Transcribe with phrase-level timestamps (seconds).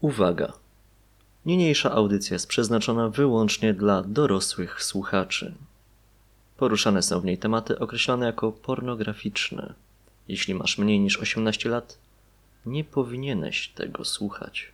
[0.00, 0.52] Uwaga!
[1.46, 5.54] Niniejsza audycja jest przeznaczona wyłącznie dla dorosłych słuchaczy.
[6.56, 9.74] Poruszane są w niej tematy określone jako pornograficzne.
[10.28, 11.98] Jeśli masz mniej niż 18 lat,
[12.66, 14.72] nie powinieneś tego słuchać.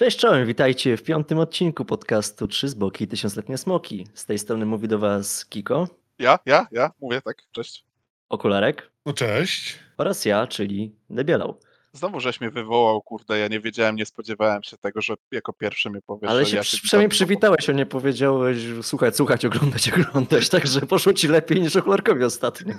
[0.00, 4.06] Cześć, czołem, witajcie w piątym odcinku podcastu Trzy Zboki i Tysiącletnie Smoki.
[4.14, 7.84] Z tej strony mówi do Was Kiko, Ja, ja, ja, mówię tak, cześć.
[8.28, 9.78] Okularek No cześć.
[9.98, 11.60] oraz ja, czyli Debielał.
[11.92, 15.90] Znowu żeś mnie wywołał, kurde, ja nie wiedziałem, nie spodziewałem się tego, że jako pierwszy
[15.90, 20.80] mnie powiesz, Ale się ja przynajmniej przywitałeś, a nie powiedziałeś słuchać, słuchać, oglądać, oglądać, także
[20.80, 22.74] poszło Ci lepiej niż Okularkowi ostatnio.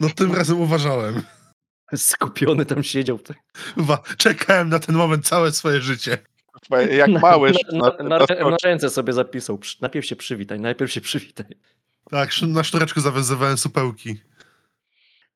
[0.00, 1.22] No tym razem uważałem.
[1.96, 3.18] Skupiony tam siedział.
[4.16, 6.18] Czekałem na ten moment całe swoje życie.
[6.90, 8.18] Jak mały na, na, na,
[8.50, 9.58] na ręce sobie zapisał.
[9.80, 11.46] Najpierw się przywitaj, najpierw się przywitaj.
[12.10, 14.16] Tak, na sztureczku zawiązywałem supełki.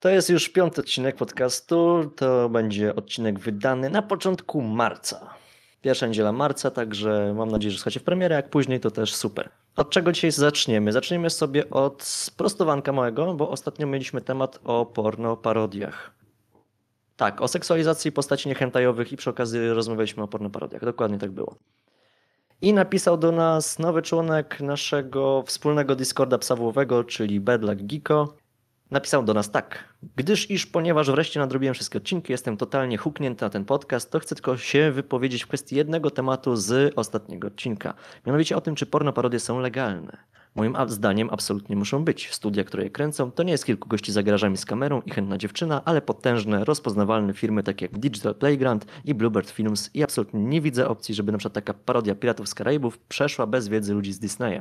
[0.01, 2.11] To jest już piąty odcinek podcastu.
[2.17, 5.34] To będzie odcinek wydany na początku marca.
[5.83, 9.51] Pierwsza niedziela marca, także mam nadzieję, że słuchacie w premierę, jak później to też super.
[9.77, 10.93] Od czego dzisiaj zaczniemy?
[10.93, 16.20] Zaczniemy sobie od sprostowanka małego, bo ostatnio mieliśmy temat o porno parodiach.
[17.21, 20.85] Tak, o seksualizacji postaci niechętajowych i przy okazji rozmawialiśmy o porno parodiach.
[20.85, 21.57] Dokładnie tak było.
[22.62, 28.35] I napisał do nas nowy członek naszego wspólnego Discorda psawłowego, czyli Bedlak Giko.
[28.91, 29.95] Napisał do nas tak.
[30.17, 34.34] Gdyż iż ponieważ wreszcie nadrobiłem wszystkie odcinki, jestem totalnie huknięty na ten podcast, to chcę
[34.34, 37.95] tylko się wypowiedzieć w kwestii jednego tematu z ostatniego odcinka.
[38.27, 40.17] Mianowicie o tym, czy porno parodie są legalne.
[40.55, 42.31] Moim zdaniem absolutnie muszą być.
[42.31, 45.38] Studia, które je kręcą, to nie jest kilku gości za garażami z kamerą i chętna
[45.38, 50.61] dziewczyna, ale potężne, rozpoznawalne firmy takie jak Digital Playground i Bluebird Films i absolutnie nie
[50.61, 54.61] widzę opcji, żeby przykład taka parodia Piratów z Karaibów przeszła bez wiedzy ludzi z Disneya.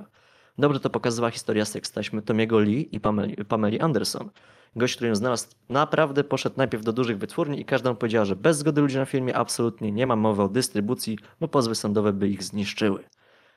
[0.57, 4.29] Dobrze to pokazywała historia seks taśmy Tomiego Lee i Pameli, Pameli Anderson.
[4.75, 8.35] Gość, który ją znalazł, naprawdę poszedł najpierw do dużych wytwórni i każda mu powiedziała, że
[8.35, 12.29] bez zgody ludzi na filmie absolutnie nie ma mowy o dystrybucji, bo pozwy sądowe by
[12.29, 13.03] ich zniszczyły.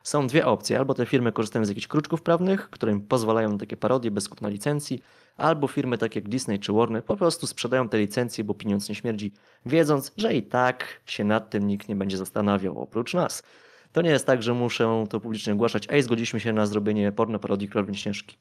[0.02, 0.78] Są dwie opcje.
[0.78, 4.28] Albo te firmy korzystają z jakichś kruczków prawnych, które im pozwalają na takie parodie bez
[4.28, 5.02] kupna licencji,
[5.36, 8.94] albo firmy takie jak Disney czy Warner po prostu sprzedają te licencje, bo pieniądz nie
[8.94, 9.32] śmierdzi,
[9.66, 13.42] wiedząc, że i tak się nad tym nikt nie będzie zastanawiał, oprócz nas.
[13.92, 17.38] To nie jest tak, że muszę to publicznie ogłaszać, ej, zgodziliśmy się na zrobienie porno
[17.38, 18.36] parodii Królowej Śnieżki.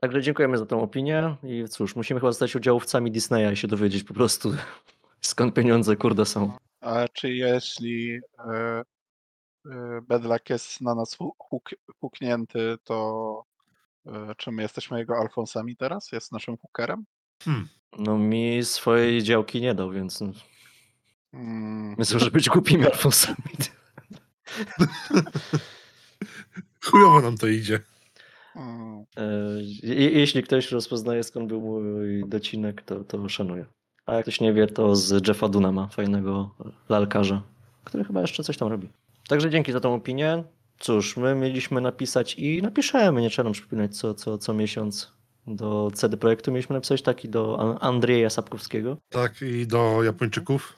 [0.00, 4.04] Także dziękujemy za tą opinię i cóż, musimy chyba zostać udziałowcami Disneya i się dowiedzieć
[4.04, 4.52] po prostu,
[5.20, 6.52] skąd pieniądze kurde są.
[6.80, 8.82] A czy jeśli e,
[10.08, 11.70] Bedlak jest na nas hu- huk,
[12.00, 13.44] huknięty, to
[14.06, 16.12] e, czy my jesteśmy jego Alfonsami teraz?
[16.12, 17.04] Jest naszym hookerem?
[17.44, 17.68] Hmm.
[17.98, 20.22] No mi swojej działki nie dał, więc
[21.32, 23.36] Mm, myślę, że być głupimi alfonsami.
[26.84, 27.80] Chujowo nam to idzie.
[28.56, 29.04] mm.
[29.16, 29.22] E,
[29.82, 33.66] je- Jeśli ktoś rozpoznaje skąd był mój docinek, to, to szanuję.
[34.06, 36.54] A jak ktoś nie wie, to z Jeffa Dunama, fajnego
[36.88, 37.42] lalkarza,
[37.84, 38.88] który chyba jeszcze coś tam robi.
[39.28, 40.44] Także dzięki za tą opinię.
[40.78, 45.12] Cóż, my mieliśmy napisać i napiszemy, nie trzeba nam przypominać co, co, co miesiąc
[45.46, 46.52] do CD Projektu.
[46.52, 48.96] Mieliśmy napisać taki do An- Andrzeja Sapkowskiego.
[49.08, 50.74] Tak, i do Japończyków.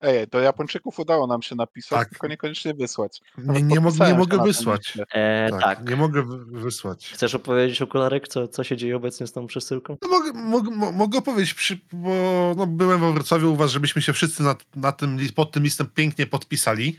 [0.00, 2.08] Ej, do Japończyków udało nam się napisać, Tak.
[2.08, 3.20] tylko niekoniecznie wysłać.
[3.38, 4.98] Nie, nie, mog, nie mogę wysłać.
[5.14, 5.88] E, Tak, tak.
[5.90, 7.10] nie mogę wy- wysłać.
[7.14, 9.96] Chcesz opowiedzieć, okularek, co, co się dzieje obecnie z tą przesyłką?
[10.02, 12.08] No, mogę, mogę, mo- mogę powiedzieć, przy, bo
[12.56, 15.86] no, byłem we Wrocławiu u was, żebyśmy się wszyscy na, na tym, pod tym listem
[15.94, 16.98] pięknie podpisali,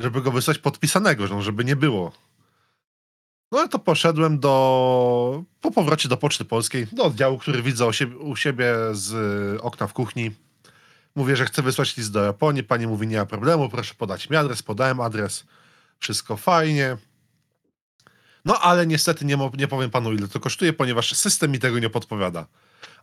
[0.00, 2.12] żeby go wysłać podpisanego, żeby nie było.
[3.52, 8.16] No to poszedłem do, po powrocie do Poczty Polskiej, do oddziału, który widzę u siebie,
[8.16, 9.12] u siebie z
[9.56, 10.30] y, okna w kuchni.
[11.14, 12.62] Mówię, że chcę wysłać list do Japonii.
[12.62, 14.62] Pani mówi, nie ma problemu, proszę podać mi adres.
[14.62, 15.44] Podałem adres.
[15.98, 16.96] Wszystko fajnie.
[18.44, 21.90] No ale niestety nie, nie powiem panu, ile to kosztuje, ponieważ system mi tego nie
[21.90, 22.46] podpowiada.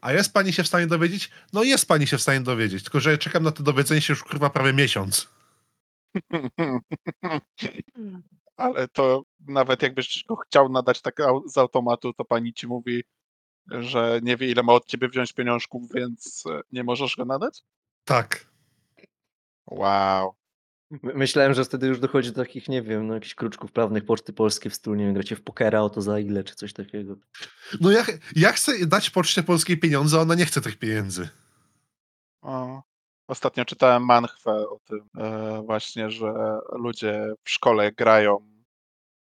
[0.02, 1.30] A jest pani się w stanie dowiedzieć?
[1.54, 4.24] No jest pani się w stanie dowiedzieć, tylko że czekam na to dowiedzenie się już
[4.24, 5.28] kurwa prawie miesiąc.
[8.58, 11.16] Ale to nawet jakbyś go chciał nadać tak
[11.46, 13.04] z automatu, to pani ci mówi,
[13.72, 17.64] że nie wie ile ma od ciebie wziąć pieniążków, więc e, nie możesz go nadać?
[18.04, 18.48] Tak.
[19.68, 20.34] Wow.
[20.90, 24.34] My- Myślałem, że wtedy już dochodzi do takich, nie wiem, no, jakichś kruczków prawnych Poczty
[24.34, 27.16] Polskiej w stylu, nie wiem, gracie w pokera, o to za ile, czy coś takiego.
[27.82, 28.06] No ja,
[28.36, 31.30] ja chcę dać Poczcie Polskiej pieniądze, a ona nie chce tych pieniędzy.
[32.42, 32.82] O.
[33.28, 36.34] Ostatnio czytałem manchwę o tym e, właśnie, że
[36.72, 38.38] ludzie w szkole grają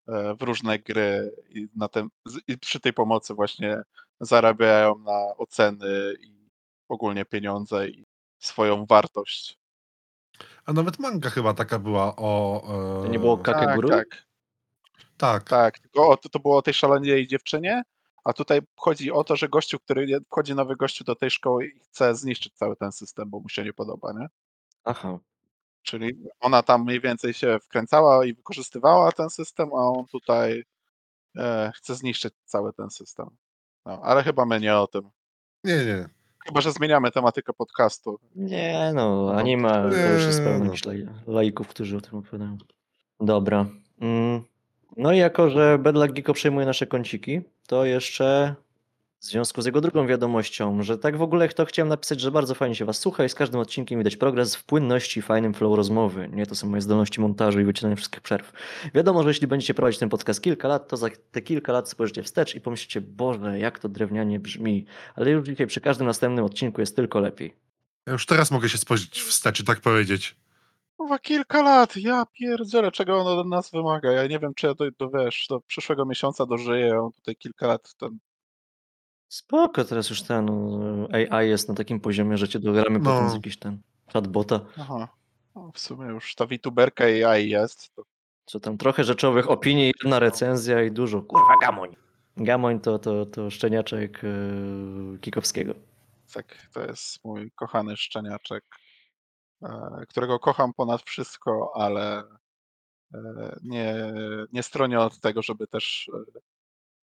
[0.07, 2.09] e, w różne gry i, na tym,
[2.47, 3.81] i przy tej pomocy właśnie
[4.19, 6.49] zarabiają na oceny i
[6.89, 8.05] ogólnie pieniądze i
[8.39, 9.57] swoją wartość.
[10.65, 12.61] A nawet manga chyba taka była o...
[12.65, 13.09] To E...
[13.09, 13.89] nie było Tak, Kakeguru?
[13.89, 14.25] tak,
[15.17, 15.43] Tak.
[15.43, 15.79] tak.
[15.79, 17.83] Tylko o, to, to było o tej szalonej dziewczynie,
[18.23, 21.79] a tutaj chodzi o to, że gościu, który wchodzi nowy gościu do tej szkoły i
[21.79, 24.27] chce zniszczyć cały ten system, bo mu się nie podoba, nie?
[24.83, 25.19] Aha.
[25.81, 30.63] Czyli ona tam mniej więcej się wkręcała i wykorzystywała ten system, a on tutaj
[31.37, 33.29] e, chce zniszczyć cały ten system.
[33.85, 35.09] No, ale chyba my nie o tym.
[35.63, 36.09] Nie, nie.
[36.45, 38.19] Chyba, że zmieniamy tematykę podcastu.
[38.35, 40.65] Nie no, anime to już jest pełno no.
[40.65, 42.57] jakichś laj- laików, którzy o tym opowiadają.
[43.19, 43.65] Dobra.
[43.99, 44.43] Mm.
[44.97, 48.55] No i jako, że Bedlak Geeko przejmuje nasze kąciki, to jeszcze
[49.19, 52.55] w związku z jego drugą wiadomością, że tak w ogóle to chciałem napisać, że bardzo
[52.55, 55.77] fajnie się was słucha i z każdym odcinkiem widać progres w płynności i fajnym flow
[55.77, 56.29] rozmowy.
[56.33, 58.53] Nie, to są moje zdolności montażu i wycinania wszystkich przerw.
[58.93, 62.23] Wiadomo, że jeśli będziecie prowadzić ten podcast kilka lat, to za te kilka lat spojrzycie
[62.23, 64.85] wstecz i pomyślicie, Boże, jak to drewnianie brzmi.
[65.15, 67.55] Ale już dzisiaj przy każdym następnym odcinku jest tylko lepiej.
[68.07, 70.35] Ja już teraz mogę się spojrzeć wstecz i tak powiedzieć.
[70.97, 74.11] Kurwa, kilka lat, ja pierdzielę, czego on od nas wymaga.
[74.11, 77.67] Ja nie wiem, czy ja do, do, wiesz, do przyszłego miesiąca dożyję, on tutaj kilka
[77.67, 78.19] lat ten...
[79.27, 80.49] Spoko, teraz już ten
[81.13, 83.05] e, AI jest na takim poziomie, że cię dogramy No.
[83.05, 83.81] potem z jakiś ten
[84.13, 84.59] chatbota.
[84.79, 85.07] Aha.
[85.55, 87.95] No, w sumie już ta VTuberka AI jest.
[87.95, 88.03] To
[88.45, 91.21] Co tam trochę rzeczowych opinii, jedna recenzja i dużo.
[91.21, 91.95] Kurwa, gamoń.
[92.37, 95.73] Gamoń to, to, to szczeniaczek e, Kikowskiego.
[96.33, 98.63] tak, to jest mój kochany szczeniaczek,
[100.09, 102.23] którego kocham ponad wszystko, ale
[103.13, 103.19] e,
[103.63, 103.95] nie,
[104.53, 106.39] nie stronię od tego, żeby też e,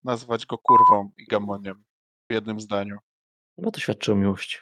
[0.04, 1.84] nazwać go kurwą i gamoniem
[2.30, 2.98] w jednym zdaniu.
[3.58, 4.58] No to świadczy o miłości.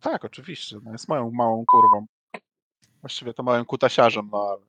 [0.00, 2.06] Tak, oczywiście, no jest moją małą kurwą.
[3.00, 4.62] Właściwie to małym kutasiarzem, no ale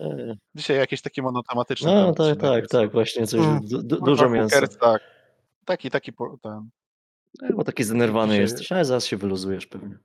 [0.00, 2.72] E, dzisiaj jakiś taki monotematyczny No tak, tak, jest.
[2.72, 3.60] tak, właśnie coś, Mm.
[3.60, 4.66] du, du, Kurwa, dużo mięsa.
[4.80, 5.02] Tak.
[5.64, 6.12] Taki, taki
[6.42, 6.70] ten.
[7.42, 9.98] E, Bo taki zdenerwany Dzisiaj- jesteś, ale zaraz się wyluzujesz pewnie.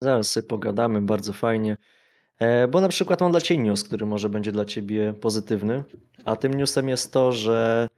[0.00, 1.76] Zaraz sobie pogadamy, bardzo fajnie.
[2.38, 5.84] E, Bo na przykład mam dla Ciebie news, który może będzie dla Ciebie pozytywny.
[6.24, 7.88] A tym newsem jest to, że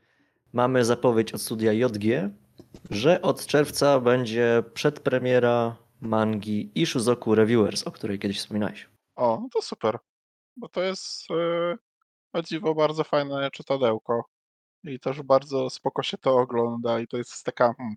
[0.53, 2.31] mamy zapowiedź od studia JG,
[2.91, 8.89] że od czerwca będzie przedpremiera mangi Ishuzoku Reviewers, o której kiedyś wspominałeś.
[9.17, 9.99] O, no to super.
[10.57, 11.77] Bo to jest e,
[12.33, 14.25] o dziwo bardzo fajne czytadełko.
[14.85, 17.01] I też bardzo spoko się to ogląda.
[17.01, 17.75] I to jest taka.
[17.75, 17.97] Hmm,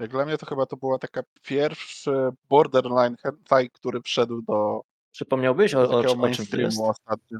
[0.00, 4.82] jak dla mnie to chyba to była taka pierwszy borderline hentai, który wszedł do
[5.12, 6.80] Przypomniałbyś o, o, o czym to jest?
[6.80, 7.38] ostatnio.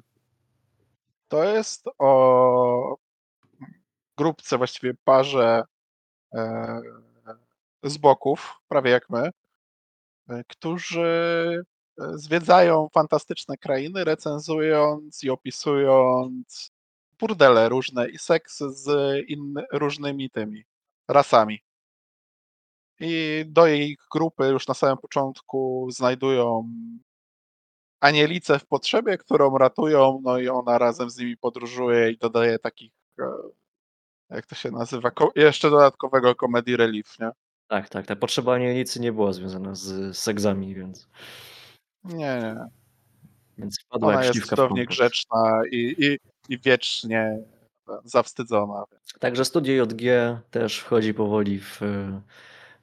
[1.28, 2.96] To jest o
[4.16, 5.62] grupce, właściwie parze
[6.34, 6.80] e,
[7.82, 9.30] z boków, prawie jak my,
[10.28, 11.64] e, którzy
[12.00, 16.72] e, zwiedzają fantastyczne krainy, recenzując i opisując
[17.18, 19.16] burdele różne i seks z
[19.72, 20.64] różnymi tymi
[21.08, 21.60] rasami.
[23.00, 26.69] I do jej grupy już na samym początku znajdują
[28.00, 32.93] Anielicę w potrzebie, którą ratują, no i ona razem z nimi podróżuje i dodaje takich,
[33.20, 33.25] e,
[34.31, 37.31] jak to się nazywa, jeszcze dodatkowego comedy relief, nie?
[37.69, 38.06] Tak, tak.
[38.06, 41.08] Ta potrzeba anielicy nie była związana z seksami, więc,
[42.05, 42.56] Nie, nie.
[43.58, 46.19] więc wpadła Ona jak jest cudownie grzeczna i, i,
[46.55, 47.39] i wiecznie
[48.05, 48.84] zawstydzona.
[49.19, 50.03] Także studio JG
[50.51, 51.81] też wchodzi powoli w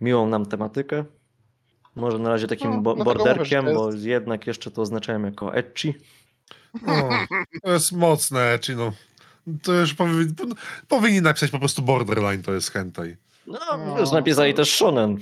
[0.02, 1.06] miłą nam tematykę.
[1.96, 5.24] Może na razie takim No, bo- mówię, borderkiem, to bo jest- jednak jeszcze to oznaczałem
[5.26, 5.94] jako ecchi.
[6.82, 7.10] No,
[7.64, 8.92] to jest mocne, czy no.
[9.64, 10.34] To już powinni,
[10.88, 13.16] powinni napisać po prostu borderline, to jest hentai.
[13.48, 15.18] No, No, już napisali to- też shonen.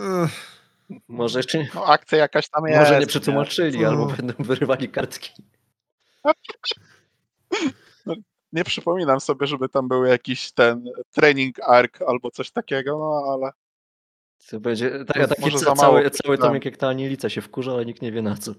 [0.00, 0.56] Ech,
[1.08, 2.78] Może jeszcze nie, No akcja jakaś tam jest.
[2.80, 3.88] może nie przetłumaczyli, nie?
[3.88, 4.16] albo No.
[4.16, 5.30] będą wyrywali kartki.
[8.56, 13.50] Nie przypominam sobie, żeby tam był jakiś ten training arc albo coś takiego, no ale
[14.50, 17.72] To będzie tak, To taki może ca- cały, cały tomik jak ta anielica się wkurza,
[17.72, 18.52] ale nikt nie wie na co.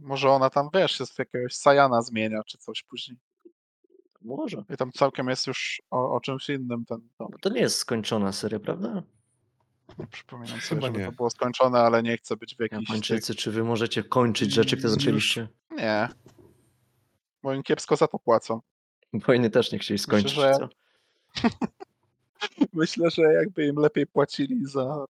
[0.00, 3.18] może ona tam, wiesz, jest w jakiegoś Sajana zmienia czy coś później.
[4.22, 4.64] Może.
[4.70, 7.28] I tam całkiem jest już o, o czymś innym ten tom.
[7.32, 9.02] Bo to nie jest skończona seria, prawda?
[9.98, 11.04] Nie przypominam sobie, Chyba żeby nie.
[11.04, 14.76] to było skończone, ale nie chcę być w tych- Japończycy, czy wy możecie kończyć rzeczy,
[14.76, 15.48] które Już- zaczęliście?
[15.70, 16.08] Nie.
[17.42, 18.60] Bo im kiepsko za to płacą.
[19.14, 20.68] Wojny też nie chcieli skończyć, że- co?
[22.72, 25.04] Myślę, że jakby im lepiej płacili za,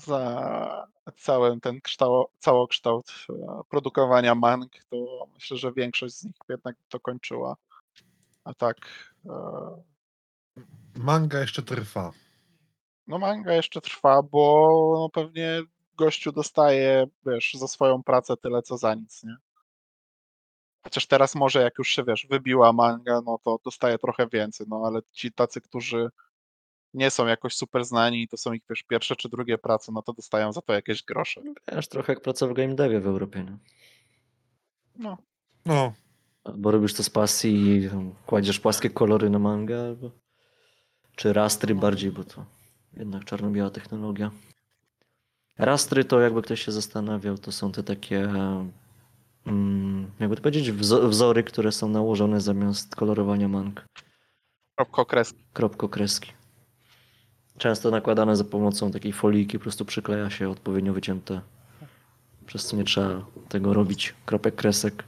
[0.00, 6.76] za cały ten kształt, całokształt e, produkowania mang, to myślę, że większość z nich jednak
[6.88, 7.56] to kończyła.
[8.44, 8.76] A tak,
[9.26, 9.32] e,
[10.96, 12.12] Manga jeszcze trwa.
[13.06, 15.62] no manga jeszcze trwa, bo no pewnie
[15.96, 19.36] gościu dostaje, wiesz, za swoją pracę tyle co za nic, nie?
[20.88, 24.82] Chociaż teraz może jak już się, wiesz, wybiła manga, no to dostaje trochę więcej, no
[24.86, 26.08] ale ci tacy, którzy
[26.94, 30.02] nie są jakoś super znani i to są ich, wiesz, pierwsze czy drugie prace, no
[30.02, 31.42] to dostają za to jakieś grosze.
[31.72, 33.56] Wiesz, trochę jak praca w game devie w Europie, nie?
[34.96, 35.18] No,
[35.66, 35.92] No,
[36.44, 37.90] Albo robisz to z pasji i
[38.26, 40.10] kładziesz płaskie kolory na mangę, albo...
[41.16, 42.44] czy rastry bardziej, bo to
[42.96, 44.30] jednak czarno-biała technologia.
[45.58, 48.28] Rastry to jakby ktoś się zastanawiał, to są te takie,
[50.20, 53.84] jakby to powiedzieć, wzo- wzory, które są nałożone zamiast kolorowania mang.
[54.76, 55.38] kropkokreski.
[55.52, 56.32] Kropkokreski.
[57.58, 61.40] Często nakładane za pomocą takiej folijki, po prostu przykleja się odpowiednio wycięte.
[62.46, 64.14] Przez co nie trzeba tego robić.
[64.26, 65.04] Kropek, kresek.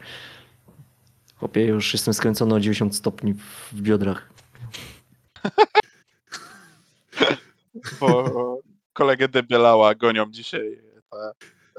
[1.37, 3.35] Chłopie, już jestem skręcony o 90 stopni
[3.73, 4.31] w biodrach.
[8.01, 8.59] bo
[8.93, 10.79] kolegę Debielała gonią dzisiaj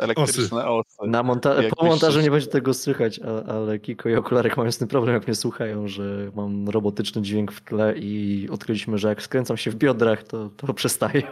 [0.03, 0.97] elektryczne osy.
[1.07, 4.71] Na monta- po montażu coś- nie będzie tego słychać, a, ale Kiko i Okularek mają
[4.71, 9.07] z tym problem, jak mnie słuchają, że mam robotyczny dźwięk w tle i odkryliśmy, że
[9.07, 11.23] jak skręcam się w biodrach, to, to przestaje.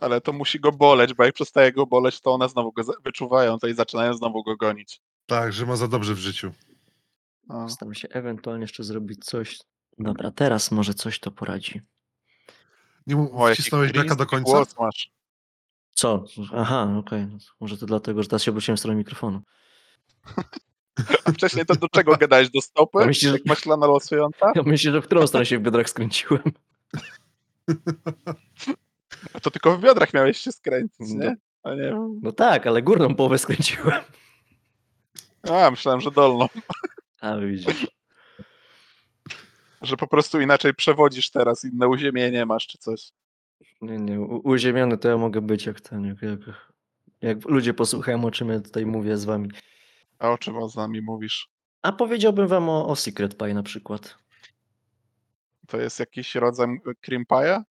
[0.00, 3.58] Ale to musi go boleć, bo jak przestaje go boleć, to one znowu go wyczuwają
[3.58, 5.00] to i zaczynają znowu go gonić.
[5.26, 6.52] tak, że ma za dobrze w życiu.
[7.48, 7.68] No.
[7.68, 9.58] Staram się ewentualnie jeszcze zrobić coś.
[9.98, 11.80] Dobra, teraz może coś to poradzi.
[13.06, 14.50] Nie mu- wcisnąłeś beka do końca?
[14.52, 15.10] Głos masz.
[15.94, 16.24] Co?
[16.56, 17.26] Aha, okej.
[17.26, 19.42] no to Może to dlatego, że teraz się obróciłem w stronę mikrofonu.
[21.24, 22.50] A wcześniej to do czego gadałeś?
[22.50, 22.98] Do stopy?
[23.00, 24.52] Ja myślę, że- Jak maślana losująca?
[24.54, 26.42] Ja myślę, że w którą stronę się w biodrach skręciłem.
[29.34, 31.24] A To tylko w biodrach miałeś się skręcić, No.
[31.24, 31.36] nie?
[31.62, 31.92] A nie.
[32.22, 34.00] No tak, ale górną połowę skręciłem.
[35.50, 36.46] A, myślałem, że dolną.
[37.20, 37.86] A widzisz.
[39.82, 43.10] Że po prostu inaczej przewodzisz teraz, inne uziemienie masz czy coś.
[43.84, 46.40] Nie, nie, u- uziemiony to ja mogę być jak ten, jak, jak,
[47.20, 49.50] jak ludzie posłuchają o czym ja tutaj mówię z wami.
[50.18, 51.48] A o czym z nami mówisz?
[51.82, 54.18] A powiedziałbym wam o, o Secret Pie na przykład.
[55.66, 56.68] To jest jakiś rodzaj
[57.00, 57.62] cream pie'a?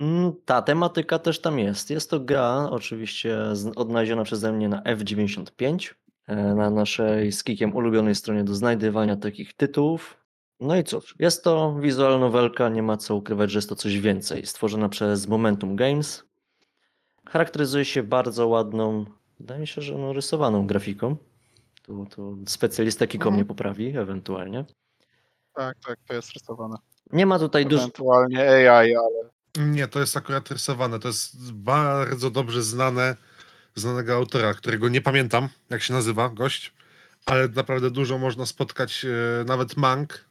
[0.00, 1.90] Mm, Ta tematyka też tam jest.
[1.90, 5.94] Jest to gra oczywiście z- odnaleziona przeze mnie na F95,
[6.26, 10.16] e, na naszej z Kikiem ulubionej stronie do znajdywania takich tytułów.
[10.60, 13.98] No i cóż, jest to wizual nowelka, nie ma co ukrywać, że jest to coś
[14.00, 14.46] więcej.
[14.46, 16.24] Stworzona przez Momentum Games.
[17.28, 19.04] Charakteryzuje się bardzo ładną,
[19.40, 21.16] wydaje mi się, że no, rysowaną grafiką.
[21.82, 23.34] Tu, tu specjalista Kiko Mhm.
[23.34, 24.64] mnie poprawi ewentualnie.
[25.54, 26.76] Tak, tak, to jest rysowane.
[27.12, 27.82] Nie ma tutaj dużo...
[27.82, 29.30] Ewentualnie AI, ale
[29.66, 30.98] Nie, to jest akurat rysowane.
[30.98, 33.16] To jest bardzo dobrze znane,
[33.74, 36.72] znanego autora, którego nie pamiętam, jak się nazywa gość,
[37.26, 40.24] ale naprawdę dużo można spotkać, e, nawet mang,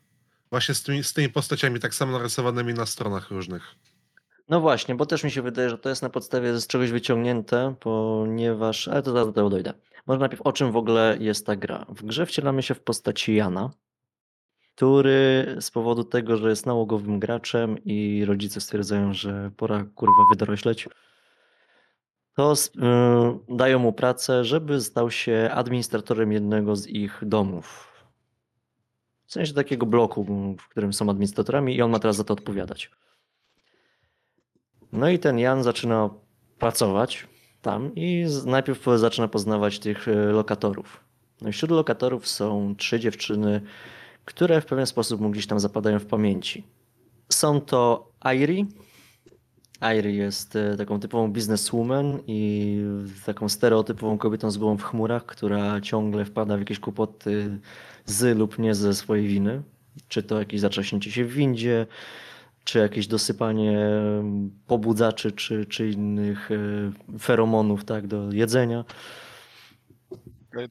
[0.49, 3.75] właśnie z tymi, z tymi postaciami, tak samo narysowanymi na stronach różnych.
[4.49, 7.75] No właśnie, bo też mi się wydaje, że to jest na podstawie z czegoś wyciągnięte,
[7.79, 8.87] ponieważ.
[8.87, 9.73] Ale to zaraz do tego dojdę.
[10.07, 11.85] Może najpierw o czym w ogóle jest ta gra.
[11.89, 13.71] W grze wcielamy się w postaci Jana,
[14.75, 20.87] który z powodu tego, że jest nałogowym graczem i rodzice stwierdzają, że pora kurwa wydorośleć,
[22.35, 27.94] to y, dają mu pracę, żeby stał się administratorem jednego z ich domów.
[29.25, 30.23] W sensie takiego bloku,
[30.59, 32.91] w którym są administratorami, i on ma teraz za to odpowiadać.
[34.91, 36.09] No i ten Jan zaczyna
[36.59, 37.27] pracować
[37.61, 41.03] tam i najpierw zaczyna poznawać tych e, lokatorów.
[41.41, 43.61] No i wśród lokatorów są trzy dziewczyny,
[44.25, 46.63] które w pewien sposób mu gdzieś tam zapadają w pamięci.
[47.29, 48.65] Są to Airi.
[49.85, 52.79] Airi jest e, taką typową businesswoman i
[53.25, 57.59] taką stereotypową kobietą z głową w chmurach, która ciągle wpada w jakieś kłopoty
[58.05, 59.61] z lub nie ze swojej winy.
[60.07, 61.87] Czy to jakieś zatrzaśnięcie się w windzie,
[62.63, 63.89] czy jakieś dosypanie
[64.67, 66.57] pobudzaczy, czy, czy innych e,
[67.19, 68.85] feromonów tak, do jedzenia.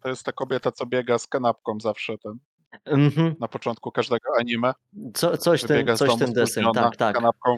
[0.02, 2.38] to jest ta kobieta, co biega z kanapką zawsze ten,
[2.84, 3.34] Mhm.
[3.40, 4.72] na początku każdego anime.
[5.14, 7.56] Co, coś ten, coś ten spóźniona, tak, tak, kanapką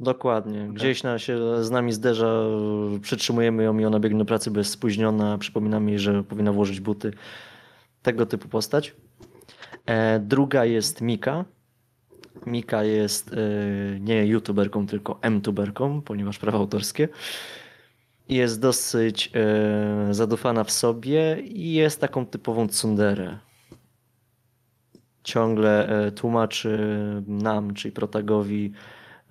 [0.00, 0.68] dokładnie.
[0.72, 2.44] Gdzieś na się z nami zderza,
[3.02, 6.80] przytrzymujemy ją i ona biegnie do pracy, bo jest spóźniona, przypominamy jej, że powinna włożyć
[6.80, 7.12] buty.
[8.02, 8.94] Tego typu postać.
[9.86, 11.44] E, druga jest Mika.
[12.46, 13.36] Mika jest e,
[14.00, 17.08] nie youtuberką, tylko m-tuberką, ponieważ prawa autorskie.
[18.28, 23.38] Jest dosyć e, zadufana w sobie i jest taką typową tsunderę.
[25.24, 26.78] Ciągle e, tłumaczy
[27.26, 28.72] nam, czyli protagowi,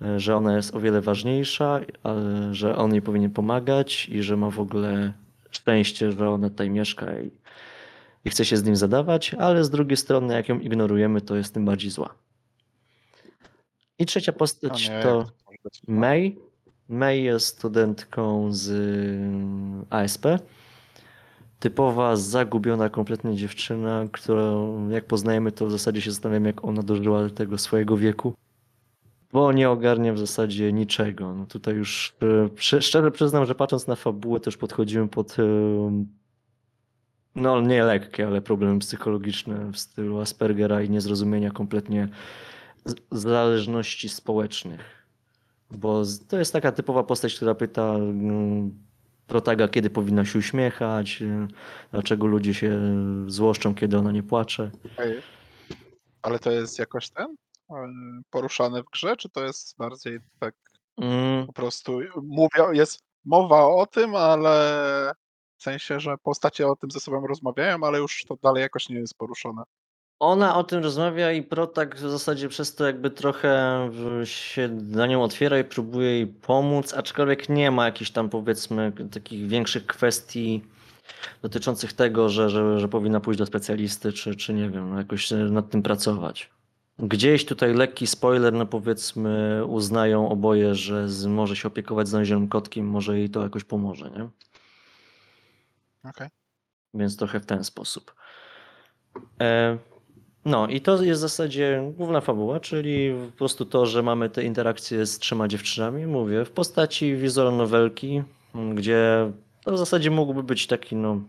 [0.02, 1.80] e, że ona jest o wiele ważniejsza,
[2.50, 5.12] że on jej powinien pomagać i że ma w ogóle
[5.50, 7.30] szczęście, że ona tutaj mieszka i,
[8.24, 11.54] i chce się z nim zadawać, ale z drugiej strony, jak ją ignorujemy, to jest
[11.54, 12.14] tym bardziej zła.
[13.98, 15.26] I trzecia postać nie, to
[15.64, 15.82] być?
[15.88, 16.36] May.
[16.88, 18.70] May jest studentką z
[19.90, 20.26] ASP.
[21.62, 27.30] Typowa, zagubiona kompletnie dziewczyna, którą jak poznajemy, to w zasadzie się zastanawiam, jak ona dożyła
[27.30, 28.34] tego swojego wieku.
[29.32, 31.34] Bo nie ogarnia w zasadzie niczego.
[31.34, 32.14] No tutaj już
[32.56, 35.42] prze- szczerze przyznam, że patrząc na fabułę, też podchodziłem pod y,
[37.34, 42.08] no nie lekkie, ale problemy psychologiczne w stylu Aspergera i niezrozumienia kompletnie
[43.10, 45.06] zależności społecznych.
[45.70, 48.74] Bo to jest taka typowa postać, która pyta mm,
[49.32, 51.48] protaga, kiedy powinna się uśmiechać, y,
[51.92, 52.80] dlaczego ludzie się
[53.26, 54.70] złoszczą, kiedy ona nie płacze.
[56.22, 57.36] Ale to jest jakoś ten
[57.70, 57.74] e,
[58.30, 60.54] poruszane w grze, czy to jest bardziej tak
[60.96, 65.14] Mm, po prostu mówią, jest mowa o tym, ale
[65.56, 68.96] w sensie, że postacie o tym ze sobą rozmawiają, ale już to dalej jakoś nie
[68.96, 69.62] jest poruszone.
[70.22, 73.90] Ona o tym rozmawia i Protak w zasadzie przez to jakby trochę
[74.24, 79.48] się na nią otwiera i próbuje jej pomóc, aczkolwiek nie ma jakichś tam powiedzmy takich
[79.48, 80.64] większych kwestii
[81.42, 85.70] dotyczących tego, że, że, że powinna pójść do specjalisty, czy, czy nie wiem, jakoś nad
[85.70, 86.50] tym pracować.
[86.98, 92.86] Gdzieś tutaj lekki spoiler, no powiedzmy uznają oboje, że z, może się opiekować znalezionym kotkiem,
[92.86, 94.28] może jej to jakoś pomoże, nie?
[96.10, 96.28] Okej.
[96.94, 98.14] Więc trochę w ten sposób.
[99.40, 99.78] E,
[100.44, 104.44] no i to jest w zasadzie główna fabuła, czyli po prostu to, że mamy te
[104.44, 107.16] interakcje z trzema dziewczynami, mówię, w postaci
[108.54, 109.32] m, gdzie
[109.64, 111.20] to w zasadzie mógłby być taki no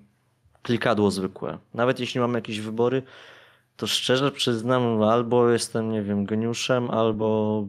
[0.61, 1.57] klikadło zwykłe.
[1.73, 3.03] Nawet jeśli mamy jakieś wybory,
[3.77, 7.67] to szczerze przyznam, albo jestem, nie wiem, geniuszem, albo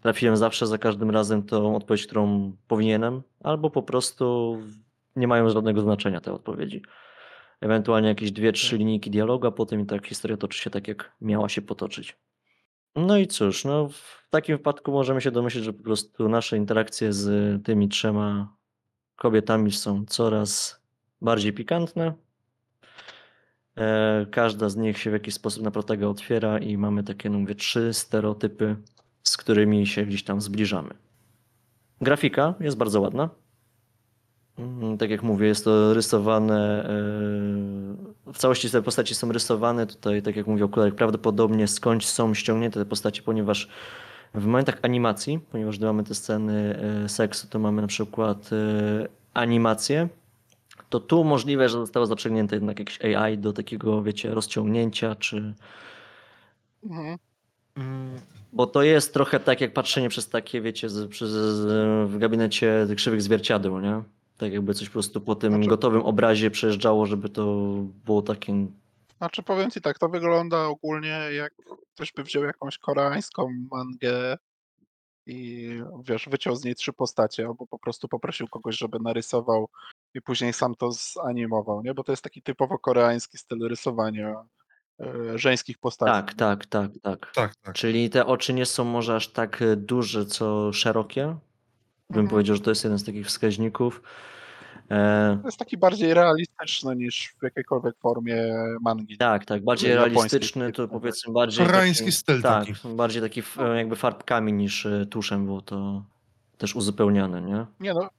[0.00, 4.58] trafiłem zawsze za każdym razem tą odpowiedź, którą powinienem, albo po prostu
[5.16, 6.82] nie mają żadnego znaczenia te odpowiedzi.
[7.64, 11.12] Ewentualnie jakieś dwie, trzy linijki dialogu, a potem i tak historia toczy się tak, jak
[11.20, 12.16] miała się potoczyć.
[12.96, 17.12] No i cóż, no w takim wypadku możemy się domyślić, że po prostu nasze interakcje
[17.12, 18.56] z tymi trzema
[19.16, 20.80] kobietami są coraz
[21.20, 22.14] bardziej pikantne.
[23.76, 27.38] E, Każda z nich się w jakiś sposób na protagę otwiera i mamy takie, no
[27.38, 28.76] mówię, trzy stereotypy,
[29.22, 30.94] z którymi się gdzieś tam zbliżamy.
[32.00, 33.43] Grafika jest bardzo ładna.
[34.58, 36.84] Mm, Tak jak mówię, jest to rysowane.
[38.26, 39.86] e, W całości te postaci są rysowane.
[39.86, 43.68] Tutaj, tak jak mówię, okularek prawdopodobnie skądś są ściągnięte te postacie, ponieważ
[44.34, 49.08] w momentach animacji, ponieważ gdy mamy te sceny e, seksu, to mamy na przykład e,
[49.34, 50.08] animację.
[50.90, 55.54] To tu możliwe, że zostało zaprzęgnięte jednak jakieś AI do takiego, wiecie, rozciągnięcia, czy.
[56.84, 57.18] Mhm.
[57.76, 58.20] Mm,
[58.52, 62.86] Bo to jest trochę tak jak patrzenie przez takie, wiecie, z, przez, z, w gabinecie
[62.96, 64.02] krzywych zwierciadeł, nie?
[64.36, 67.44] Tak jakby coś po prostu po tym Znaczy- gotowym obrazie przejeżdżało, żeby to
[68.04, 68.66] było takie...
[69.18, 71.52] Znaczy powiem ci tak, to wygląda ogólnie jak
[71.94, 74.36] ktoś by wziął jakąś koreańską mangę
[75.26, 75.68] i
[76.04, 79.68] wiesz, wyciął z niej trzy postacie, albo po prostu poprosił kogoś, żeby narysował
[80.14, 81.94] i później sam to zanimował, nie?
[81.94, 84.44] Bo to jest taki typowo koreański styl rysowania
[85.00, 86.12] e, żeńskich postaci.
[86.12, 87.32] Tak, tak, tak, tak.
[87.34, 87.74] tak, tak.
[87.74, 91.36] Czyli te oczy nie są może aż tak e, duże, co szerokie.
[92.10, 92.28] Bym Mhm.
[92.30, 94.02] powiedział, że to jest jeden z takich wskaźników.
[94.90, 98.36] E, To jest taki bardziej realistyczny niż w jakiejkolwiek formie
[98.80, 99.18] mangi.
[99.18, 100.92] tak, tak, bardziej realistyczny, to trochę.
[100.92, 102.96] powiedzmy bardziej Koreański taki, styl tak, taki.
[102.96, 106.04] bardziej taki f- jakby farbkami niż e, tuszem było to
[106.58, 107.66] też uzupełniane, nie?
[107.80, 108.10] Nie no,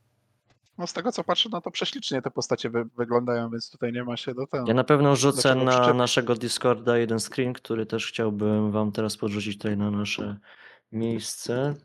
[0.78, 4.04] no z tego co patrzę, no to prześlicznie te postacie wy, wyglądają, więc tutaj nie
[4.04, 4.68] ma się do tego.
[4.68, 9.58] Ja na pewno rzucę na naszego Discorda jeden screen, który też chciałbym wam teraz podrzucić
[9.58, 10.38] tutaj na nasze
[10.92, 11.76] miejsce,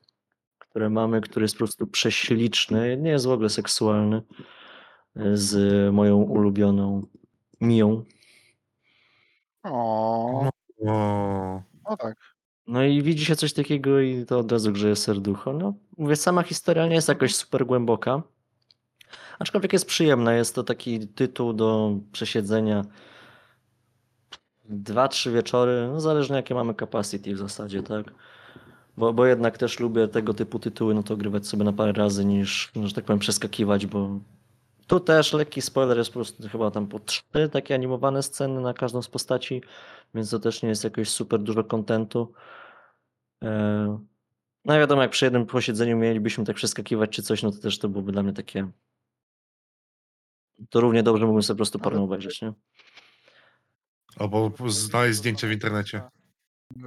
[0.71, 4.23] które mamy, który jest po prostu prześliczny, nie jest w ogóle seksualny,
[5.35, 7.07] z moją ulubioną
[7.61, 8.05] Mią.
[9.65, 10.51] O,
[10.87, 12.17] O, no tak.
[12.67, 15.53] No i widzi się coś takiego i to od razu grzeje serducho.
[15.53, 18.23] No, mówię, sama historia nie jest jakoś super głęboka,
[19.39, 20.35] aczkolwiek jest przyjemna.
[20.35, 22.85] Jest to taki tytuł do przesiedzenia
[24.65, 28.15] dwa, trzy wieczory, no zależnie jakie mamy capacity w zasadzie, tak?
[29.01, 32.25] Bo, bo jednak też lubię tego typu tytuły, no to grywać sobie na parę razy
[32.25, 34.21] niż, że tak powiem, przeskakiwać, bo
[34.87, 38.75] tu też lekki spoiler jest po prostu chyba tam po trzy takie animowane sceny na
[38.75, 39.63] każdą z postaci,
[40.15, 42.33] więc to też nie jest jakoś super dużo kontentu.
[43.45, 43.99] E,
[44.65, 47.79] No i wiadomo, jak przy jednym posiedzeniu mielibyśmy tak przeskakiwać czy coś, no to też
[47.79, 48.71] to byłoby dla mnie takie...
[50.71, 52.53] To równie dobrze mógłbym sobie po prostu Ale- obejrzeć, nie?
[54.17, 56.03] albo znaleźć zdjęcie w internecie.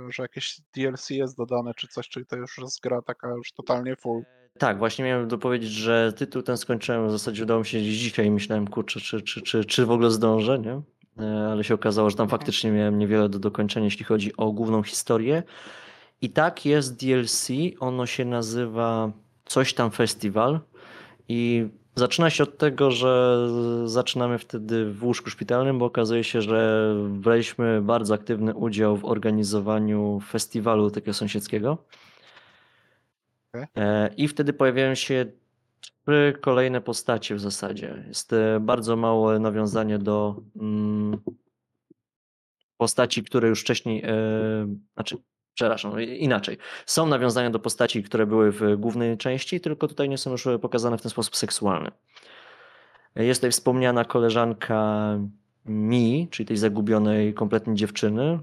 [0.10, 3.96] Że jakieś DLC jest dodane czy coś, czyli to już jest gra taka już totalnie
[3.96, 4.24] full.
[4.60, 8.32] Tak, właśnie miałem dopowiedzieć, że tytuł ten skończyłem, w zasadzie udało mi się dzisiaj i
[8.32, 10.82] myślałem, kurczę, czy, czy, czy, czy w ogóle zdążę, nie?
[11.26, 12.40] E, Ale się okazało, że tam Mhm.
[12.40, 15.44] faktycznie miałem niewiele do dokończenia, jeśli chodzi o główną historię.
[16.22, 17.48] I tak jest DLC,
[17.80, 19.12] ono się nazywa
[19.46, 20.60] coś tam festiwal
[21.28, 23.38] i zaczyna się od tego, że
[23.86, 30.20] zaczynamy wtedy w łóżku szpitalnym, bo okazuje się, że braliśmy bardzo aktywny udział w organizowaniu
[30.30, 31.78] festiwalu takiego sąsiedzkiego.
[33.54, 33.68] Okej.
[33.76, 35.26] E, I wtedy pojawiają się
[35.82, 38.04] trzy kolejne postacie w zasadzie.
[38.08, 41.18] Jest e, bardzo małe nawiązanie do mm,
[42.78, 45.18] postaci, które już wcześniej, e, znaczy,
[45.54, 46.58] przepraszam, inaczej.
[46.86, 50.98] Są nawiązania do postaci, które były w głównej części, tylko tutaj nie są już pokazane
[50.98, 51.92] w ten sposób seksualny.
[53.16, 55.20] Jest tutaj wspomniana koleżanka
[55.66, 58.40] Mi, czyli tej zagubionej kompletnie dziewczyny,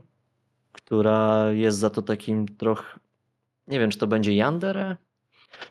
[0.72, 3.00] która jest za to takim trochę,
[3.68, 4.96] nie wiem, czy to będzie Yandere,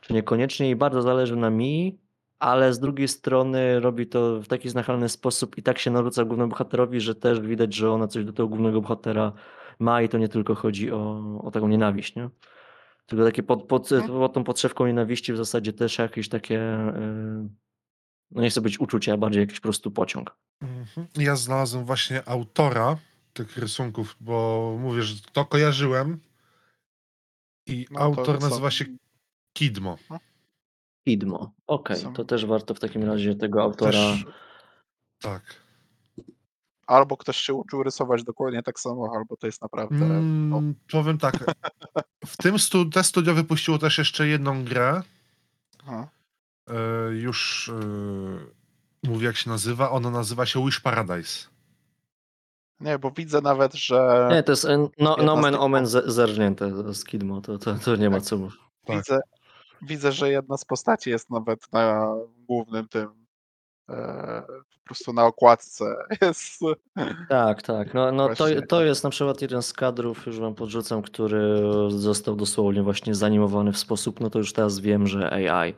[0.01, 1.99] czy niekoniecznie i bardzo zależy na Mi,
[2.39, 6.49] ale z drugiej strony robi to w taki znachalny sposób i tak się narzuca głównemu
[6.49, 9.31] bohaterowi, że też widać, że ona coś do tego głównego bohatera
[9.79, 12.29] ma i to nie tylko chodzi o, o taką nienawiść, nie?
[13.05, 14.19] Tylko takie pod, pod, Mhm.
[14.19, 17.49] pod tą podszewką nienawiści w zasadzie też jakieś takie, yy,
[18.31, 20.35] no nie chcę być uczucia, a bardziej jakiś po prostu pociąg.
[20.61, 21.07] Mhm.
[21.17, 22.97] Ja znalazłem właśnie autora
[23.33, 26.19] tych rysunków, bo mówię, że to kojarzyłem.
[27.67, 28.49] I No to autor co?
[28.49, 28.85] nazywa się
[29.53, 29.97] Kidmo.
[31.05, 31.51] Idmo.
[31.67, 33.91] Okej, Są- to też warto w takim razie tego autora.
[33.91, 34.25] Też,
[35.21, 35.55] tak.
[36.89, 39.95] Albo ktoś się uczył rysować dokładnie tak samo, albo to jest naprawdę.
[39.95, 41.35] Mm, powiem tak.
[42.25, 45.01] W tym stu, te studio wypuściło też jeszcze jedną grę.
[45.83, 46.07] Aha.
[46.67, 46.73] E,
[47.13, 49.91] już e, mówię jak się nazywa.
[49.91, 51.47] Ona nazywa się Wish Paradise.
[52.79, 54.67] Nie, bo widzę nawet, że Nie, to jest
[54.99, 58.25] no, z nomen tych omen zerżnięte z Kidmo, to, to, to nie ma Tak.
[58.25, 58.59] co mówić.
[58.85, 58.97] tak.
[58.97, 59.19] widzę,
[59.81, 62.15] widzę, że jedna z postaci jest nawet na
[62.47, 63.18] głównym tym.
[63.89, 64.43] E,
[64.79, 65.85] po prostu na okładce
[66.21, 66.59] jest.
[67.29, 67.93] Tak, tak.
[67.93, 72.35] No, no to, to jest na przykład jeden z kadrów, już wam podrzucam, który został
[72.35, 75.73] dosłownie właśnie zanimowany w sposób, no to już teraz wiem, że AI.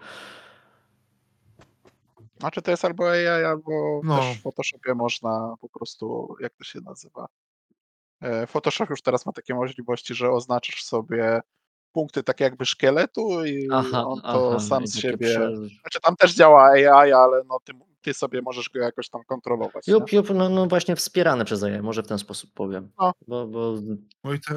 [2.40, 4.18] Znaczy to jest albo AI, albo No.
[4.18, 7.28] też w Photoshopie można po prostu, jak to się nazywa?
[8.22, 11.42] E, Photoshop już teraz ma takie możliwości, że oznaczasz sobie
[11.94, 14.60] punkty takie jakby szkieletu i Aha, on to aha.
[14.60, 15.28] sam i z siebie.
[15.28, 19.22] prze- Znaczy tam też działa AI, ale no ty, ty sobie możesz go jakoś tam
[19.24, 19.88] kontrolować.
[19.88, 19.94] nie?
[19.94, 22.92] Jup, jup, no, no właśnie wspierane przez AI, może w ten sposób powiem.
[23.00, 23.12] No.
[23.28, 23.76] Bo, bo
[24.24, 24.56] No i te,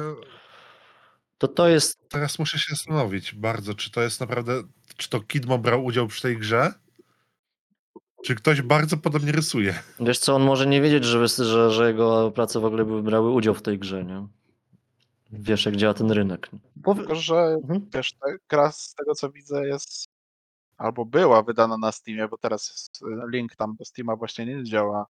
[1.37, 4.63] to, to jest teraz muszę się zastanowić bardzo, czy to jest naprawdę,
[4.97, 6.73] czy to Kidmo brał udział przy tej grze?
[8.25, 9.79] Czy ktoś bardzo podobnie rysuje?
[9.99, 13.31] Wiesz co, on może nie wiedzieć, że, że, że jego prace w ogóle by brały
[13.31, 14.27] udział w tej grze, nie?
[15.31, 16.49] Wiesz, jak działa ten rynek.
[16.95, 17.89] Tylko, że Mhm.
[17.93, 20.07] wiesz, ta gra z tego co widzę jest
[20.77, 25.05] albo była wydana na Steamie, bo teraz e, link tam do Steama właśnie nie działa.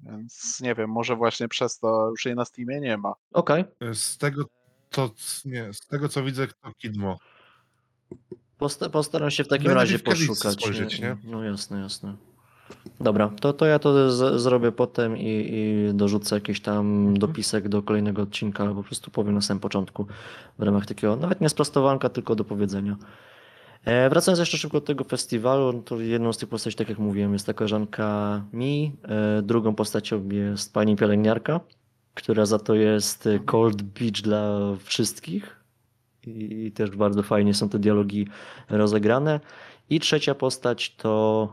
[0.00, 3.14] Więc nie wiem, może właśnie przez to już jej na Steamie nie ma.
[3.32, 4.44] Okej, Z tego,
[4.90, 5.10] to,
[5.44, 7.18] nie, z tego co widzę, to Kidmo.
[8.58, 10.60] Posta- postaram się w takim Będzie razie w poszukać.
[10.60, 11.16] spojrzeć, nie?
[11.24, 12.16] No jasne, jasne.
[13.00, 17.18] Dobra, to, to ja to zrobię potem i, i dorzucę jakiś tam Mhm.
[17.18, 20.06] dopisek do kolejnego odcinka, albo po prostu powiem na samym początku
[20.58, 22.96] w ramach takiego, nawet nie sprostowanka, tylko do powiedzenia.
[23.84, 26.98] E, wracając jeszcze szybko do tego festiwalu, no to jedną z tych postaci, tak jak
[26.98, 31.60] mówiłem, jest ta koleżanka Mi, e, drugą postacią jest pani pielęgniarka,
[32.14, 35.56] która za to jest e, cold beach dla wszystkich
[36.26, 38.28] i, też bardzo fajnie są te dialogi
[38.68, 39.40] rozegrane.
[39.90, 41.52] I trzecia postać to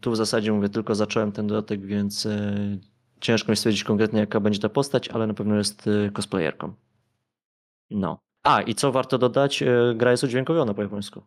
[0.00, 2.28] tu w zasadzie mówię, tylko zacząłem ten dodatek, więc
[3.20, 6.74] ciężko mi stwierdzić konkretnie, jaka będzie ta postać, ale na pewno jest cosplayerką.
[7.90, 8.18] No.
[8.42, 11.22] A, i co warto dodać, gra jest udźwiękowiona po japońsku.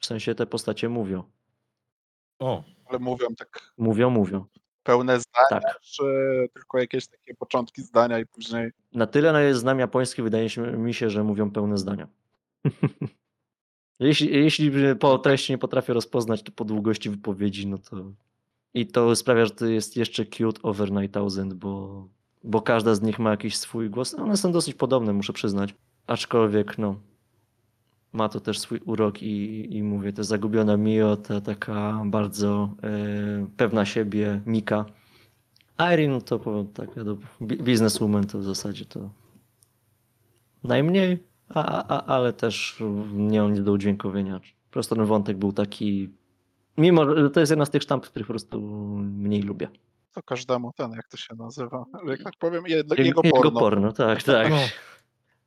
[0.00, 1.22] W sensie te postacie mówią.
[2.38, 4.44] O, Ale mówią tak Mówią, mówią.
[4.82, 5.80] pełne zdania, Tak.
[5.80, 6.02] czy
[6.54, 8.70] tylko jakieś takie początki zdania i później.
[8.92, 12.08] Na tyle, na ile znam japoński, wydaje się, mi się, że mówią pełne zdania.
[14.00, 17.96] jeśli, jeśli po treści nie potrafię rozpoznać, to po długości wypowiedzi, no to.
[18.74, 22.08] I to sprawia, że to jest jeszcze cute over 9000, bo,
[22.44, 24.14] bo każda z nich ma jakiś swój głos.
[24.14, 25.74] One są dosyć podobne, muszę przyznać.
[26.06, 27.00] Aczkolwiek, no.
[28.12, 33.46] Ma to też swój urok i, i mówię, to zagubiona Mio, ta taka bardzo e,
[33.56, 34.84] pewna siebie Mika.
[35.92, 36.88] Irene to powiem tak,
[37.40, 39.10] bizneswoman to w zasadzie to
[40.64, 41.18] najmniej,
[41.48, 44.40] a, a, ale też nie on nie do udźwiękowienia.
[44.40, 46.10] Po prostu ten wątek był taki,
[46.78, 48.60] mimo że to jest jedna z tych sztamp, których po prostu
[49.00, 49.68] mniej lubię.
[50.14, 51.84] To każdemu ten, jak to się nazywa.
[51.92, 53.60] Ale jak tak powiem, jedno, Je- jego porno.
[53.60, 54.50] porno, tak, tak.
[54.50, 54.56] no,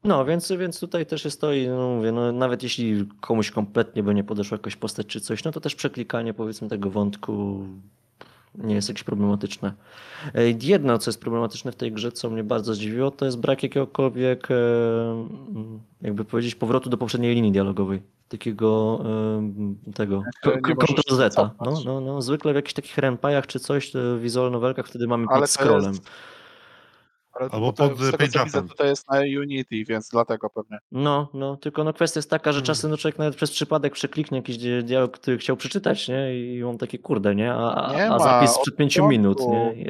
[0.03, 4.03] No, więc, więc tutaj też jest to i no, mówię, no, nawet jeśli komuś kompletnie
[4.03, 7.65] by nie podeszła jakaś postać czy coś, no to też przeklikanie powiedzmy tego wątku
[8.55, 9.73] nie jest jakieś problematyczne.
[10.35, 13.63] E, Jedno, co jest problematyczne w tej grze, co mnie bardzo zdziwiło, to jest brak
[13.63, 14.55] jakiegokolwiek, e,
[16.01, 18.01] jakby powiedzieć, powrotu do poprzedniej linii dialogowej.
[18.27, 18.99] takiego
[19.37, 20.23] em, tego
[20.75, 21.37] możesz Ctrl Z.
[21.37, 21.85] No, cofnąć.
[21.85, 23.91] no, no, zwykle w jakichś takich renpajach czy coś,
[24.49, 25.91] novelkach wtedy mamy pod scrollem.
[25.91, 26.09] jest-
[27.33, 30.49] Ale Albo bo to, pod z tego co widzę, to jest na Unity, więc dlatego
[30.49, 30.77] pewnie.
[30.91, 32.65] No, no, tylko no kwestia jest taka, że Hmm.
[32.65, 36.35] czasem no, człowiek nawet przez przypadek przekliknie jakiś dia- dialog, który chciał przeczytać, nie?
[36.57, 37.53] I mam takie kurde, nie?
[37.53, 39.73] A, Nie a zapis sprzed pięciu minut, nie?
[39.73, 39.85] I.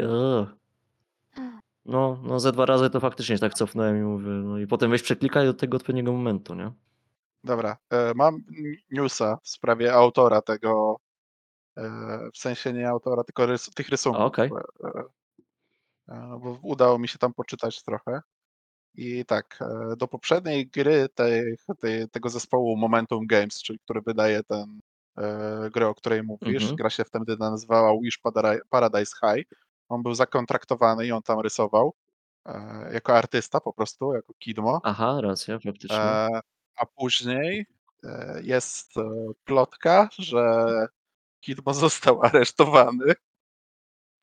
[1.85, 5.01] No, no ze dwa razy to faktycznie tak cofnąłem i mówię, no i potem weź
[5.03, 6.71] przeklikaj do tego odpowiedniego momentu, nie?
[7.43, 8.37] Dobra, e, mam
[8.91, 10.97] newsa w sprawie autora tego,
[11.77, 11.83] e,
[12.33, 14.21] w sensie nie autora, tylko rys tych rysunków.
[14.23, 14.49] okej.
[16.09, 18.21] E, e, Bo udało mi się tam poczytać trochę.
[18.95, 24.43] I tak, e, do poprzedniej gry tej, tej, tego zespołu Momentum Games, czyli który wydaje
[24.43, 24.79] ten
[25.17, 26.75] e, grę, o której mówisz, Mhm.
[26.75, 28.19] gra się wtedy nazywała Wish
[28.69, 29.47] Paradise High.
[29.89, 31.93] On był zakontraktowany i on tam rysował
[32.45, 34.81] e, jako artysta po prostu, jako kidmo.
[34.83, 35.97] Aha, racja, faktycznie.
[35.97, 36.39] E,
[36.75, 37.65] a później
[38.03, 39.01] e, jest e,
[39.45, 40.65] plotka, że
[41.41, 43.13] Kidmo został aresztowany,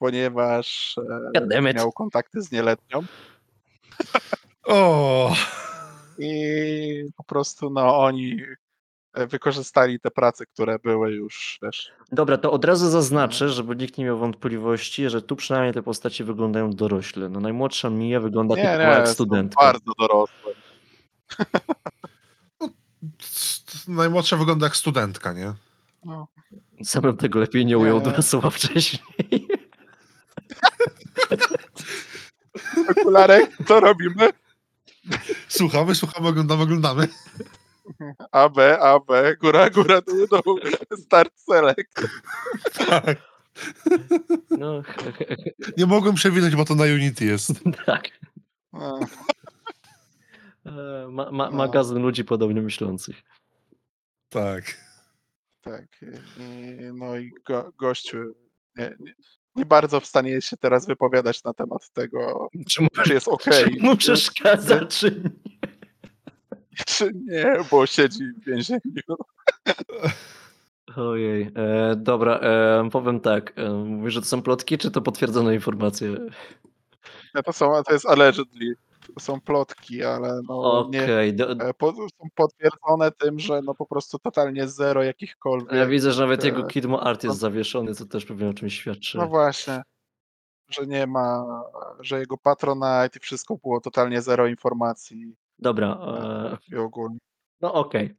[0.01, 0.97] ponieważ
[1.53, 3.03] e, miał kontakty z nieletnią
[4.67, 5.35] O,
[6.19, 8.37] i po prostu no oni
[9.15, 11.93] e, wykorzystali te prace, które były już też.
[12.13, 16.25] Dobra, to od razu zaznaczę, żeby nikt nie miał wątpliwości, że tu przynajmniej te postacie
[16.25, 17.29] wyglądają dorośle.
[17.29, 19.65] No najmłodsza Mia wygląda Nie, nie, jak studentka.
[19.65, 20.53] bardzo dorosłe.
[23.89, 25.53] najmłodsza wygląda jak studentka, nie?
[26.05, 26.27] No.
[26.85, 28.05] Samym tego lepiej nie ujął Nie.
[28.05, 29.03] dwa słowa wcześniej.
[33.15, 34.29] Okularek, co robimy?
[35.49, 37.09] Słuchamy, słuchamy, oglądamy, oglądamy.
[38.33, 40.59] A, B, A, B, góra, góra, dół, dół,
[41.05, 42.01] start, select.
[42.89, 43.19] Tak.
[44.51, 44.83] No,
[45.77, 47.53] Nie mogłem przewinąć, bo to na Unity jest.
[47.87, 48.09] tak.
[48.73, 49.01] No.
[50.67, 51.57] E, Ma, ma, No.
[51.57, 53.23] magazyn ludzi podobnie myślących.
[54.29, 54.65] Tak.
[55.61, 55.87] Tak.
[56.37, 58.19] I, no i go, gościu
[58.77, 59.15] nie, nie,
[59.57, 63.65] nie bardzo w stanie się teraz wypowiadać na temat tego, Czy mu, czy jest okej,
[63.65, 65.31] czy mu przeszkadza, czy nie?
[66.87, 69.17] czy nie, bo siedzi w więzieniu.
[70.97, 73.53] Ojej, e, dobra, e, powiem tak.
[73.59, 76.17] E, mówisz, że to są plotki, czy to potwierdzone informacje?
[77.35, 78.75] No to, są, to jest allegedly.
[79.19, 81.73] Są plotki, ale no nie, Okej, do- e,
[82.21, 85.73] są potwierdzone tym, że no po prostu totalnie zero jakichkolwiek.
[85.73, 88.75] ja widzę, że nawet e, jego Kidmo Art jest zawieszony, co też pewnie o czymś
[88.75, 89.19] świadczy.
[89.19, 89.83] No właśnie,
[90.71, 91.47] że nie ma,
[92.01, 97.19] że jego Patronite i wszystko było totalnie zero informacji Dobra, e, i ogólnie.
[97.61, 98.17] no okej.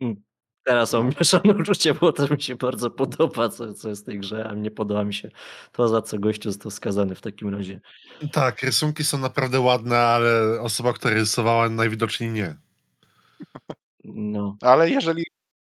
[0.00, 0.22] Mm.
[0.64, 4.18] Teraz mam mieszane uczucie, bo to mi się bardzo podoba, co, co jest w tej
[4.18, 5.30] grze, a nie podoba mi się
[5.72, 7.80] to, za co gościu został skazany w takim razie.
[8.32, 12.56] Tak, rysunki są naprawdę ładne, ale osoba, która rysowała najwidoczniej nie.
[14.04, 14.56] No.
[14.60, 15.24] Ale jeżeli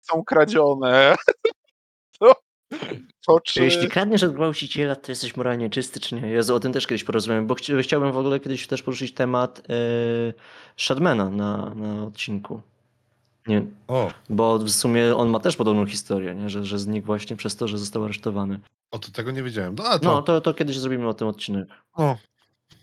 [0.00, 1.16] są kradzione,
[2.18, 2.34] to,
[3.26, 3.64] to czy...
[3.64, 6.28] Jeśli kradniesz od gwałciciela, to jesteś moralnie czysty, czy nie?
[6.28, 9.62] Jezu, o tym też kiedyś porozmawiam, bo chci- chciałbym w ogóle kiedyś też poruszyć temat
[9.68, 10.34] yy,
[10.76, 12.62] Shadmana na, na odcinku.
[13.48, 16.50] Nie, O, bo w sumie on ma też podobną historię, nie?
[16.50, 18.60] Że, że znikł właśnie przez to, że został aresztowany.
[18.90, 19.74] o to tego nie wiedziałem.
[19.74, 21.68] No, a to, No, to, to kiedyś zrobimy o tym odcinek.
[21.94, 22.16] o,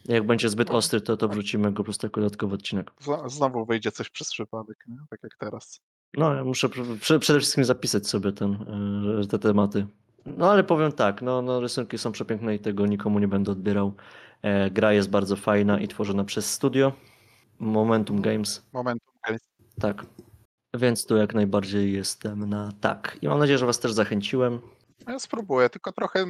[0.05, 2.91] Jak będzie zbyt ostry, to, to wrzucimy go po prostu jako dodatkowy odcinek.
[3.27, 4.97] Znowu wyjdzie coś przez przypadek, nie?
[5.09, 5.79] tak jak teraz.
[6.17, 8.53] No, ja muszę pr- pr- przede wszystkim zapisać sobie ten,
[9.23, 9.85] y, te tematy.
[10.25, 13.93] No, ale powiem tak, no, no rysunki są przepiękne i tego nikomu nie będę odbierał.
[14.41, 16.91] E, gra jest bardzo fajna i tworzona przez studio
[17.59, 19.41] Momentum Games, Momentum Games.
[19.81, 20.05] tak.
[20.73, 23.17] Więc tu jak najbardziej jestem na tak.
[23.21, 24.59] I mam nadzieję, że was też zachęciłem.
[25.07, 26.25] Ja spróbuję, tylko trochę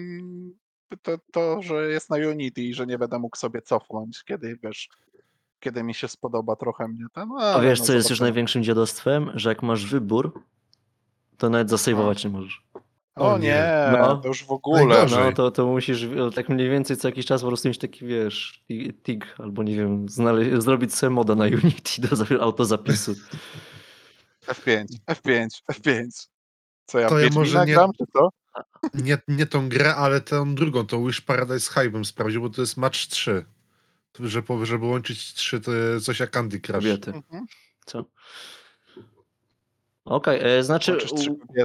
[1.02, 4.90] to, to, że jest na Unity i że nie będę mógł sobie cofnąć, kiedy wiesz,
[5.60, 7.30] kiedy mi się spodoba trochę mnie ten.
[7.40, 9.32] A wiesz, no co jest już największym dziadostwem?
[9.36, 10.42] Że jak masz wybór,
[11.38, 12.64] to nawet zasejwować nie możesz.
[13.16, 13.48] O O nie.
[13.48, 14.18] nie, No.
[14.18, 15.06] to już w ogóle.
[15.12, 18.64] No to, to musisz tak mniej więcej co jakiś czas po prostu mieć taki, wiesz,
[18.68, 23.14] ti- TIG, albo nie wiem, znale- zrobić sobie moda na Unity do za- autozapisu.
[24.48, 26.28] F5, F5, F5.
[26.86, 28.30] Co ja, To ja może nie- gram, czy co?
[28.94, 32.62] nie, nie tą grę, ale tę drugą, tą Wish Paradise High bym sprawdził, bo to
[32.62, 33.46] jest match 3.
[34.12, 36.76] To, Że, żeby łączyć 3, to jest coś jak Candy Crush.
[36.76, 37.12] Kobiety.
[37.12, 37.46] Mhm.
[37.86, 38.06] Co?
[40.06, 40.98] Okej, e, znaczy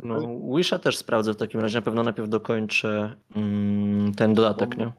[0.03, 0.21] no,
[0.57, 4.93] Wisha też sprawdzę w takim razie, na pewno najpierw dokończę mm, ten dodatek, nie?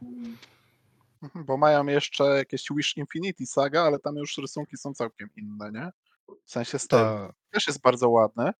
[1.24, 5.72] Mhm, Bo mają jeszcze jakieś Wish Infinity Saga, ale tam już rysunki są całkiem inne,
[5.72, 5.92] nie?
[6.46, 7.00] W sensie styl.
[7.00, 8.52] Ta, Też jest bardzo ładny.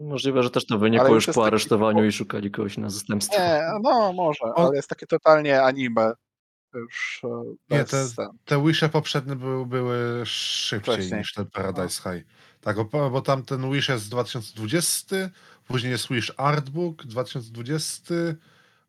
[0.00, 2.90] Możliwe, że też to wynikło Ale już po taki aresztowaniu typo- i szukali kogoś na
[2.90, 3.38] zastępstwo.
[3.38, 6.12] Nie, no może, On- ale jest takie totalnie anime.
[6.74, 8.28] już e, Nie, te- ten.
[8.44, 11.18] Te Wishe poprzednie były, były szybciej Wcześniej.
[11.20, 12.24] niż ten Paradise High.
[12.60, 15.16] Tak, bo, bo tam ten Wish jest 2020,
[15.66, 18.14] później jest Wish Artbook 2020,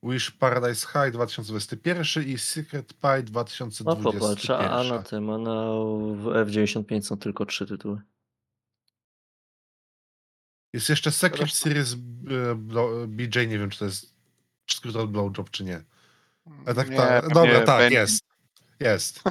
[0.04, 4.22] Wish Paradise High 2021 i Secret Pie No 2021.
[4.22, 5.64] popatrz, a a na tym, a na
[6.16, 8.02] w F95 są tylko trzy tytuły.
[10.74, 11.98] Jest jeszcze Secret Zresztą- Series e,
[13.08, 14.14] BJ, nie wiem czy to jest
[14.68, 15.84] skrót od Blowjob czy nie.
[16.66, 18.24] A tak, Nie, pewnie Dobra, tak, jest.
[18.80, 19.22] Jest.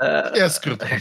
[0.00, 0.84] Eee, Jest skrót.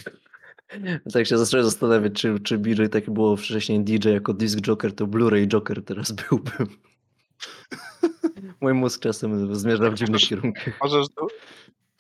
[1.14, 5.08] Tak się zacząłem zastanawiać, czy, czy BJ tak było wcześniej DJ jako Disc Joker, to
[5.08, 6.68] Blu-ray Joker teraz byłbym.
[8.62, 10.80] Mój mózg czasem zmierza w dziwnych kierunkach.
[10.82, 11.08] Możesz,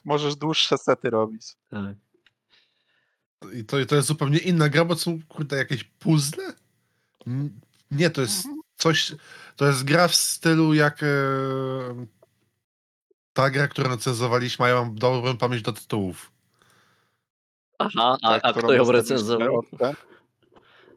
[0.03, 1.55] możesz dłuższe sety robić.
[1.69, 1.95] Tak.
[3.53, 6.53] I to, to jest zupełnie inna gra, bo są kurde jakieś puzzle?
[7.91, 8.61] Nie, to jest Mhm.
[8.75, 9.15] coś.
[9.55, 11.07] To jest gra w stylu jak e,
[13.33, 16.31] ta gra, którą recenzowaliśmy, a ja mam dobrą pamięć do tytułów.
[17.79, 19.61] Aha, a, Tak, a którą kto ją recenzował?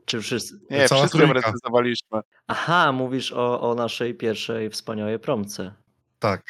[0.04, 0.60] Czy wszyscy?
[0.70, 2.20] Nie, Cała wszyscy ją recenzowaliśmy.
[2.46, 5.74] Aha, mówisz o, o naszej pierwszej wspaniałej promce.
[6.18, 6.42] Tak.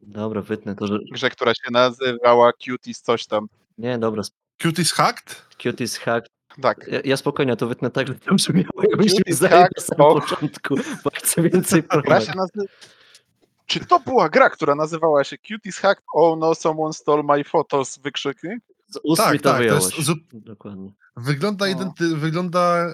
[0.00, 0.98] Dobra, wytnę to, że...
[1.12, 3.46] Grze, która się nazywała Cuties coś tam.
[3.78, 4.22] Nie, dobra,
[4.62, 5.42] Cuties Hacked?
[5.62, 6.26] Cuties Hack.
[6.62, 6.86] Tak.
[6.88, 10.74] Ja, ja spokojnie to wytnę tak, że to brzmiało, jakbyście mi Hack, na samym początku,
[11.04, 12.26] bo chcę więcej porwać.
[13.66, 16.02] Czy to była gra, która nazywała się Cuties Hack?
[16.14, 18.58] Oh no, someone stole my photos, wykrzyknik?
[18.86, 20.92] Z ust Tak, to tak, to jest zu- Dokładnie.
[21.16, 21.72] Wygląda, No.
[21.72, 22.16] identy...
[22.16, 22.86] wygląda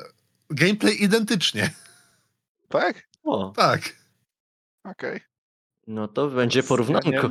[0.51, 1.71] gameplay identycznie.
[2.69, 3.09] Tak?
[3.25, 3.81] O, Tak.
[4.85, 5.21] Okej.
[5.87, 7.31] no to będzie porównanko.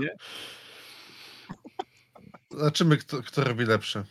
[2.52, 4.04] Zobaczymy, kto, kto robi lepsze.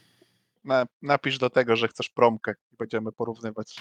[0.68, 3.76] Na, napisz do tego, że chcesz promkę i będziemy porównywać.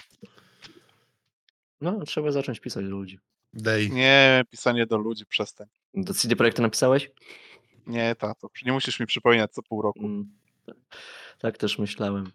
[1.80, 3.18] No, trzeba zacząć pisać do ludzi.
[3.52, 3.88] Day.
[3.88, 5.66] Nie, pisanie do ludzi, przestań.
[5.94, 7.10] Do CD Projektu napisałeś?
[7.86, 10.00] Nie, tato, nie musisz mi przypominać co pół roku.
[10.00, 10.30] Mm,
[10.66, 10.76] tak.
[11.38, 12.30] tak też myślałem.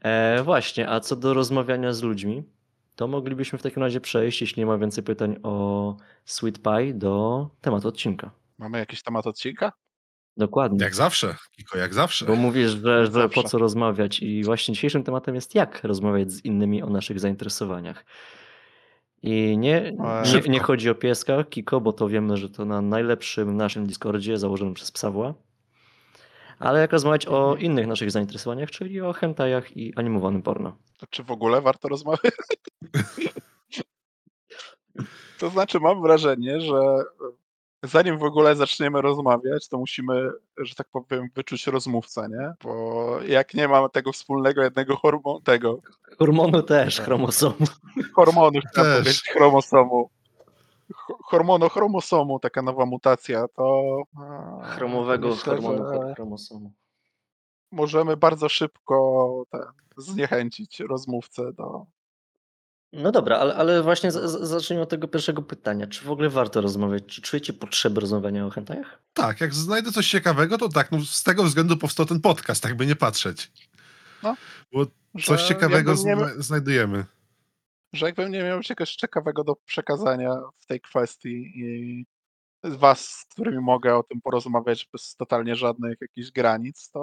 [0.00, 2.42] E, właśnie, a co do rozmawiania z ludźmi,
[2.96, 7.48] to moglibyśmy w takim razie przejść, jeśli nie ma więcej pytań o Sweet Pie, do
[7.60, 8.30] tematu odcinka.
[8.58, 9.72] Mamy jakiś temat odcinka?
[10.36, 10.84] Dokładnie.
[10.84, 12.26] Jak zawsze, Kiko, jak zawsze.
[12.26, 16.44] Bo mówisz, że, że po co rozmawiać i właśnie dzisiejszym tematem jest jak rozmawiać z
[16.44, 18.04] innymi o naszych zainteresowaniach.
[19.22, 19.92] I nie,
[20.34, 24.38] nie, nie chodzi o pieska, Kiko, bo to wiemy, że to na najlepszym naszym Discordzie
[24.38, 25.34] założonym przez Psawła.
[26.58, 27.60] Ale jak rozmawiać o Mhm.
[27.60, 30.76] innych naszych zainteresowaniach, czyli o hentajach i animowanym porno.
[30.98, 32.32] To czy w ogóle warto rozmawiać?
[35.38, 36.80] to znaczy, mam wrażenie, że
[37.82, 42.52] zanim w ogóle zaczniemy rozmawiać, to musimy, że tak powiem, wyczuć rozmówcę, nie?
[42.64, 45.78] Bo jak nie mamy tego wspólnego jednego hormonu, tego
[46.18, 47.54] Hormonu też, chromosomu.
[48.14, 48.98] hormonu, chciałem Też.
[49.02, 50.10] powiedzieć, chromosomu.
[50.94, 53.82] Ho- Hormonochromosomu, taka nowa mutacja, to.
[54.62, 56.72] Chromowego myślę, hormonu chromosomu.
[57.72, 59.60] Możemy bardzo szybko ten,
[59.96, 61.86] zniechęcić rozmówcę do.
[62.92, 65.86] No dobra, ale, ale właśnie z, z, zacznijmy od tego pierwszego pytania.
[65.86, 67.06] Czy w ogóle warto rozmawiać?
[67.06, 69.02] Czy czujecie potrzebę rozmawiania o hentajach?
[69.12, 72.76] Tak, jak znajdę coś ciekawego, to tak, no z tego względu powstał ten podcast, tak
[72.76, 73.52] by nie patrzeć.
[75.24, 77.04] Coś że ciekawego jakbym nie, zna- znajdujemy.
[77.92, 82.06] że jakbym nie miał czegoś ciekawego do przekazania w tej kwestii i
[82.64, 87.00] z was, z którymi mogę o tym porozmawiać bez totalnie żadnych jakichś granic, to,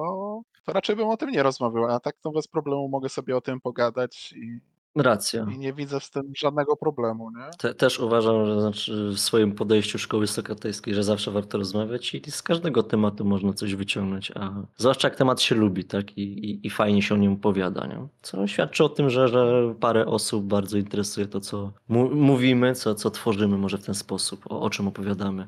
[0.65, 3.41] to raczej bym o tym nie rozmawiał, a tak to bez problemu mogę sobie o
[3.41, 4.59] tym pogadać i,
[4.95, 5.45] Racja.
[5.55, 7.45] i nie widzę z tym żadnego problemu, nie?
[7.57, 12.31] Te, też uważam, że znaczy w swoim podejściu szkoły sokratejskiej, że zawsze warto rozmawiać i
[12.31, 16.17] z każdego tematu można coś wyciągnąć, a zwłaszcza jak temat się lubi, tak?
[16.17, 18.07] I, i, i fajnie się o nim opowiada, nie?
[18.21, 22.95] Co świadczy o tym, że, że parę osób bardzo interesuje to, co mu, mówimy, co,
[22.95, 25.47] co tworzymy może w ten sposób, o, o czym opowiadamy.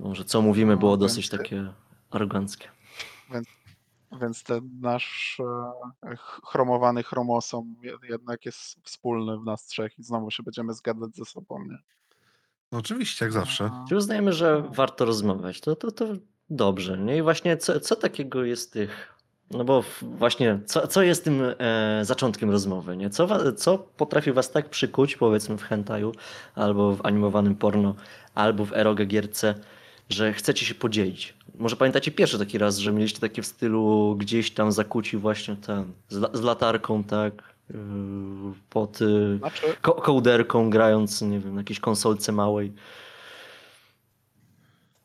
[0.00, 1.72] Może co mówimy No, było więc- dosyć takie
[2.10, 2.68] aroganckie.
[4.20, 5.40] Więc ten nasz
[6.04, 10.74] e, ch- chromowany chromosom je- jednak jest wspólny w nas trzech i znowu się będziemy
[10.74, 11.78] zgadzać ze sobą, nie?
[12.72, 13.70] No oczywiście, jak zawsze.
[13.88, 15.60] Czy uznajemy, że warto rozmawiać?
[15.60, 16.04] To, to, to
[16.50, 16.98] dobrze.
[16.98, 17.16] Nie?
[17.16, 19.14] I właśnie co, co takiego jest tych.
[19.50, 22.96] No bo właśnie, co, co jest tym e, zaczątkiem rozmowy?
[22.96, 23.10] Nie?
[23.10, 26.12] Co, co potrafi was tak przykuć, powiedzmy w hentaju,
[26.54, 27.94] albo w animowanym porno,
[28.34, 29.54] albo w eroge gierce,
[30.08, 31.34] że chcecie się podzielić?
[31.54, 35.92] Może pamiętacie pierwszy taki raz, że mieliście takie w stylu gdzieś tam zakuci właśnie ten,
[36.08, 37.54] z, z latarką, tak?
[37.70, 37.78] Yy,
[38.70, 42.72] pod y, Znaczy, ko- kołderką, grając, nie wiem, na jakiejś konsolce małej.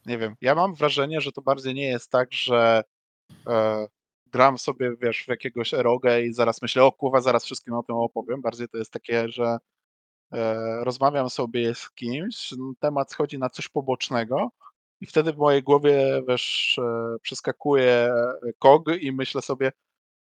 [0.05, 2.83] nie wiem, ja mam wrażenie, że to bardziej nie jest tak, że
[3.47, 3.87] e,
[4.27, 7.95] gram sobie, wiesz, w jakiegoś erogę i zaraz myślę, o kurwa, zaraz wszystkim o tym
[7.95, 8.41] opowiem.
[8.41, 9.57] Bardziej to jest takie, że
[10.33, 14.49] e, rozmawiam sobie z kimś, temat schodzi na coś pobocznego
[15.03, 18.13] i wtedy w mojej głowie, wiesz, e, przeskakuje
[18.59, 19.71] kog i myślę sobie,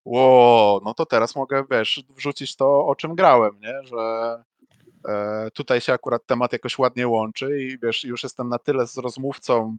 [0.06, 3.74] ło, no to teraz mogę, wiesz, wrzucić to, o czym grałem, nie?
[3.84, 4.44] Że
[5.08, 8.98] e, tutaj się akurat temat jakoś ładnie łączy i wiesz, już jestem na tyle z
[8.98, 9.78] rozmówcą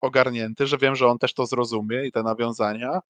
[0.00, 3.00] ogarnięty, że wiem, że on też to zrozumie i te nawiązania.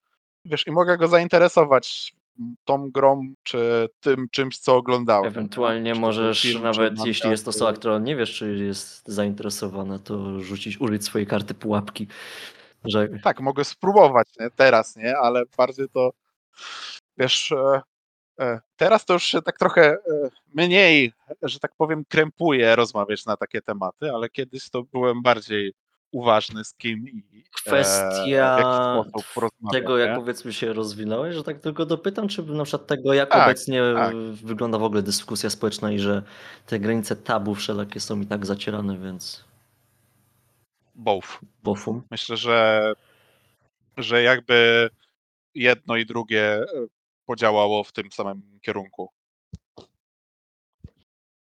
[0.45, 2.15] Wiesz, i mogę go zainteresować
[2.65, 5.29] tą grą, czy tym czymś, co oglądałem.
[5.29, 10.41] Ewentualnie Czy możesz, film, nawet jeśli jest osoba, która nie wiesz, czy jest zainteresowana, to
[10.41, 12.07] rzucić, użyć swojej karty pułapki.
[12.85, 14.51] Że Tak, mogę spróbować, nie?
[14.51, 15.17] Teraz, nie?
[15.17, 16.11] Ale bardziej to,
[17.19, 17.81] wiesz, e,
[18.41, 19.99] e, teraz to już się tak trochę e,
[20.55, 21.13] mniej,
[21.43, 25.73] że tak powiem, krępuję rozmawiać na takie tematy, ale kiedyś to byłem bardziej
[26.15, 28.57] uważny z kim i e, kwestia
[29.35, 30.17] porozmawiać, tego, jak nie?
[30.17, 34.17] powiedzmy się rozwinąłeś, że tak tylko dopytam, czy na przykład tego, jak Tak, obecnie tak.
[34.17, 36.23] wygląda w ogóle dyskusja społeczna i że
[36.67, 39.45] te granice tabu wszelakie są i tak zacierane, więc
[40.95, 41.39] Both.
[41.63, 42.03] bofum.
[42.11, 42.93] Myślę, że,
[43.97, 44.91] że jakby
[45.55, 46.67] jedno i drugie e,
[47.27, 49.11] podziałało w tym samym kierunku.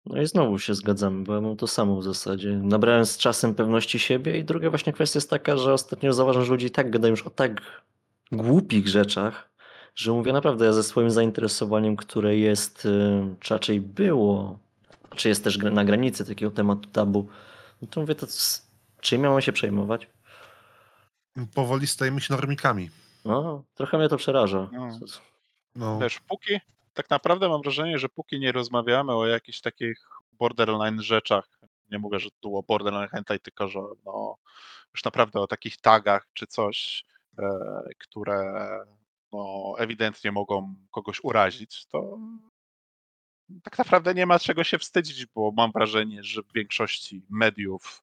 [0.09, 2.51] No i znowu się zgadzamy, bo ja mam to samo w zasadzie.
[2.51, 6.53] Nabrałem z czasem pewności siebie i druga właśnie kwestia jest taka, że ostatnio zauważam, że
[6.53, 7.61] ludzie tak gadają już o tak
[8.33, 9.51] głupich rzeczach,
[9.95, 14.59] że mówię naprawdę, ja ze swoim zainteresowaniem, które jest, y, czy raczej było,
[15.17, 17.29] czy jest też na granicy takiego tematu tabu,
[17.83, 18.27] no to mówię, to
[19.01, 20.09] czym ja mam się przejmować?
[21.55, 22.91] Powoli stajemy się normikami.
[23.25, 24.69] No, trochę mnie to przeraża.
[24.73, 24.99] No.
[25.77, 25.99] No.
[25.99, 26.61] Wiesz, póki,
[26.99, 32.19] tak naprawdę mam wrażenie, że póki nie rozmawiamy o jakichś takich borderline rzeczach, nie mówię,
[32.19, 34.37] że tu o borderline hentai, tylko że no,
[34.95, 37.05] już naprawdę o takich tagach czy coś,
[37.39, 37.49] e,
[37.99, 38.69] które
[39.33, 42.19] no, ewidentnie mogą kogoś urazić, to
[43.63, 48.03] tak naprawdę nie ma czego się wstydzić, bo mam wrażenie, że w większości mediów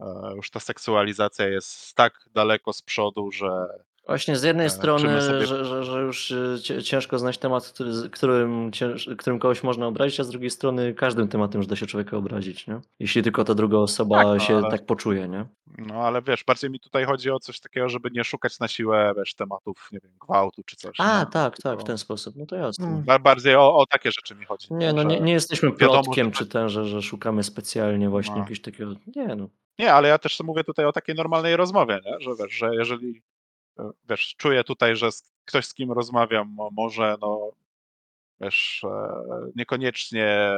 [0.00, 0.04] e,
[0.36, 3.66] już ta seksualizacja jest tak daleko z przodu, że
[4.06, 7.68] Właśnie z jednej E, czy strony, sobie- że, że, że już cie- ciężko znaleźć temat,
[7.68, 8.70] który, którym,
[9.18, 12.66] którym kogoś można obrazić, a z drugiej strony każdym tematem już da się człowieka obrazić,
[12.66, 12.80] nie?
[13.00, 15.46] Jeśli tylko ta druga osoba Tak, no, się ale- tak poczuje, nie?
[15.78, 19.12] No ale wiesz, bardziej mi tutaj chodzi o coś takiego, żeby nie szukać na siłę,
[19.16, 20.96] wiesz, tematów, nie wiem, gwałtu czy coś.
[21.00, 21.26] A, nie?
[21.26, 22.86] tak, tak, w ten sposób, no to jasne.
[22.86, 23.02] Mm.
[23.02, 24.66] ba- Bardziej o, o takie rzeczy mi chodzi.
[24.70, 28.08] Nie, no że- nie, nie jesteśmy plotkiem, że czy tak- ten, że, że szukamy specjalnie
[28.10, 28.38] właśnie No.
[28.38, 29.48] jakiegoś takiego, nie no.
[29.78, 32.20] Nie, ale ja też mówię tutaj o takiej normalnej rozmowie, nie?
[32.20, 33.33] że wiesz, że jeżeli e,
[34.08, 35.08] wiesz, czuję tutaj, że
[35.44, 37.50] ktoś z kim rozmawiam mo- może, no
[38.40, 39.08] wiesz, e,
[39.56, 40.52] niekoniecznie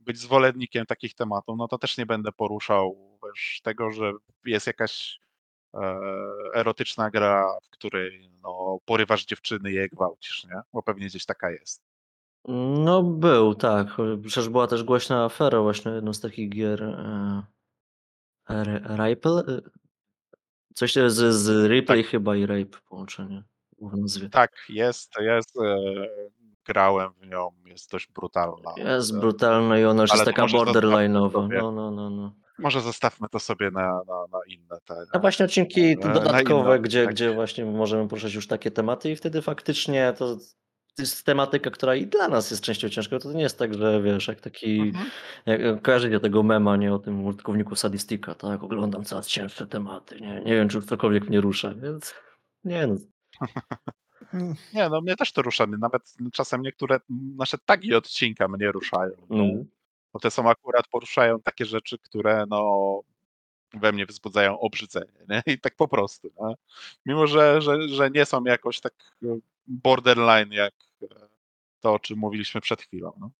[0.00, 4.12] być zwolennikiem takich tematów, no to też nie będę poruszał wiesz, tego, że
[4.44, 5.20] jest jakaś
[5.74, 5.78] e,
[6.54, 10.60] erotyczna gra, w której no, porywasz dziewczyny i je gwałcisz, nie?
[10.72, 11.82] Bo pewnie gdzieś taka jest.
[12.84, 13.86] No był, tak.
[14.26, 16.82] Przecież była też głośna afera właśnie jedną z takich gier.
[16.82, 17.42] E,
[18.96, 19.62] Ripple?
[20.74, 23.44] Coś z, z replay chyba i rape połączenie
[23.82, 24.28] w nazwie.
[24.28, 25.76] Tak, jest, jest, e,
[26.66, 28.74] grałem w nią, jest dość brutalna.
[28.76, 31.48] Jest E, brutalna i ona już jest taka borderline'owa.
[31.48, 32.32] No, no, no, no.
[32.58, 34.94] Może zostawmy to sobie na, na, na inne te.
[35.12, 37.14] A właśnie odcinki dodatkowe, inne, gdzie, tak.
[37.14, 40.36] gdzie właśnie możemy poruszać już takie tematy i wtedy faktycznie to
[40.96, 43.18] to jest tematyka, która i dla nas jest częścią ciężka.
[43.18, 45.10] To nie jest tak, że wiesz, jak taki, Mhm.
[45.46, 48.62] jak, kojarzycie tego mema, nie o tym użytkowniku Sadistika, tak?
[48.62, 52.14] Oglądam coraz cięższe tematy, nie, nie wiem, czy cokolwiek mnie rusza, więc
[52.64, 52.94] nie no.
[54.74, 55.66] Nie, no mnie też to rusza.
[55.66, 57.00] Nawet czasem niektóre
[57.36, 59.12] nasze tagi odcinka mnie ruszają.
[59.30, 59.44] no.
[60.12, 63.00] Bo te są akurat poruszają takie rzeczy, które no
[63.74, 65.12] we mnie wzbudzają obrzydzenie.
[65.28, 65.42] Nie?
[65.54, 66.28] I tak po prostu.
[66.40, 66.54] Nie?
[67.06, 68.92] Mimo, że, że, że nie są jakoś tak
[69.24, 69.26] e,
[69.66, 71.06] borderline jak e,
[71.80, 73.12] to, o czym mówiliśmy przed chwilą.
[73.20, 73.30] No.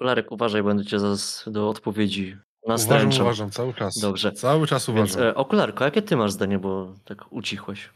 [0.00, 3.22] Larek, uważaj, będę cię zaraz do odpowiedzi Uważam, nastręczał.
[3.26, 3.98] uważam, cały czas.
[3.98, 4.32] Dobrze.
[4.32, 5.28] Cały czas Więc uważam.
[5.28, 7.90] e, okularko, jakie ty masz zdanie, bo tak ucichłeś?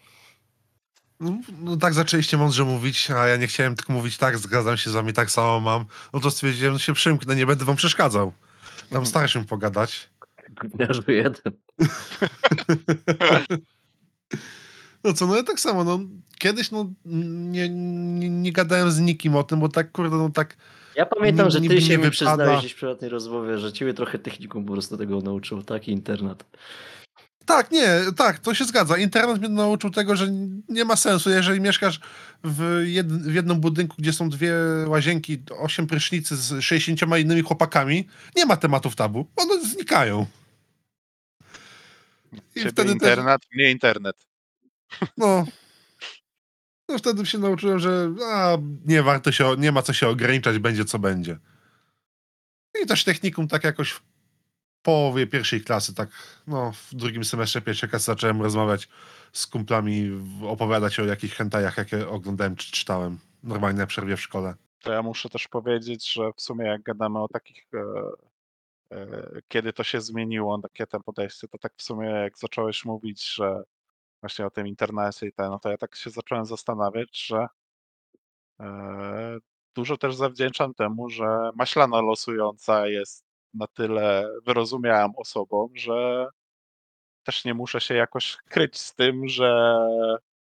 [1.21, 4.91] No, no tak zaczęliście mądrze mówić, a ja nie chciałem tylko mówić tak, zgadzam się
[4.91, 5.85] z wami, tak samo mam.
[6.13, 8.33] No to stwierdziłem, że się przymknę, nie będę wam przeszkadzał.
[8.91, 10.11] Tam staraj się pogadać.
[10.55, 11.53] Gówniarzu jeden.
[15.05, 16.01] No co, no ja tak samo, no
[16.39, 20.57] kiedyś no nie, nie, nie gadałem z nikim o tym, bo tak kurde, no tak
[20.97, 24.65] Ja pamiętam, że ty się mi przyznałeś gdzieś w prywatnej rozmowie, że ciebie trochę technikum
[24.65, 26.45] po prostu tego nauczył, taki internet.
[27.47, 28.97] Tak, nie, tak, to się zgadza.
[28.97, 30.29] Internet mnie nauczył tego, że
[30.69, 32.01] nie ma sensu, jeżeli mieszkasz
[32.45, 34.55] w, jed, w jednym budynku, gdzie są dwie
[34.87, 39.27] łazienki, osiem prysznicy z 60 innymi chłopakami, nie ma tematów tabu.
[39.37, 40.27] One znikają.
[42.57, 44.27] I Ciebie wtedy też, internet, nie internet.
[45.17, 45.47] no,
[46.89, 48.57] no wtedy się nauczyłem, że a,
[48.87, 51.39] nie warto się, nie ma co się ograniczać, będzie co będzie.
[52.83, 54.01] I też technikum tak jakoś
[54.83, 56.09] połowie pierwszej klasy, tak
[56.47, 58.89] no w drugim semestrze pierwszej klasy zacząłem rozmawiać
[59.33, 63.19] z kumplami, w- opowiadać o jakichś hentajach, jakie oglądałem czy czytałem.
[63.43, 64.55] Normalnie na przerwie w szkole.
[64.81, 67.79] To ja muszę też powiedzieć, że w sumie jak gadamy o takich, e,
[69.49, 73.63] kiedy to się zmieniło, takie te podejście, to tak w sumie jak zacząłeś mówić, że
[74.21, 77.47] właśnie o tym internecie i ten, no to ja tak się zacząłem zastanawiać, że
[78.61, 79.39] e,
[79.75, 83.25] dużo też zawdzięczam temu, że maślana losująca jest
[83.55, 86.27] na tyle wyrozumiałą osobą, że
[87.25, 89.79] też nie muszę się jakoś kryć z tym, że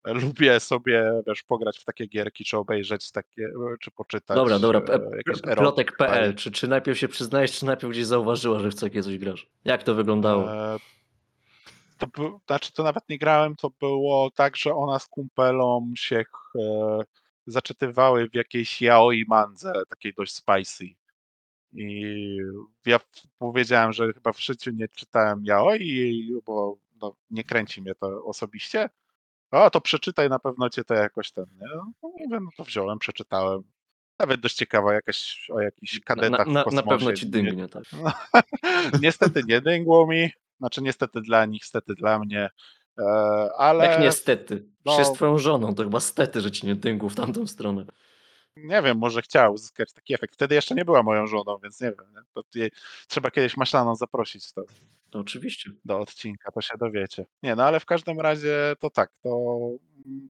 [0.04, 3.48] lubię sobie, wiesz, pograć w takie gierki, czy obejrzeć takie,
[3.80, 4.80] czy poczytać Dobra, dobra.
[5.46, 6.34] e, Plotek.pl.
[6.34, 9.46] Czy, czy najpierw się przyznajesz, czy najpierw gdzieś zauważyła, że w takie coś grasz?
[9.64, 10.52] Jak to wyglądało?
[10.52, 10.76] E,
[11.98, 16.24] To, znaczy, to nawet nie grałem, to było tak, że ona z kumpelą się
[16.58, 17.00] e,
[17.46, 20.84] zaczytywały w jakiejś yaoi mandze, takiej dość spicy.
[21.72, 22.38] I
[22.86, 23.00] ja
[23.38, 28.90] powiedziałem, że chyba w życiu nie czytałem yaoi, bo no, nie kręci mnie to osobiście.
[29.54, 31.66] O, to przeczytaj, na pewno cię to jakoś ten, nie?
[31.76, 33.62] No mówię, no to wziąłem, przeczytałem.
[34.18, 37.82] Nawet dość ciekawa jakaś o jakichś kadetach na, na, na pewno ci nie- dyngnie, tak.
[39.02, 40.30] niestety nie dęgło mi.
[40.58, 42.50] Znaczy niestety dla nich, stety dla mnie.
[42.98, 43.04] E,
[43.58, 44.66] ale Jak niestety.
[44.84, 47.84] no- Się z twoją żoną, to chyba stety, że ci nie dyngło w tamtą stronę.
[48.56, 50.34] nie wiem, może chciał uzyskać taki efekt.
[50.34, 52.06] Wtedy jeszcze nie była moją żoną, więc nie wiem.
[52.14, 52.20] Nie?
[52.34, 52.70] To jej,
[53.08, 54.62] trzeba kiedyś maślaną zaprosić to,
[55.14, 55.70] To oczywiście.
[55.84, 57.26] do odcinka, to się dowiecie.
[57.42, 59.58] Nie, no ale w każdym razie to tak, to
[60.06, 60.28] mm,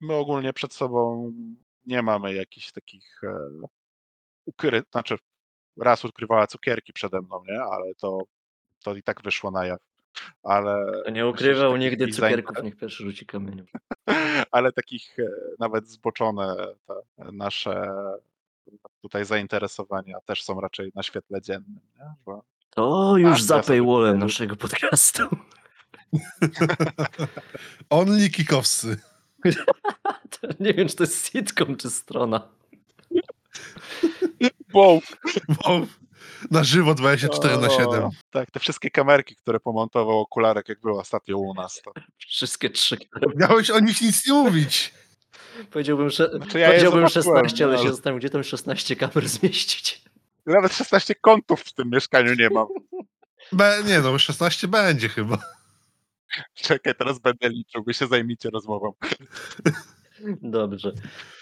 [0.00, 1.32] my ogólnie przed sobą
[1.86, 3.36] nie mamy jakichś takich e,
[4.46, 4.82] ukry...
[4.92, 5.16] znaczy
[5.76, 7.62] raz ukrywała cukierki przede mną, nie?
[7.62, 8.18] Ale to,
[8.84, 9.80] to i tak wyszło na jaw.
[10.42, 13.66] Ale To nie myślę, że ukrywał takich nigdy design- cukierków, niech pierwszy rzuci kamieniem.
[14.50, 15.28] ale takich e,
[15.58, 16.56] nawet zboczone
[16.86, 16.94] te
[17.32, 17.90] nasze
[19.02, 21.80] tutaj zainteresowania też są raczej na świetle dziennym.
[21.98, 22.34] Nie?
[22.74, 25.22] To już A, za paywallem naszego podcastu.
[27.90, 28.96] Only kikowscy.
[30.40, 32.48] To nie wiem, czy to jest sitcom, czy strona.
[34.74, 35.00] wow,
[35.48, 35.86] Bo
[36.50, 38.10] na żywo 24 na 7.
[38.30, 41.80] Tak, te wszystkie kamerki, które pomontował okularek, jak było ostatnio u nas.
[41.84, 41.92] To...
[42.18, 42.96] Wszystkie trzy,
[43.36, 44.94] Miałeś o nich nic nie mówić.
[45.70, 50.02] powiedziałbym, że, Znaczy, ja powiedziałbym zobaczyłem, 16, ale się zastanawiam, gdzie tam 16 kamer zmieścić.
[50.46, 52.66] Nawet 16 kątów w tym mieszkaniu nie mam.
[53.52, 55.38] Be, nie no, 16 będzie chyba.
[56.54, 58.92] Czekaj, teraz będę liczył, wy się zajmijcie rozmową.
[60.42, 60.92] Dobrze.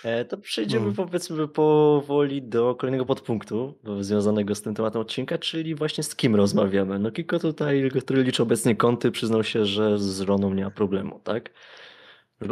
[0.04, 0.96] E, to przejdziemy Hmm.
[0.96, 6.98] powiedzmy powoli do kolejnego podpunktu związanego z tym tematem odcinka, czyli właśnie z kim rozmawiamy.
[6.98, 11.20] No Kiko tutaj, który liczy obecnie kąty, przyznał się, że z żoną nie ma problemu,
[11.24, 11.50] tak?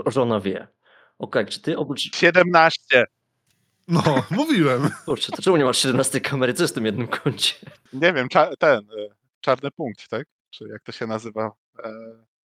[0.07, 0.69] Żona wie.
[1.19, 2.17] Okej, czy ty oprócz...
[2.17, 3.05] 17.
[3.91, 4.91] No, mówiłem.
[5.05, 6.55] Kurczę, to czemu nie masz 17 kamery?
[6.55, 7.55] Co jest w tym jednym kącie?
[7.93, 8.85] Nie wiem, cza- ten, e,
[9.41, 10.27] czarny punkt, tak?
[10.51, 11.53] Czy jak to się nazywa?
[11.85, 11.93] E,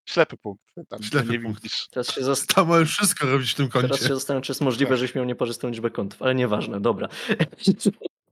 [0.08, 0.64] ślepy punkt.
[0.88, 1.62] Tam Ślepy nie punkt.
[1.62, 1.88] widzisz.
[1.90, 2.54] Teraz się, zast...
[2.54, 4.08] Tam możesz wszystko robić w tym Teraz kącie.
[4.08, 7.08] się zastanawiam, czy jest możliwe, żeś miał nieparzystą liczbę kątów, ale nieważne, dobra.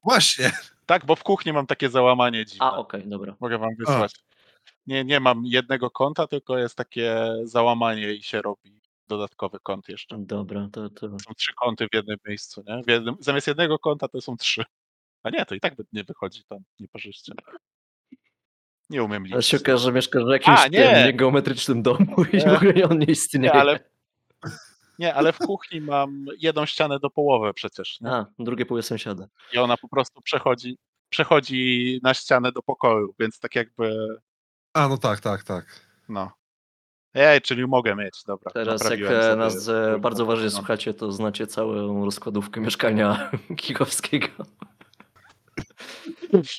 [0.04, 0.52] Właśnie.
[0.86, 2.66] Tak, bo w kuchni mam takie załamanie dziwne.
[2.66, 3.36] A, okej, dobra.
[3.40, 4.14] Mogę wam wysłać.
[4.86, 10.16] Nie, nie mam jednego konta, tylko jest takie załamanie i się robi dodatkowy kąt jeszcze.
[10.18, 11.08] Dobra, to, to...
[11.08, 12.82] Są trzy kąty w jednym miejscu, nie?
[12.86, 14.64] W jednym, zamiast jednego konta to są trzy.
[15.22, 17.32] A nie, to i tak by- nie wychodzi tam nieparzyście.
[18.90, 19.46] Nie umiem Ale liczyć.
[19.46, 20.82] się okaże, że mieszkasz w jakimś A, nie!
[20.92, 23.44] tym niegeometrycznym domu i w ogóle on nie istnieje.
[23.44, 23.80] Nie, ale,
[24.98, 28.00] nie, ale w kuchni mam jedną ścianę do połowy przecież.
[28.00, 28.10] Nie?
[28.10, 29.26] A, drugie jest sąsiada.
[29.52, 30.78] I ona po prostu przechodzi,
[31.08, 34.08] przechodzi na ścianę do pokoju, więc tak jakby,
[34.72, 35.80] A, no tak, tak, tak.
[36.08, 36.32] no.
[37.14, 38.50] Ej, czyli mogę mieć, dobra.
[38.50, 40.24] Teraz jak e, sobie nas e, bardzo no.
[40.24, 44.28] uważnie słuchacie, to znacie całą rozkładówkę mieszkania Kikowskiego.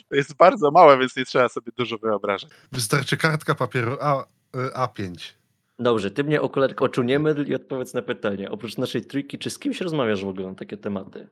[0.10, 2.49] To jest bardzo małe, więc nie trzeba sobie dużo wyobrażać.
[2.72, 4.26] Wystarczy kartka papieru A, y,
[4.74, 5.34] A5.
[5.80, 8.51] Dobrze, ty mnie okularek oczu nie myl i odpowiedz na pytanie.
[8.51, 11.28] Oprócz naszej trójki, czy z kimś rozmawiasz w ogóle na takie tematy?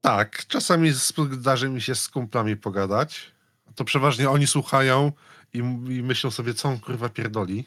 [0.00, 0.90] Tak, czasami
[1.30, 3.32] zdarzy mi się z kumplami pogadać.
[3.74, 5.12] To przeważnie oni słuchają
[5.54, 7.66] i, i myślą sobie, co on kurwa pierdoli.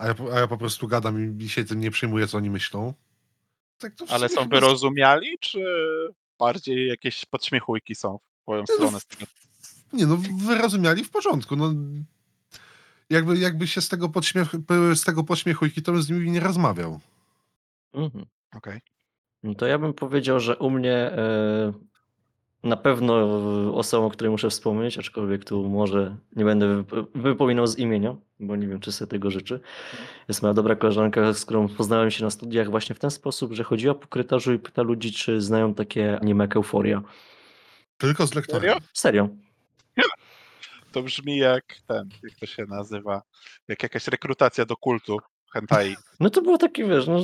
[0.00, 2.50] A ja, po- a ja po prostu gadam i się tym nie przejmuję, co oni
[2.50, 2.94] myślą.
[3.78, 5.60] Tak Ale są wyrozumiali, czy
[6.38, 8.98] bardziej jakieś podśmiechujki są w twoją no, stronę?
[9.08, 9.32] tego?
[9.92, 11.56] Nie no, wyrozumiali w porządku.
[11.56, 11.72] No,
[13.10, 14.48] jakby, jakby się z tego, podśmiech,
[14.94, 17.00] z tego podśmiechujki, to bym z nimi nie rozmawiał.
[17.94, 18.26] Mhm.
[18.56, 18.80] Okej.
[19.42, 21.72] No to ja bym powiedział, że u mnie e,
[22.62, 23.14] na pewno
[23.74, 28.56] osobą, o której muszę wspomnieć, aczkolwiek tu może nie będę wyp- wypominał z imienia, bo
[28.56, 29.60] nie wiem, czy sobie tego życzy.
[30.28, 33.64] Jest moja dobra koleżanka, z którą poznałem się na studiach właśnie w ten sposób, że
[33.64, 37.02] chodziła po korytarzu i pyta ludzi, czy znają takie anime jak Euforia.
[37.98, 38.62] Tylko z lektorem.
[38.62, 38.76] Serio?
[38.92, 39.28] Serio.
[40.92, 43.22] To brzmi jak ten, jak to się nazywa,
[43.68, 45.18] jak jakaś rekrutacja do kultu
[45.52, 45.96] hentai.
[46.20, 47.20] No to było takie, wiesz, no,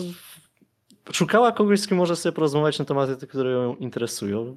[1.12, 4.56] szukała kogoś, z kim może sobie porozmawiać na tematy, które ją interesują.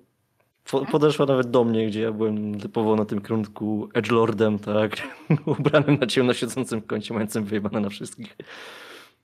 [0.72, 4.92] Po, podeszła nawet do mnie, gdzie ja byłem typowo na tym kierunku edgelordem, tak,
[5.60, 8.38] ubranym na ciemno siedzącym w kącie, mającym wyjebane na wszystkich.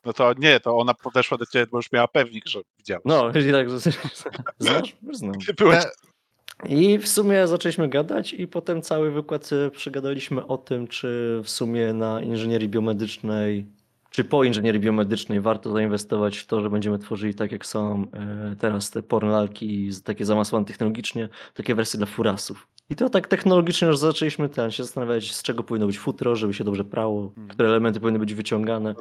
[0.05, 3.03] No to nie, to ona podeszła do ciebie, bo już miała pewnik, że widziałeś.
[3.05, 3.69] No, i tak,
[4.59, 4.95] znasz?
[5.11, 5.31] Znam.
[5.57, 10.87] Byłeś Te- I w sumie zaczęliśmy gadać i potem cały wykład e, przegadaliśmy o tym,
[10.87, 13.65] czy w sumie na inżynierii biomedycznej,
[14.15, 18.55] czy po inżynierii biomedycznej warto zainwestować w to, że będziemy tworzyli tak jak są e,
[18.59, 22.67] teraz te pornalki takie zamasłane technologicznie, takie wersje dla furasów.
[22.89, 26.53] I to tak technologicznie już zaczęliśmy ten, się zastanawiać, z czego powinno być futro, żeby
[26.53, 27.47] się dobrze prało, Mhm.
[27.47, 28.95] które elementy powinny być wyciągane.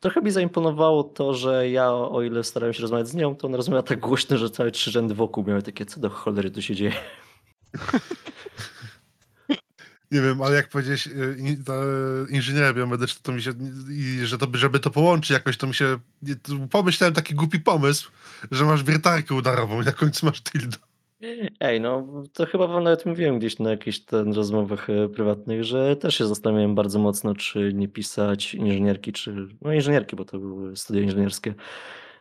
[0.00, 3.56] Trochę mi zaimponowało to, że ja, o ile starałem się rozmawiać z nią, to ona
[3.56, 6.74] rozmawiała tak głośno, że całe trzy rzędy wokół miały takie, co do cholery tu się
[6.74, 6.92] dzieje.
[10.10, 11.10] Nie wiem, ale jak powiedziałeś, e,
[11.66, 11.72] ta
[12.30, 13.52] inżynieria biomedyczna, to mi się,
[13.90, 15.98] i że to, żeby to połączyć jakoś, to mi się,
[16.70, 18.10] pomyślałem taki głupi pomysł,
[18.50, 20.76] że masz wiertarkę udarową i na końcu masz dildo.
[21.60, 25.96] Ej, no to chyba wam nawet mówiłem gdzieś na jakichś ten rozmowach e, prywatnych, że
[25.96, 30.76] też się zastanawiałem bardzo mocno, czy nie pisać inżynierki, czy no inżynierki, bo to były
[30.76, 31.54] studia inżynierskie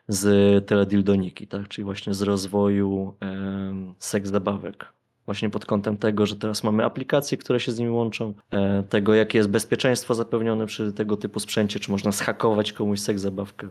[0.07, 4.96] z teledildoniki, tak, czyli właśnie z rozwoju em, seks zabawek.
[5.27, 9.13] Właśnie pod kątem tego, że teraz mamy aplikacje, które się z nimi łączą, e, tego
[9.13, 13.69] jakie jest bezpieczeństwo zapewnione przy tego typu sprzęcie, czy można zhakować komuś seks zabawkę.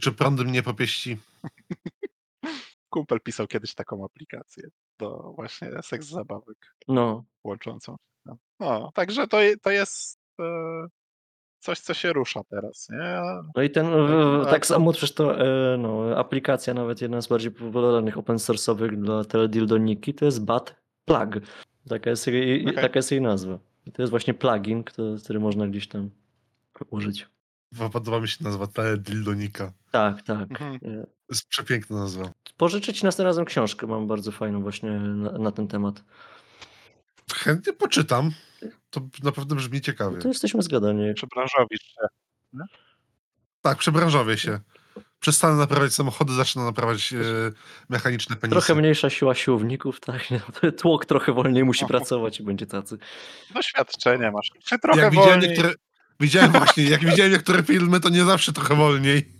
[0.00, 1.18] Czy prądem nie popieści?
[2.90, 4.68] kumpel pisał kiedyś taką aplikację
[4.98, 7.96] do właśnie seks zabawek No, łączącą.
[8.26, 10.44] No, no także to, to jest e,
[11.60, 13.20] coś, co się rusza teraz, nie?
[13.56, 13.86] No i ten,
[14.50, 19.24] Tak, samo przecież to e, no, aplikacja, nawet jedna z bardziej popularnych open source'owych dla
[19.24, 21.34] teledildoniki, to jest Bat Plug.
[21.88, 22.74] Taka jest jej, Okej.
[22.82, 23.58] taka jest jej nazwa.
[23.86, 26.10] I to jest właśnie plugin, który, który można gdzieś tam
[26.90, 27.28] użyć.
[27.92, 29.72] Podoba mi się nazwa ta dildonika.
[29.90, 30.50] Tak, tak.
[30.50, 30.74] Mhm.
[30.74, 32.30] E, To jest przepiękna nazwa.
[32.56, 36.04] Pożyczę ci następnym razem książkę, mam bardzo fajną właśnie na, na ten temat.
[37.34, 38.30] Chętnie poczytam.
[38.90, 40.18] To naprawdę brzmi ciekawie.
[40.18, 41.14] To jesteśmy zgadani.
[41.14, 42.06] Przebranżowisz się.
[43.62, 44.60] Tak, przebranżowię się.
[45.24, 47.16] Przestanę naprawiać samochody, zacznę naprawiać e,
[47.88, 48.50] mechaniczne penisy.
[48.50, 50.28] Trochę mniejsza siła siłowników, tak?
[50.80, 52.98] Tłok trochę wolniej musi pracować i będzie tacy.
[53.54, 54.50] Doświadczenie masz.
[54.64, 55.50] Czy trochę jak widziałem wolniej.
[55.50, 55.74] niektóre,
[56.20, 59.32] widziałem właśnie, jak widziałem niektóre filmy, to nie zawsze trochę wolniej.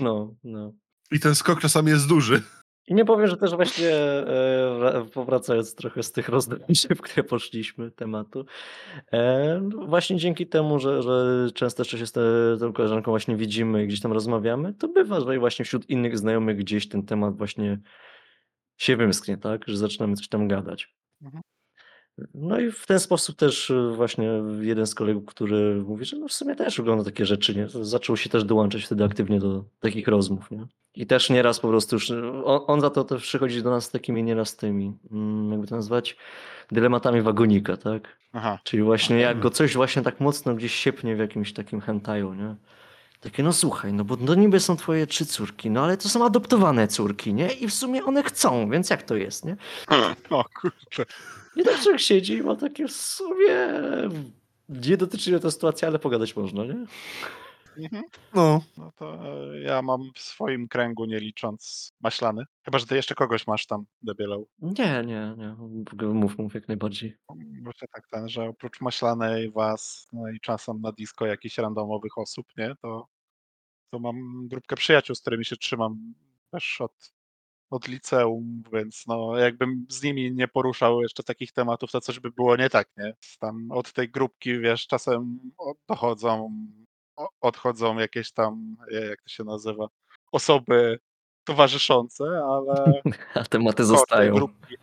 [0.00, 0.72] No, no.
[1.10, 2.42] I ten skok czasami jest duży.
[2.86, 4.24] I nie powiem, że też właśnie e,
[4.78, 8.44] wra- powracając trochę z tych rozdręczy, w które poszliśmy tematu,
[9.12, 12.12] e, no właśnie dzięki temu, że, że często jeszcze się z
[12.60, 16.88] tą koleżanką właśnie widzimy gdzieś tam rozmawiamy, to bywa, że właśnie wśród innych znajomych gdzieś
[16.88, 17.78] ten temat właśnie
[18.76, 19.64] się wymsknie, tak?
[19.66, 20.94] Że zaczynamy coś tam gadać.
[21.22, 21.42] Mhm.
[22.34, 26.28] No i w ten sposób też e, właśnie jeden z kolegów, który mówi, że no
[26.28, 27.68] w sumie też ogląda takie rzeczy, nie?
[27.68, 30.66] Zaczął się też dołączać wtedy aktywnie do takich rozmów, nie?
[30.94, 32.10] I też nieraz po prostu już,
[32.44, 35.76] on, on za to też przychodzi do nas z takimi nieraz tymi, mm, jakby to
[35.76, 36.16] nazwać,
[36.72, 38.16] dylematami wagonika, tak?
[38.32, 38.58] Aha.
[38.64, 42.54] Czyli właśnie jak go coś właśnie tak mocno gdzieś siepnie w jakimś takim hentaju, nie?
[43.20, 46.24] Takie, no słuchaj, no bo no niby są twoje trzy córki, no ale to są
[46.26, 47.52] adoptowane córki, nie?
[47.52, 49.56] I w sumie one chcą, więc jak to jest, nie?
[50.30, 51.04] O kurczę.
[51.56, 53.56] I tak człowiek siedzi i ma takie w sumie...
[54.68, 56.86] Nie dotyczy mnie to sytuacji, ale pogadać można, nie?
[57.78, 58.02] Mhm.
[58.34, 59.14] No, No to
[59.54, 62.44] e, ja mam w swoim kręgu, nie licząc maślany.
[62.64, 64.48] Chyba, że ty jeszcze kogoś masz tam, debielał.
[64.58, 65.56] Nie, nie, nie.
[66.06, 67.16] Mów, mów jak najbardziej.
[67.62, 72.18] Bo się tak ten, że oprócz maślanej was, no i czasem na disco jakichś randomowych
[72.18, 73.08] osób, nie, to,
[73.90, 76.14] to mam grupkę przyjaciół, z którymi się trzymam
[76.50, 77.12] też od,
[77.70, 82.30] od liceum, więc no jakbym z nimi nie poruszał jeszcze takich tematów, to coś by
[82.30, 83.14] było nie tak, nie?
[83.40, 85.40] Tam od tej grupki, wiesz, czasem
[85.88, 86.50] dochodzą,
[87.40, 89.86] odchodzą jakieś tam, jak to się nazywa,
[90.32, 90.98] osoby
[91.44, 93.02] towarzyszące, ale
[93.34, 94.34] A tematy zostają.
[94.34, 94.74] Grupki,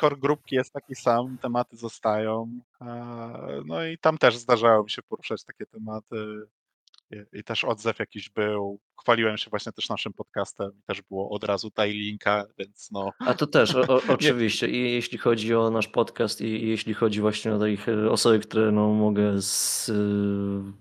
[0.00, 2.60] core grupki jest taki sam, tematy zostają.
[2.80, 6.46] e, No i tam też zdarzało mi się poruszać takie tematy.
[7.10, 8.80] I, I też odzew jakiś był.
[9.00, 10.70] Chwaliłem się właśnie też naszym podcastem.
[10.86, 13.10] Też było od razu daj linka, więc no.
[13.18, 14.68] A to też, o, o, oczywiście.
[14.68, 18.38] I jeśli chodzi o nasz podcast, i, i jeśli chodzi właśnie o takich e, osoby,
[18.38, 19.92] które no, mogę z y,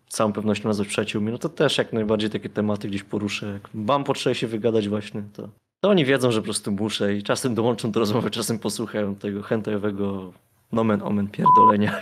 [0.10, 3.54] całą pewnością nazwać przyjaciółmi, no to też jak najbardziej takie tematy gdzieś poruszę.
[3.54, 5.50] Jak mam potrzebę się wygadać właśnie, to,
[5.80, 9.44] to oni wiedzą, że po prostu muszę i czasem dołączą do rozmowy, czasem posłuchają tego
[9.44, 10.34] hentajowego
[10.72, 12.02] nomen omen pierdolenia.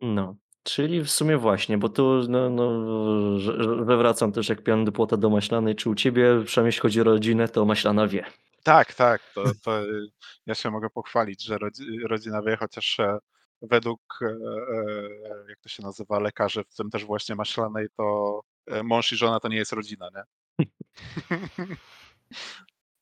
[0.00, 0.36] No.
[0.62, 4.92] Czyli w sumie właśnie, bo tu no, no, że, że wracam też jak pian do
[4.92, 8.24] płota do maślanej, czy u ciebie, przynajmniej jeśli chodzi o rodzinę, to maślana wie.
[8.62, 9.22] Tak, tak.
[9.34, 9.80] To, to
[10.46, 13.18] ja się mogę pochwalić, że rodzi, rodzina wie, chociaż e,
[13.62, 18.40] według, e, e, jak to się nazywa, lekarzy, w tym też właśnie maślanej, to
[18.84, 20.22] mąż i żona to nie jest rodzina, nie?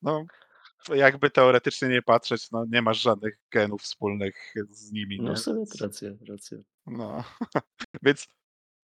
[0.03, 0.25] No,
[0.95, 5.29] jakby teoretycznie nie patrzeć, no nie masz żadnych genów wspólnych z nimi, nie?
[5.29, 6.59] No to racja, racja.
[6.87, 7.25] No,
[8.03, 8.29] więc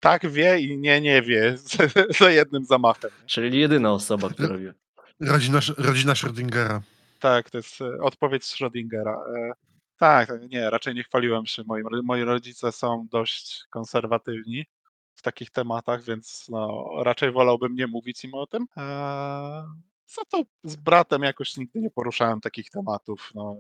[0.01, 1.55] tak wie i nie, nie wie
[2.19, 3.11] za, jednym zamachem.
[3.27, 4.75] Czyli jedyna osoba, która wie.
[5.21, 6.81] Rodzina, rodzina Schrödingera.
[7.21, 9.17] Tak, to jest e, odpowiedź Schrödingera.
[9.37, 9.53] E,
[9.99, 11.63] Tak, nie, raczej nie chwaliłem się.
[11.67, 14.65] Moi, moi rodzice są dość konserwatywni
[15.15, 18.67] w takich tematach, więc no, raczej wolałbym nie mówić im o tym.
[20.07, 23.31] Za to z bratem jakoś nigdy nie poruszałem takich tematów.
[23.35, 23.57] No,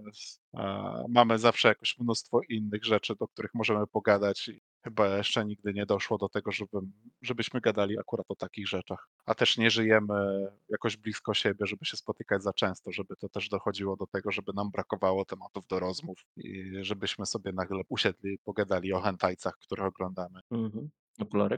[0.54, 5.74] e, mamy zawsze jakoś mnóstwo innych rzeczy, do których możemy pogadać i chyba jeszcze nigdy
[5.74, 6.78] nie doszło do tego, żeby,
[7.22, 9.08] żebyśmy gadali akurat o takich rzeczach.
[9.24, 13.48] A też nie żyjemy jakoś blisko siebie, żeby się spotykać za często, żeby to też
[13.48, 18.38] dochodziło do tego, żeby nam brakowało tematów do rozmów i żebyśmy sobie nagle usiedli i
[18.38, 20.40] pogadali o hentajcach, które oglądamy.
[20.50, 20.90] Mhm.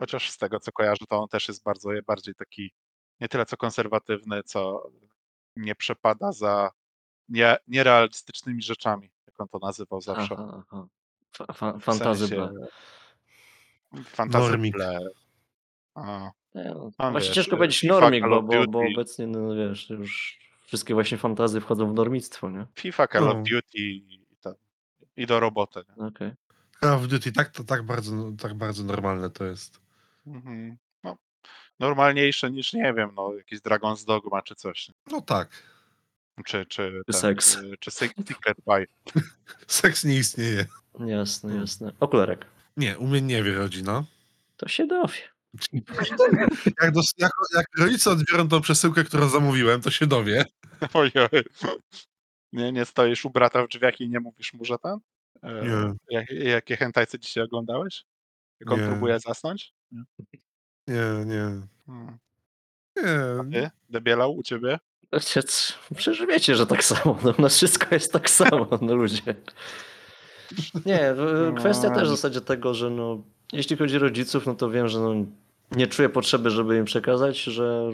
[0.01, 2.71] Chociaż z tego, co kojarzę, to on też jest bardzo bardziej taki
[3.21, 4.91] nie tyle co konserwatywny, co
[5.57, 6.71] nie przepada za
[7.29, 10.35] nie, nierealistycznymi rzeczami, jak on to nazywał zawsze.
[10.39, 10.87] Aha, aha.
[11.33, 12.29] Fa- fa- Fantazy.
[14.05, 14.59] Fantazy
[16.55, 20.95] no, Tam Właśnie wiesz, ciężko powiedzieć normik, bo, bo, bo obecnie, no wiesz, już wszystkie
[20.95, 22.67] właśnie fantazy wchodzą w normictwo, nie?
[22.75, 23.31] FIFA, Call No.
[23.31, 24.55] of Duty i, to,
[25.17, 25.81] i do roboty.
[25.97, 26.33] Okej.
[26.81, 28.13] Call of Duty tak, to tak bardzo,
[28.43, 29.81] tak bardzo normalne to jest.
[30.27, 30.77] Mhm.
[31.81, 34.91] No, normalniejsze niż, nie wiem, no, jakiś Dragon's Dogma czy coś.
[35.11, 35.63] No tak.
[36.45, 37.57] Czy, czy, ten, Seks.
[37.57, 38.87] Czy, czy Sec- Secret Pie.
[39.67, 40.67] Seks nie istnieje.
[41.07, 41.93] Jasne, jasne.
[42.01, 42.47] Okularek.
[42.77, 44.05] Nie, u mnie nie wie rodzina.
[44.57, 45.15] To się dowie.
[46.83, 50.45] Jak, dos- jak, jak rodzice odbiorą tą przesyłkę, którą zamówiłem, to się dowie.
[50.95, 51.13] Ojej.
[52.53, 54.99] Nie, nie stoisz u brata w drzwiach i nie mówisz mu, że ten?
[55.43, 55.95] E, Nie.
[56.11, 58.05] Jak, jakie hentajce dzisiaj oglądałeś?
[58.61, 58.87] Jak on Nie.
[58.87, 59.73] próbuje zasnąć?
[59.93, 60.03] Nie.
[60.89, 61.61] Nie, nie.
[61.87, 62.19] Hmm.
[63.51, 63.63] Nie.
[63.63, 63.71] Ty?
[63.91, 64.79] Debielał u ciebie?
[65.11, 67.19] Ojciec, Przecież wiecie, że tak samo.
[67.25, 69.35] No, u nas wszystko jest tak samo, no ludzie.
[70.87, 71.15] Nie,
[71.57, 73.23] kwestia też w zasadzie tego, że no,
[73.53, 75.15] jeśli chodzi o rodziców, no to wiem, że no,
[75.73, 77.91] nie czuję potrzeby, żeby im przekazać, że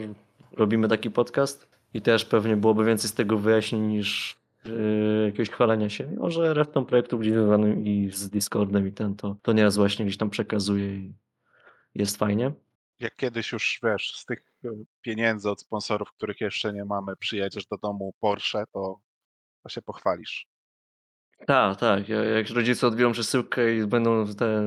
[0.51, 5.89] robimy taki podcast i też pewnie byłoby więcej z tego wyjaśnień niż yy, jakiegoś chwalenia
[5.89, 6.07] się.
[6.07, 10.05] Mimo, że resztą projektu gdzieś związanym i z Discordem i ten, to, to nieraz właśnie
[10.05, 11.13] gdzieś tam przekazuję i
[11.95, 12.51] jest fajnie.
[12.99, 14.69] Jak kiedyś już, wiesz, z tych e,
[15.01, 18.99] pieniędzy od sponsorów, których jeszcze nie mamy, przyjedziesz do domu Porsche, to,
[19.63, 20.47] to się pochwalisz.
[21.47, 22.09] Tak, tak.
[22.09, 24.63] Ja- Jak rodzice odbiorą przesyłkę i będą te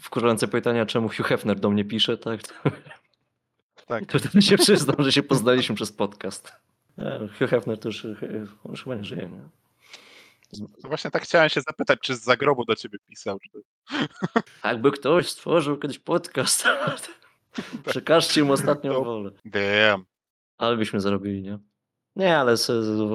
[0.00, 2.54] wkurzające pytania, czemu Hugh Hefner do mnie pisze, tak, to,
[3.86, 4.06] Tak.
[4.12, 6.52] to wtedy się przyznam, że się poznaliśmy przez podcast.
[6.98, 8.04] Nie, Hugh Hefner to już,
[8.64, 9.48] on już chyba nie żyje, nie?
[10.82, 13.38] To właśnie tak chciałem się zapytać, czy z zagrobu do ciebie pisał.
[13.40, 13.50] Czy...
[14.64, 16.64] Jakby ktoś stworzył kiedyś podcast,
[17.90, 19.30] przekażcie mu ostatnią To- wolę.
[19.44, 20.04] Damn.
[20.58, 21.58] Ale byśmy zarobili, nie?
[22.16, 22.54] Nie, ale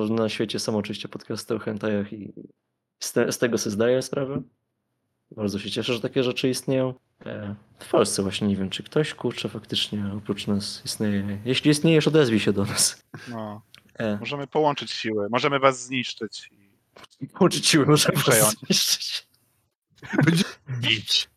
[0.10, 2.34] na świecie są oczywiście podcasty o hentajach i
[3.00, 4.42] z, te, z tego sobie zdaję sprawę.
[5.32, 6.94] Bardzo się cieszę, że takie rzeczy istnieją.
[7.26, 11.40] E, W Polsce właśnie nie wiem, czy ktoś, kurczę, faktycznie oprócz nas istnieje.
[11.46, 13.04] Jeśli istniejesz, odezwij się do nas.
[13.30, 13.62] No.
[14.00, 16.50] E, Możemy połączyć siły, możemy was zniszczyć.
[17.22, 18.44] i Łączyć siły, może Przejąć.
[18.46, 19.28] was zniszczyć.
[20.26, 20.44] Będzie
[20.82, 21.30] bić.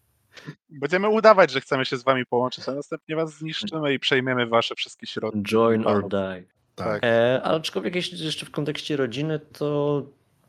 [0.70, 4.74] Będziemy udawać, że chcemy się z wami połączyć, a następnie was zniszczymy i przejmiemy wasze
[4.74, 5.42] wszystkie środki.
[5.42, 6.44] Join or die.
[6.74, 7.04] Tak.
[7.04, 10.02] E, ale aczkolwiek jeśli jeszcze w kontekście rodziny, to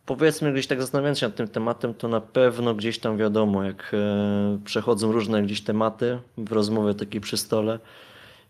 [0.06, 3.92] powiedzmy gdzieś tak zastanawiając się nad tym tematem, to na pewno gdzieś tam wiadomo, jak
[3.94, 7.80] e, przechodzą różne gdzieś tematy w rozmowie takiej przy stole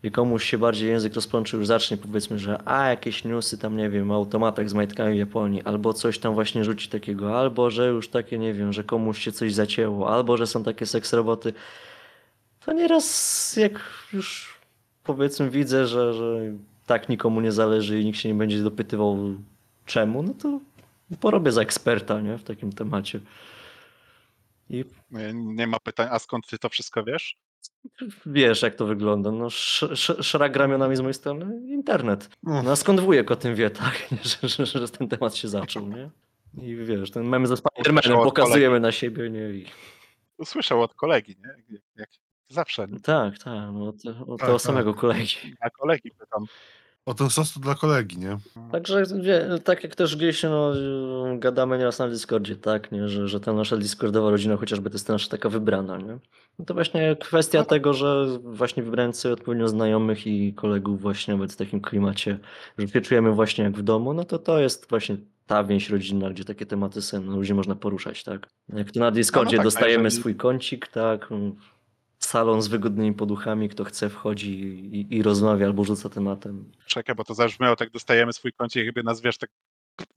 [0.02, 3.90] i komuś się bardziej język rozplączy, już zacznie powiedzmy, że a jakieś newsy tam, nie
[3.90, 7.88] wiem, o automatach z majtkami w Japonii, albo coś tam właśnie rzuci takiego, albo że
[7.88, 11.52] już takie, nie wiem, że komuś się coś zacięło, albo że są takie seks roboty,
[12.66, 13.80] to nieraz jak
[14.12, 14.58] już
[15.04, 16.40] powiedzmy widzę, że, że
[16.86, 19.18] tak nikomu nie zależy i nikt się nie będzie dopytywał
[19.86, 20.60] czemu, no to
[21.20, 23.20] porobię za eksperta, nie, w takim temacie.
[24.70, 27.36] I Nie, nie ma pytań, a skąd ty to wszystko wiesz?
[28.26, 29.30] Wiesz, jak to wygląda.
[29.30, 32.28] No, sz, sz, szrak ramionami z mojej strony internet.
[32.42, 34.08] No, a skąd wujek o tym wie, tak?
[34.42, 36.10] Że, że, że ten temat się zaczął, nie?
[36.62, 39.50] I wiesz, ten mem ze Spidermanem pokazujemy na siebie, nie?
[39.50, 39.66] I...
[40.38, 41.78] Usłyszał od kolegi, nie?
[41.96, 42.10] Jak,
[42.48, 42.88] zawsze.
[42.88, 43.00] Nie?
[43.00, 43.96] Tak, tak, no, od,
[44.26, 45.36] od tego samego kolegi.
[45.64, 46.44] Na kolegi pytam.
[47.06, 48.38] O ten sos to dla kolegi, nie?
[48.72, 50.72] Także wie, tak jak też gdzieś no,
[51.38, 53.08] gadamy nieraz na Discordzie, tak, nie?
[53.08, 56.18] Że, że ta nasza Discordowa rodzina chociażby to jest nasza taka wybrana, nie?
[56.58, 57.70] No to właśnie kwestia No tak.
[57.70, 62.38] tego, że właśnie wybrać sobie odpowiednio znajomych i kolegów właśnie nawet w takim klimacie,
[62.78, 66.30] że się czujemy właśnie jak w domu, no to to jest właśnie ta więź rodzinna,
[66.30, 68.48] gdzie takie tematy są, no, ludzie można poruszać, tak?
[68.68, 71.28] Jak to na Discordzie tak, a dostajemy jeżeli- swój kącik, tak,
[72.20, 74.60] salon z wygodnymi poduchami, kto chce wchodzi
[74.92, 76.72] i, i rozmawia albo rzuca tematem.
[76.86, 79.50] Czekaj, bo to zabrzmiało, tak dostajemy swój kącik, jakby nas, wiesz, tak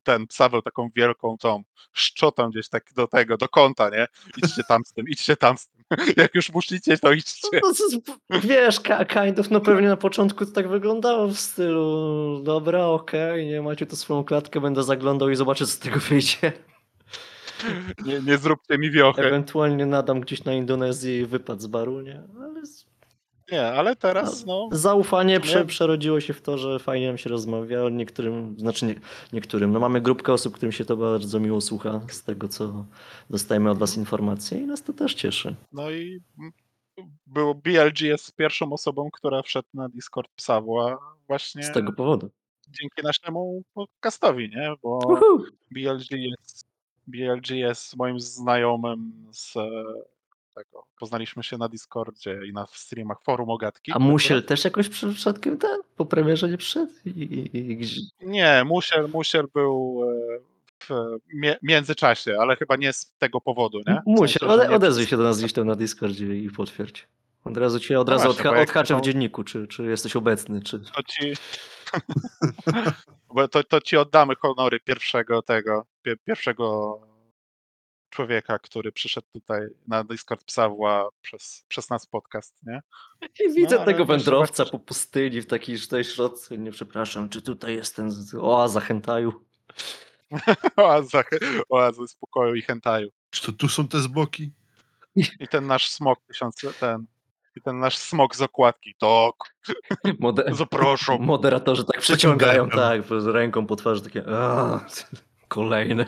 [0.03, 4.07] ten Paweł taką wielką tą szczotą gdzieś tak do tego, do kąta, nie?
[4.37, 5.83] Idźcie tam z tym, idźcie tam z tym.
[6.23, 7.47] Jak już musicie, to idźcie.
[7.61, 8.79] No, jest- wiesz,
[9.09, 13.85] kind of, no pewnie na początku to tak wyglądało w stylu dobra, okej, nie macie
[13.85, 16.53] tu swoją klatkę, będę zaglądał i zobaczę, co z tego wyjdzie.
[18.05, 19.21] Nie, nie zróbcie mi wiochy.
[19.21, 22.23] Ewentualnie nadam gdzieś na Indonezji wypad z baru, nie?
[22.43, 22.85] Ale z-
[23.51, 27.89] Nie, ale teraz, no, zaufanie prze, przerodziło się w to, że fajnie nam się rozmawia.
[27.89, 28.95] Niektórym, znaczy nie,
[29.33, 32.85] niektórym, no mamy grupkę osób, którym się to bardzo miło słucha z tego, co
[33.29, 35.55] dostajemy od was informacje i nas to też cieszy.
[35.71, 36.19] no i
[37.27, 40.97] było BLG jest pierwszą osobą, która wszedł na Discord Psawła
[41.27, 42.29] właśnie Z tego powodu.
[42.69, 44.73] dzięki naszemu podcastowi, nie?
[44.83, 45.43] Bo Uhu.
[45.71, 46.65] BLG jest,
[47.07, 49.69] BLG jest moim znajomym z e,
[50.55, 50.83] tego.
[50.99, 53.91] Poznaliśmy się na Discordzie i na streamach forum Ogatki.
[53.91, 56.91] A Musiel też jakoś przy- przypadkiem ten po premierze nie przyszedł?
[57.05, 60.01] I, i, gdzie- Nie, Musiel, Musiel był
[60.89, 61.17] e, w
[61.63, 64.01] międzyczasie, ale chyba nie z tego powodu, nie?
[64.07, 67.07] W Musiel, nie odezwij się do nas gdzieś tam na Discordzie i potwierdź.
[67.45, 70.15] Od razu cię od No razu właśnie, odha- odhaczę w to- dzienniku, czy, czy jesteś
[70.15, 70.79] obecny, czy...
[70.79, 71.33] To ci,
[73.33, 76.99] bo to, to ci oddamy honory pierwszego tego, pie- pierwszego
[78.09, 82.81] człowieka, który przyszedł tutaj na Discord Psawła przez, przez nas podcast, nie?
[83.45, 87.75] I widzę ale tego wędrowca po pustyni w takiej tutaj środce, nie przepraszam, czy tutaj
[87.75, 89.45] jest ten oaza Hentaju?
[90.75, 91.23] Oaza,
[91.69, 93.09] oaza spokoju i hentaju.
[93.29, 94.51] Czy to tu są te zboki?
[95.15, 97.05] I ten nasz smok tysiąc, ten,
[97.55, 99.33] i ten nasz smok z okładki, to
[100.19, 101.21] Mode- zapraszam.
[101.21, 103.01] Moderatorzy tak przeciągają, gardłem.
[103.01, 104.85] tak, po- ręką po twarzy takie "A,
[105.47, 106.05] kolejne.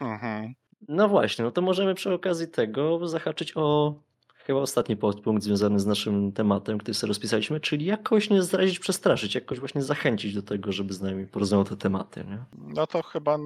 [0.00, 0.54] Mhm.
[0.88, 3.94] No właśnie, no to możemy przy okazji tego zahaczyć o
[4.34, 9.34] chyba ostatni podpunkt związany z naszym tematem, który sobie rozpisaliśmy, czyli jakoś nie zrazić, przestraszyć,
[9.34, 12.44] jakoś właśnie zachęcić do tego, żeby z nami porozmawiał te tematy, nie?
[12.74, 13.38] No to chyba,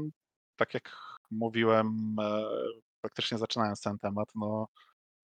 [0.56, 0.90] tak jak
[1.30, 2.42] mówiłem, e,
[3.00, 4.66] praktycznie zaczynając ten temat, no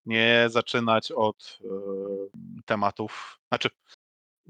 [0.06, 1.68] nie zaczynać od e,
[2.64, 3.68] tematów, znaczy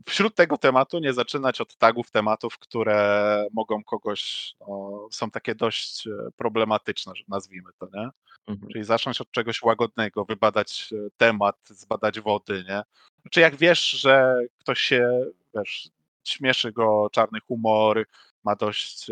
[0.07, 6.07] wśród tego tematu nie zaczynać od tagów tematów, które mogą kogoś, no, są takie dość
[6.07, 8.09] e, problematyczne, że nazwijmy to, nie?
[8.47, 8.73] Mhm.
[8.73, 12.83] Czyli zacząć od czegoś łagodnego, wybadać e, temat, zbadać wody, nie?
[13.31, 15.91] Czy jak wiesz, że ktoś się, wiesz,
[16.25, 18.07] śmieszy go czarny humor,
[18.45, 19.07] ma dość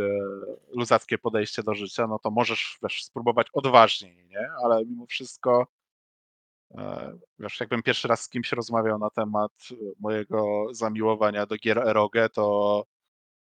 [0.73, 4.49] luzackie podejście do życia, no to możesz, wiesz, spróbować odważniej, nie?
[4.65, 5.67] Ale mimo wszystko,
[7.39, 12.29] wiesz, jakbym pierwszy raz z kimś rozmawiał na temat e, mojego zamiłowania do gier eroge,
[12.29, 12.85] to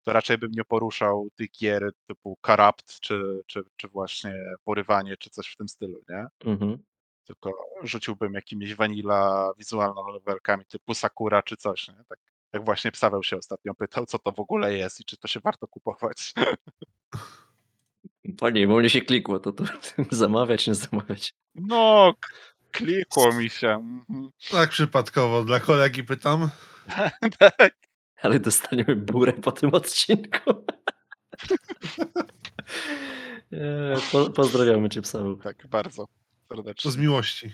[0.02, 5.30] to raczej bym nie poruszał tych gier typu Karapt, czy, czy, czy właśnie Porywanie, czy
[5.30, 6.26] coś w tym stylu, nie?
[6.44, 6.78] Mhm.
[7.24, 7.52] Tylko
[7.82, 12.04] rzuciłbym jakimiś vanilla wizualno-novelkami typu Sakura, czy coś, nie?
[12.08, 12.18] Tak
[12.52, 15.40] jak właśnie Psaweł się ostatnio pytał, co to w ogóle jest i czy to się
[15.40, 16.34] warto kupować.
[18.38, 19.64] Panie, bo mnie się klikło, to, to
[20.10, 21.34] zamawiać, nie zamawiać.
[21.54, 22.14] No,
[22.72, 23.68] klikło mi się.
[23.70, 24.30] mhm.
[24.50, 26.48] Tak przypadkowo, dla kolegi pytam.
[27.38, 27.74] Tak.
[28.22, 30.64] Ale dostaniemy burę po tym odcinku.
[33.52, 35.36] Nie, po, pozdrawiamy Cię, Psaru.
[35.36, 36.06] Tak, bardzo
[36.48, 36.90] To serdecznie.
[36.90, 37.52] z miłości.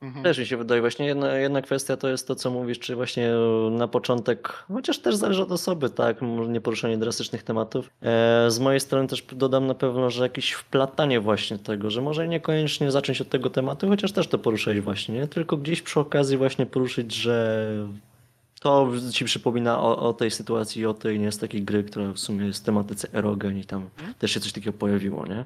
[0.00, 0.24] Mhm.
[0.24, 3.32] Też mi się wydaje, właśnie jedna, jedna kwestia to jest to, co mówisz, czy właśnie
[3.70, 7.90] na początek, chociaż też zależy od osoby, tak, może nie poruszanie drastycznych tematów.
[8.02, 12.28] E, z mojej strony też dodam na pewno, że jakieś wplatanie właśnie tego, że może
[12.28, 15.28] niekoniecznie zacząć od tego tematu, chociaż też to poruszałeś właśnie, nie?
[15.28, 17.66] tylko gdzieś przy okazji właśnie poruszyć, że
[18.60, 22.18] to ci przypomina o, o tej sytuacji, o tej nie z takiej gry, która w
[22.18, 23.88] sumie jest w tematyce erogen i tam
[24.18, 25.44] też się coś takiego pojawiło, nie?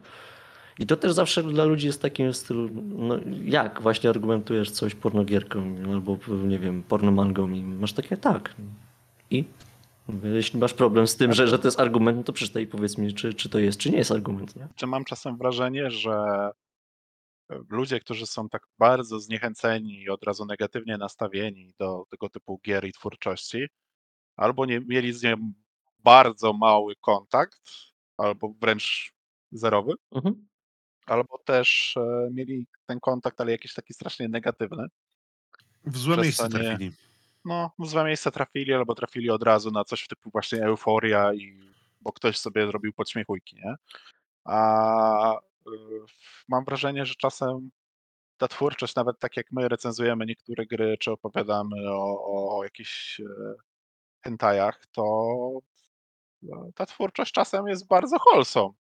[0.81, 4.95] I to też zawsze dla ludzi jest takim w stylu, no jak właśnie argumentujesz coś
[4.95, 8.55] pornogierką albo nie wiem, pornomangą i masz takie tak.
[9.31, 9.45] I
[10.23, 12.99] jeśli masz problem z tym, że, że to jest argument, no to przeczytaj i powiedz
[12.99, 14.69] mi, czy, czy to jest, czy nie jest argument, nie?
[14.77, 16.51] Czy mam czasem wrażenie, że
[17.69, 22.85] ludzie, którzy są tak bardzo zniechęceni i od razu negatywnie nastawieni do tego typu gier
[22.85, 23.67] i twórczości,
[24.37, 25.53] albo nie mieli z nią
[25.99, 27.61] bardzo mały kontakt,
[28.17, 29.13] albo wręcz
[29.53, 30.50] zerowy, Mhm.
[31.11, 34.87] Albo też e, mieli ten kontakt, ale jakiś taki strasznie negatywny.
[35.85, 36.93] W złe Przez miejsce nie- trafili.
[37.45, 41.71] no, w złe miejsce trafili, albo trafili od razu na coś typu właśnie euforia i
[42.01, 43.75] bo ktoś sobie zrobił podśmiechujki, nie?
[44.45, 45.71] A y,
[46.49, 47.71] mam wrażenie, że czasem
[48.37, 53.25] ta twórczość, nawet tak jak my recenzujemy niektóre gry, czy opowiadamy o, o jakichś e,
[54.25, 55.03] hentajach, to
[56.43, 58.75] no, ta twórczość czasem jest bardzo wholesome.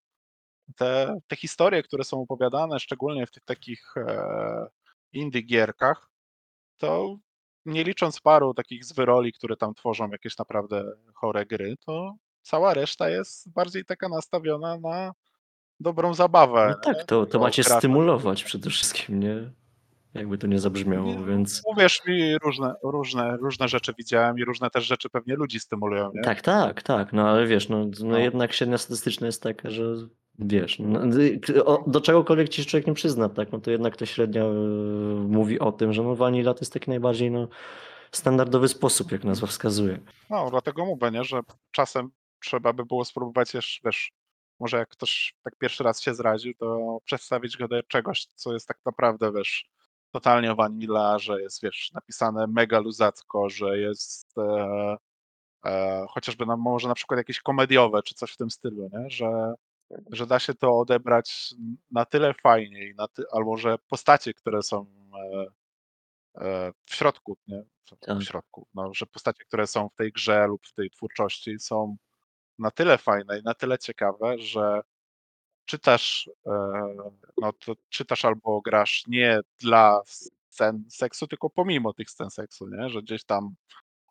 [0.77, 4.67] Te, te historie, które są opowiadane, szczególnie w tych takich e,
[5.13, 6.11] indie gierkach,
[6.77, 7.17] to
[7.67, 13.09] nie licząc paru takich zwyroli, które tam tworzą jakieś naprawdę chore gry, to cała reszta
[13.09, 15.13] jest bardziej taka nastawiona na
[15.81, 16.67] dobrą zabawę.
[16.69, 19.51] No tak, to, to macie stymulować przede wszystkim, nie?
[20.15, 21.63] Jakby to nie zabrzmiało, Nie, więc...
[21.67, 26.23] Uwierz mi, różne, różne, różne rzeczy widziałem i różne też rzeczy pewnie ludzi stymulują, nie?
[26.23, 28.19] Tak, tak, tak, no ale wiesz, no, no No.
[28.19, 29.95] jednak średnia statystyczna jest taka, że
[30.39, 31.41] wiesz, no, y,
[31.87, 34.47] do czegokolwiek ci człowiek nie przyzna, tak, no to jednak to średnia y,
[35.29, 37.49] mówi o tym, że no vanilla to jest taki najbardziej no,
[38.13, 40.01] standardowy sposób, jak nazwa wskazuje.
[40.31, 42.11] No, dlatego mówię, nie, że czasem
[42.41, 44.13] trzeba by było spróbować jeszcze, wiesz,
[44.61, 48.69] może jak ktoś tak pierwszy raz się zraził, to przedstawić go do czegoś, co jest
[48.69, 49.71] tak naprawdę, wiesz,
[50.11, 54.97] totalnie vanilla, że jest, wiesz, napisane mega luzacko, że jest e,
[55.67, 59.55] e, chociażby na, może na przykład jakieś komediowe, czy coś w tym stylu, nie, że,
[60.13, 61.55] że da się to odebrać
[61.91, 65.47] na tyle fajnie i na ty, albo że postacie, które są e,
[66.45, 67.63] e, w środku, nie?
[67.85, 68.23] W- Tak.
[68.23, 68.67] Środku.
[68.75, 71.97] No, że postacie, które są w tej grze lub w tej twórczości są
[72.59, 74.81] na tyle fajne i na tyle ciekawe, że
[75.65, 76.53] czytasz, e,
[77.39, 82.89] no to czytasz albo grasz nie dla scen seksu, tylko pomimo tych scen seksu, nie?
[82.89, 83.55] Że gdzieś tam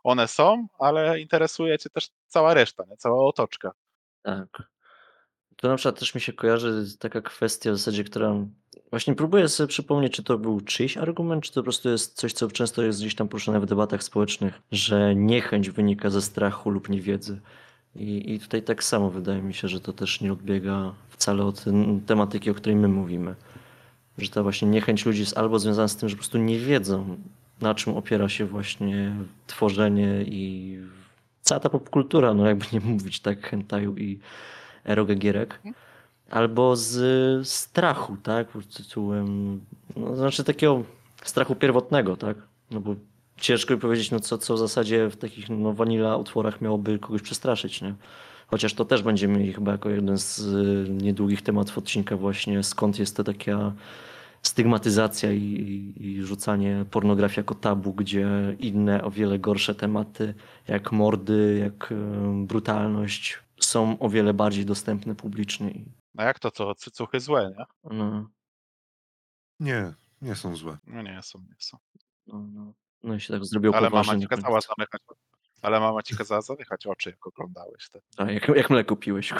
[0.04, 2.98] one są, ale interesuje cię też cała reszta, nie?
[2.98, 3.72] Cała otoczka.
[4.22, 4.64] Tak.
[5.62, 8.36] To na przykład też mi się kojarzy taka kwestia w zasadzie, która
[8.89, 12.34] właśnie próbuję sobie przypomnieć, czy to był czyjś argument, czy to po prostu jest coś,
[12.34, 16.89] co często jest gdzieś tam poruszane w debatach społecznych, że niechęć wynika ze strachu lub
[16.89, 17.39] niewiedzy.
[17.95, 21.66] I, I tutaj tak samo wydaje mi się, że to też nie odbiega wcale od
[22.05, 23.36] tematyki, o której my mówimy.
[24.18, 27.18] Że ta właśnie niechęć ludzi jest albo związana z tym, że po prostu nie wiedzą,
[27.62, 29.16] na czym opiera się właśnie
[29.47, 30.78] tworzenie i
[31.41, 34.20] cała ta popkultura, no jakby nie mówić tak, hentaju i
[34.90, 35.60] erogagierek,
[36.30, 39.60] albo z strachu, tak, pod tytułem,
[39.96, 40.84] no, znaczy takiego
[41.24, 42.38] strachu pierwotnego, tak,
[42.72, 42.96] no bo
[43.38, 47.22] ciężko mi powiedzieć, no co, co w zasadzie w takich no, vanilla utworach miałoby kogoś
[47.22, 47.96] przestraszyć, nie?
[48.48, 53.00] Chociaż to też będziemy mieli chyba jako jeden z y, niedługich tematów odcinka właśnie, skąd
[53.00, 53.74] jest to taka
[54.42, 58.28] stygmatyzacja i, i, i rzucanie pornografii jako tabu, gdzie
[58.60, 60.34] inne, o wiele gorsze tematy,
[60.68, 61.96] jak mordy, jak y,
[62.46, 65.72] brutalność, są o wiele bardziej dostępne publicznie.
[65.72, 67.66] I, No jak to, co cycuchy złe, nie?
[67.93, 68.30] No,
[69.60, 70.78] Nie, nie są złe.
[70.88, 71.78] No nie są, nie są.
[72.28, 72.74] no, no.
[73.03, 75.01] no i się tak zrobiło Ale mama ci kazała zamykać,
[75.62, 77.99] ale mama ci kazała zamykać oczy, jak oglądałeś te.
[78.18, 79.34] A jak, jak mleko piłeś?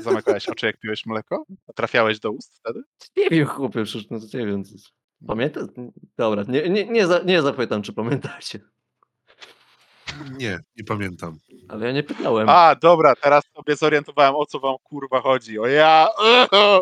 [0.00, 1.44] Zamykałeś oczy, jak piłeś mleko?
[1.68, 2.82] A trafiałeś do ust wtedy?
[3.16, 4.62] Nie wiem, chłopie, przecież no to nie wiem.
[5.26, 5.64] Pamiętasz?
[6.16, 8.60] Dobra, nie, nie, nie, za, nie zapytam, czy pamiętacie.
[10.38, 11.38] Nie, nie pamiętam.
[11.68, 12.48] Ale ja nie pytałem.
[12.48, 15.58] A, dobra, teraz sobie zorientowałem, o co wam kurwa chodzi.
[15.58, 16.08] O ja!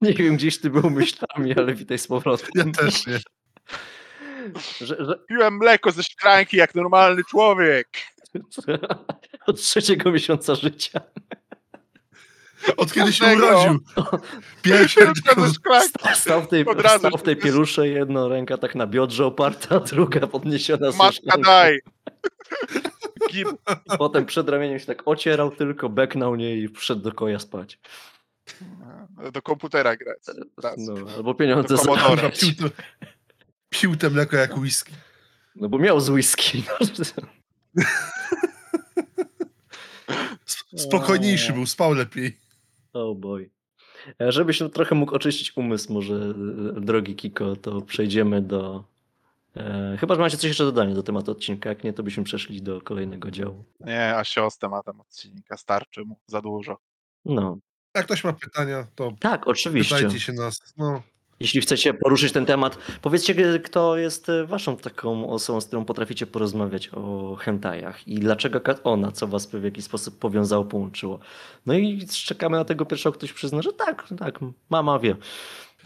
[0.00, 2.48] Nie wiem, gdzieś ty był myślami, ale witaj z powrotem.
[2.54, 3.18] Ja też nie.
[4.80, 7.88] Że, że, Piłem mleko ze szklanki jak normalny człowiek.
[9.46, 11.00] od trzeciego miesiąca życia.
[12.76, 13.78] Od kiedy się urodził.
[14.62, 15.94] Piłem ze szklanki.
[16.14, 16.64] Stał, w tej,
[16.98, 21.80] stał w tej pielusze, jedna ręka tak na biodrze oparta, druga podniesiona z Matka daj.
[23.30, 23.48] Gib.
[23.98, 27.78] Potem przed ramieniem się tak ocierał tylko, beknął nie i wszedł do koja spać.
[29.32, 30.18] Do komputera grać.
[30.76, 31.82] No, albo pieniądze Do za...
[31.84, 32.30] Commodore.
[32.30, 32.64] Pił, to,
[33.68, 34.92] pił te mleko jak whisky.
[35.56, 36.62] No bo miał z whisky.
[36.80, 36.86] No.
[40.54, 42.43] Sp- Spokojniejszy był, spał lepiej.
[42.94, 43.50] Oh boy.
[44.20, 46.14] E, Żebyś no trochę mógł oczyścić umysł, może
[46.76, 48.84] e, drogi Kiko, to przejdziemy do.
[49.56, 51.68] E, chyba, że macie coś jeszcze do dodania do tematu odcinka.
[51.68, 53.64] Jak nie, to byśmy przeszli do kolejnego działu.
[53.80, 56.78] Nie, a sioz tematem odcinka starczy mu za dużo.
[57.24, 57.58] No,
[57.94, 59.94] Jak ktoś ma pytania, to tak, oczywiście.
[59.96, 60.74] pytajcie się nas.
[60.76, 61.02] No,
[61.40, 66.26] Jeśli chcecie poruszyć ten temat, powiedzcie, kto jest e, waszą taką osobą, z którą potraficie
[66.26, 71.18] porozmawiać o hentajach i dlaczego ona, co was w jakiś sposób powiązało, połączyło.
[71.66, 74.38] No i czekamy na tego pierwszego, ktoś przyzna, że tak, tak,
[74.70, 75.16] mama wie.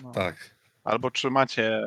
[0.02, 0.12] No.
[0.12, 0.58] tak.
[0.84, 1.82] Albo czy macie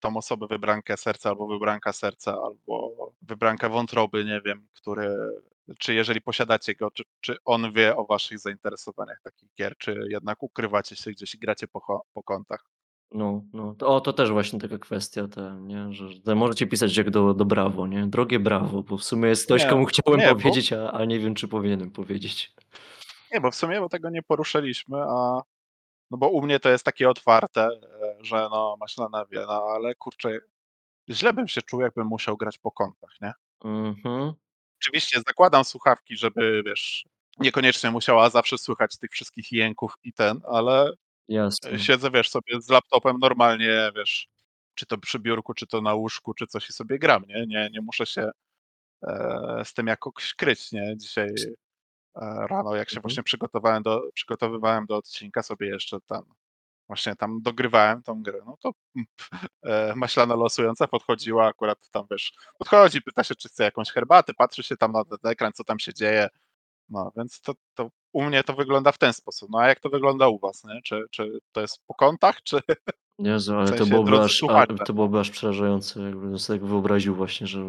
[0.00, 5.16] tą osobę wybrankę serca, albo wybranka serca, albo wybranka wątroby, nie wiem, który,
[5.78, 10.42] czy jeżeli posiadacie go, czy, czy on wie o waszych zainteresowaniach takich gier, czy jednak
[10.42, 12.64] ukrywacie się gdzieś i gracie po, po kątach.
[13.14, 13.74] No, no.
[13.74, 15.92] To, o, to też właśnie taka kwestia, ta, nie?
[15.92, 18.06] Że, że możecie pisać jak do, do brawo, nie?
[18.06, 21.04] Drogie brawo, bo w sumie jest ktoś, Nie, komu chciałem nie, bo- powiedzieć, a, a
[21.04, 22.54] nie wiem, czy powinienem powiedzieć.
[23.32, 25.42] Nie, bo w sumie bo tego nie poruszyliśmy, a
[26.10, 27.68] no bo u mnie to jest takie otwarte,
[28.02, 30.38] e, że no maślana wie, no ale kurczę,
[31.10, 33.32] źle bym się czuł, jakbym musiał grać po kątach, nie?
[33.64, 34.32] Mhm.
[34.80, 37.06] Oczywiście zakładam słuchawki, żeby, wiesz,
[37.38, 40.90] niekoniecznie musiała zawsze słychać tych wszystkich jęków i ten, ale
[41.28, 41.78] Jasne.
[41.78, 44.28] siedzę, wiesz, sobie z laptopem normalnie, wiesz,
[44.74, 47.46] czy to przy biurku, czy to na łóżku, czy coś i sobie gram, nie?
[47.46, 48.30] Nie, nie muszę się
[49.02, 50.96] e, z tym jakoś kryć, nie?
[50.96, 51.28] Dzisiaj
[52.16, 53.02] e, rano, jak się Mhm.
[53.02, 56.22] właśnie przygotowałem do, przygotowywałem do odcinka, sobie jeszcze tam
[56.86, 58.72] właśnie tam dogrywałem tą grę, no to
[59.62, 64.62] e, maślana losująca podchodziła akurat tam, wiesz, podchodzi, pyta się, czy chce jakąś herbatę, patrzy
[64.62, 66.28] się tam na ten ekran, co tam się dzieje,
[66.88, 69.50] no, więc to, to u mnie to wygląda w ten sposób.
[69.50, 70.80] No a jak to wygląda u was, nie?
[70.82, 72.60] Czy, czy to jest po kątach, czy
[73.18, 74.74] Jezu, ale w to byłoby, aż, a, słuchacze.
[74.86, 77.64] to byłoby aż przerażające, jakbym sobie tak wyobraził właśnie, że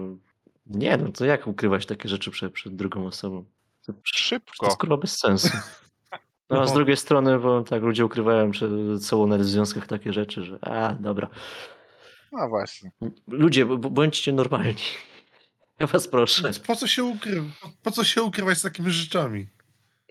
[0.65, 3.45] nie no, to jak ukrywać takie rzeczy przed, przed drugą osobą?
[3.85, 4.65] To, to szybko?
[4.65, 5.57] jest kurwa bez sensu.
[6.49, 6.75] No a z No.
[6.75, 8.71] drugiej strony, bo tak ludzie ukrywają przed
[9.05, 11.29] sobą w związkach takie rzeczy, że a, dobra.
[12.31, 12.91] No właśnie.
[13.27, 14.75] Ludzie, bądźcie normalni.
[15.79, 16.51] Ja was proszę.
[16.67, 17.43] Po co się, ukry...
[17.83, 19.47] po co się ukrywać z takimi rzeczami?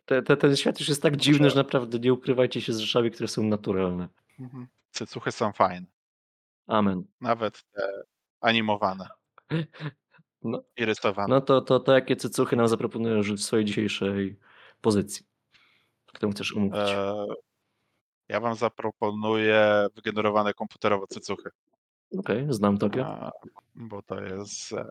[0.05, 3.11] Te, te, ten świat już jest tak dziwny, że naprawdę nie ukrywajcie się z rzeczami,
[3.11, 4.09] które są naturalne.
[4.41, 4.67] Mhm.
[4.91, 5.87] Cycuchy są fajne.
[6.67, 7.05] Amen.
[7.21, 8.03] Nawet te
[8.41, 9.09] animowane
[10.43, 11.35] No, i rysowane.
[11.35, 14.39] no to, to, to jakie cycuchy nam zaproponujesz w swojej dzisiejszej
[14.81, 15.27] pozycji?
[16.07, 16.81] Którą chcesz umówić?
[16.81, 17.27] E,
[18.29, 21.51] ja wam zaproponuję wygenerowane komputerowo cycuchy.
[22.19, 23.07] Okej, znam takie.
[23.07, 23.31] A,
[23.75, 24.87] bo to jest, e,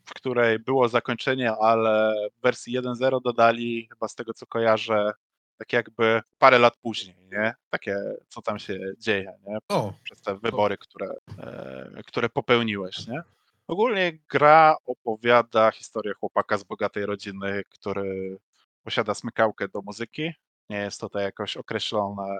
[0.04, 5.12] w której było zakończenie, ale w wersji 1.0 dodali, chyba z tego co kojarzę,
[5.58, 7.54] tak jakby parę lat później, nie?
[7.70, 7.96] Takie,
[8.28, 9.58] co tam się dzieje, nie?
[9.68, 13.22] O, przez te wybory, które, e, które popełniłeś, nie?
[13.68, 18.38] Ogólnie gra opowiada historię chłopaka z bogatej rodziny, który
[18.82, 20.32] posiada smykałkę do muzyki.
[20.70, 22.38] Nie jest to jakoś określone,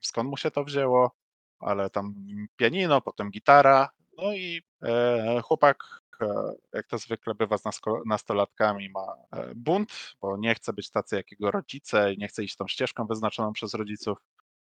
[0.00, 1.10] skąd mu się to wzięło,
[1.58, 2.14] ale tam
[2.56, 3.90] pianino, potem gitara.
[4.16, 6.01] No i e, chłopak,
[6.72, 7.62] jak to zwykle bywa z
[8.06, 12.44] nastolatkami, ma e, bunt, bo nie chce być tacy jak jego rodzice i nie chce
[12.44, 14.18] iść tą ścieżką wyznaczoną przez rodziców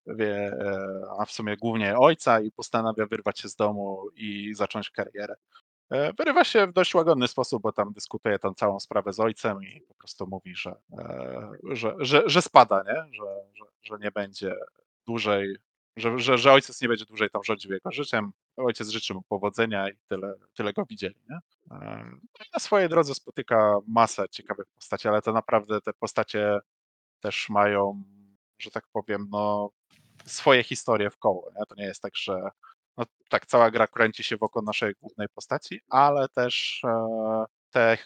[0.06, 4.90] wie, e, a w sumie głównie ojca i postanawia wyrwać się z domu i zacząć
[4.90, 5.35] karierę.
[5.90, 9.62] E, Wyrywa się w dość łagodny sposób, bo tam dyskutuje tą całą sprawę z ojcem
[9.65, 13.12] i po prostu mówi, że, e, że, że, że spada, nie?
[13.12, 13.24] Że,
[13.55, 14.55] że, że nie będzie
[15.06, 15.56] dłużej,
[15.97, 18.32] że, że, że ojciec nie będzie dłużej tam rządził jego życiem.
[18.56, 21.39] Ojciec życzy mu powodzenia i tyle, tyle go widzieli, nie?
[21.70, 26.59] No na swojej drodze spotyka masę ciekawych postaci, ale to naprawdę te postacie
[27.20, 28.02] też mają,
[28.59, 29.70] że tak powiem, no
[30.24, 31.51] swoje historie w koło.
[31.59, 31.66] Nie?
[31.66, 32.51] To nie jest tak, że
[32.97, 37.44] no, tak cała gra kręci się wokół naszej głównej postaci, ale też e,
[37.74, 37.98] te e,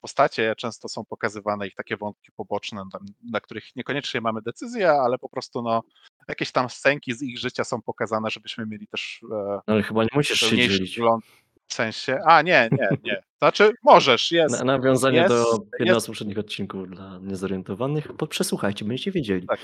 [0.00, 5.18] postacie często są pokazywane ich takie wątki poboczne, tam, na których niekoniecznie mamy decyzję, ale
[5.18, 5.82] po prostu no,
[6.28, 10.08] jakieś tam scenki z ich życia są pokazane, żebyśmy mieli też e, Ale chyba nie
[10.14, 10.96] musisz się dzielić.
[10.96, 11.24] wgląd.
[11.66, 13.22] W sensie, a nie, nie, nie.
[13.38, 14.58] Znaczy, możesz, jest.
[14.58, 18.08] Na, nawiązanie jest, do 15 jest, poprzednich odcinków dla niezorientowanych.
[18.16, 19.46] Po- Przesłuchajcie, będziecie wiedzieli.
[19.46, 19.60] Tak.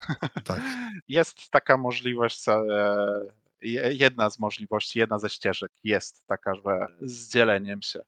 [0.44, 0.60] Tak.
[1.08, 2.62] jest taka możliwość, e,
[3.62, 8.00] je- jedna z możliwości, jedna ze ścieżek jest taka, że z dzieleniem się.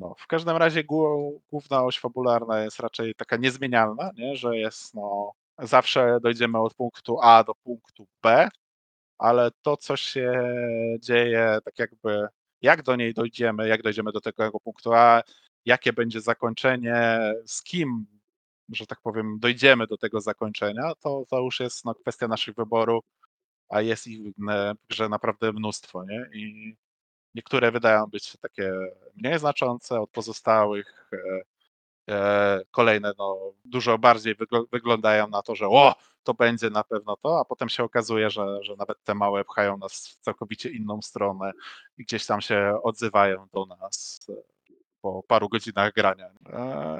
[0.00, 4.36] No, w każdym razie głó- główna oś fabularna jest raczej taka niezmienialna, nie?
[4.36, 8.48] że jest no, zawsze dojdziemy od punktu A do punktu B,
[9.18, 10.32] ale to, co się
[11.00, 12.28] dzieje, tak jakby
[12.62, 15.22] jak do niej dojdziemy, jak dojdziemy do tego punktu A,
[15.64, 18.06] jakie będzie zakończenie, z kim,
[18.72, 23.04] że tak powiem, dojdziemy do tego zakończenia, to, to już jest no, kwestia naszych wyborów,
[23.68, 26.26] a jest ich w grze naprawdę mnóstwo, nie?
[26.34, 26.76] I
[27.34, 28.72] niektóre wydają być takie
[29.16, 35.68] mniej znaczące od pozostałych, e, e, kolejne no, dużo bardziej wygl- wyglądają na to, że
[35.68, 39.44] o, to będzie na pewno to, a potem się okazuje, że, że nawet te małe
[39.44, 41.52] pchają nas w całkowicie inną stronę
[41.98, 44.32] i gdzieś tam się odzywają do nas e,
[45.02, 46.30] po paru godzinach grania.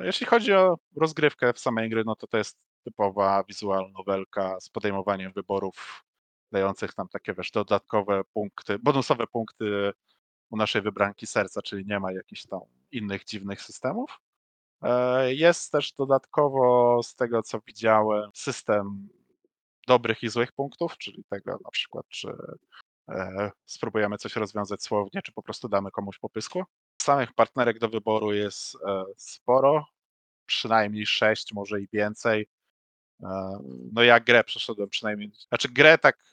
[0.03, 4.69] Jeśli chodzi o rozgrywkę w samej gry, no to to jest typowa wizual nowelka z
[4.69, 6.05] podejmowaniem wyborów
[6.53, 9.93] dających nam takie wiesz, dodatkowe punkty, bonusowe punkty
[10.51, 12.61] u naszej wybranki serca, czyli nie ma jakichś tam
[12.93, 14.21] innych dziwnych systemów.
[14.83, 19.09] E, Jest też dodatkowo, z tego co widziałem, system
[19.87, 22.29] dobrych i złych punktów, czyli tego na przykład, czy
[23.09, 26.65] e, spróbujemy coś rozwiązać słownie, czy po prostu damy komuś popysku.
[27.03, 29.87] Samych partnerek do wyboru jest e, sporo,
[30.47, 32.47] przynajmniej sześć, może i więcej.
[33.93, 36.33] No ja grę przeszedłem przynajmniej, znaczy grę tak,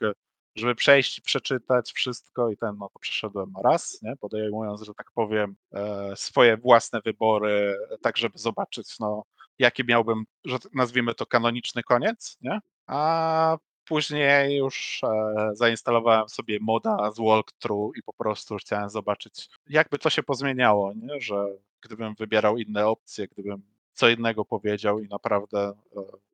[0.59, 4.15] żeby przejść przeczytać wszystko i ten, no to przeszedłem raz, nie?
[4.15, 9.23] podejmując, że tak powiem, e, swoje własne wybory, tak żeby zobaczyć, no
[9.59, 12.59] jaki miałbym, że nazwijmy to kanoniczny koniec, nie?
[12.87, 19.97] A później już e, zainstalowałem sobie moda z walkthrough i po prostu chciałem zobaczyć, jakby
[19.97, 21.21] to się pozmieniało, nie?
[21.21, 21.45] że
[21.81, 23.61] gdybym wybierał inne opcje, gdybym
[23.93, 25.73] co innego powiedział i naprawdę e,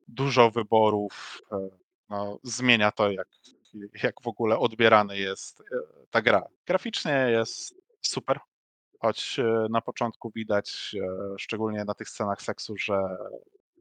[0.08, 1.42] dużo wyborów
[2.10, 3.28] no, zmienia to, jak,
[4.02, 5.64] jak w ogóle odbierany jest e,
[6.10, 6.46] ta gra.
[6.66, 8.38] Graficznie jest super,
[9.00, 13.00] choć e, na początku widać, e, szczególnie na tych scenach seksu, że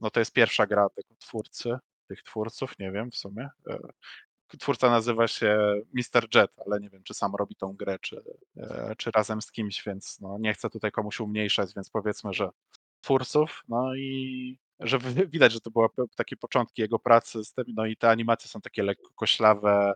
[0.02, 3.50] no to jest pierwsza gra tego twórcy, tych twórców, nie wiem w sumie.
[4.60, 5.58] Twórca nazywa się
[5.94, 6.28] Mr.
[6.36, 8.24] Jet, ale nie wiem, czy sam robi tą grę, czy,
[8.98, 12.50] czy razem z kimś, więc no, nie chcę tutaj komuś umniejszać, więc powiedzmy, że
[13.02, 17.66] twórców, no i że wi- widać, że to były takie początki jego pracy z tym,
[17.76, 19.94] no i te animacje są takie lekko koślawe,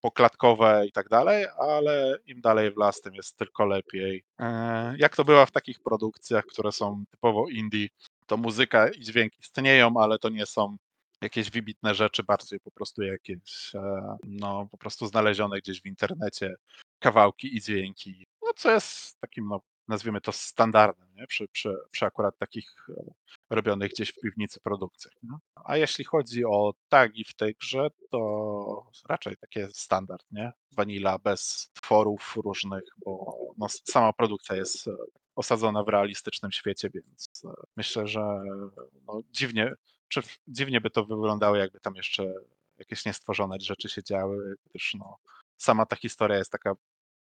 [0.00, 4.24] poklatkowe i tak dalej, ale im dalej w las, tym jest tylko lepiej.
[4.38, 7.88] E, Jak to bywa w takich produkcjach, które są typowo indie,
[8.26, 10.76] to muzyka i dźwięk istnieją, ale to nie są
[11.22, 16.54] jakieś wybitne rzeczy, bardziej po prostu jakieś, e, no po prostu znalezione gdzieś w internecie
[16.98, 19.60] kawałki i dźwięki, no co jest takim, no
[19.90, 21.26] nazwijmy to standardem, nie?
[21.26, 23.12] Przy, przy, przy akurat takich e,
[23.50, 25.14] robionych gdzieś w piwnicy produkcjach.
[25.22, 25.36] Nie?
[25.64, 30.52] A jeśli chodzi o tagi w tej grze, to raczej takie standard, nie?
[30.72, 34.92] Vanilla bez tworów różnych, bo no, sama produkcja jest e,
[35.36, 38.20] osadzona w realistycznym świecie, więc e, myślę, że
[39.06, 39.72] no, dziwnie,
[40.08, 42.34] czy dziwnie by to wyglądało, jakby tam jeszcze
[42.78, 45.16] jakieś niestworzone rzeczy się działy, gdyż no,
[45.56, 46.74] sama ta historia jest taka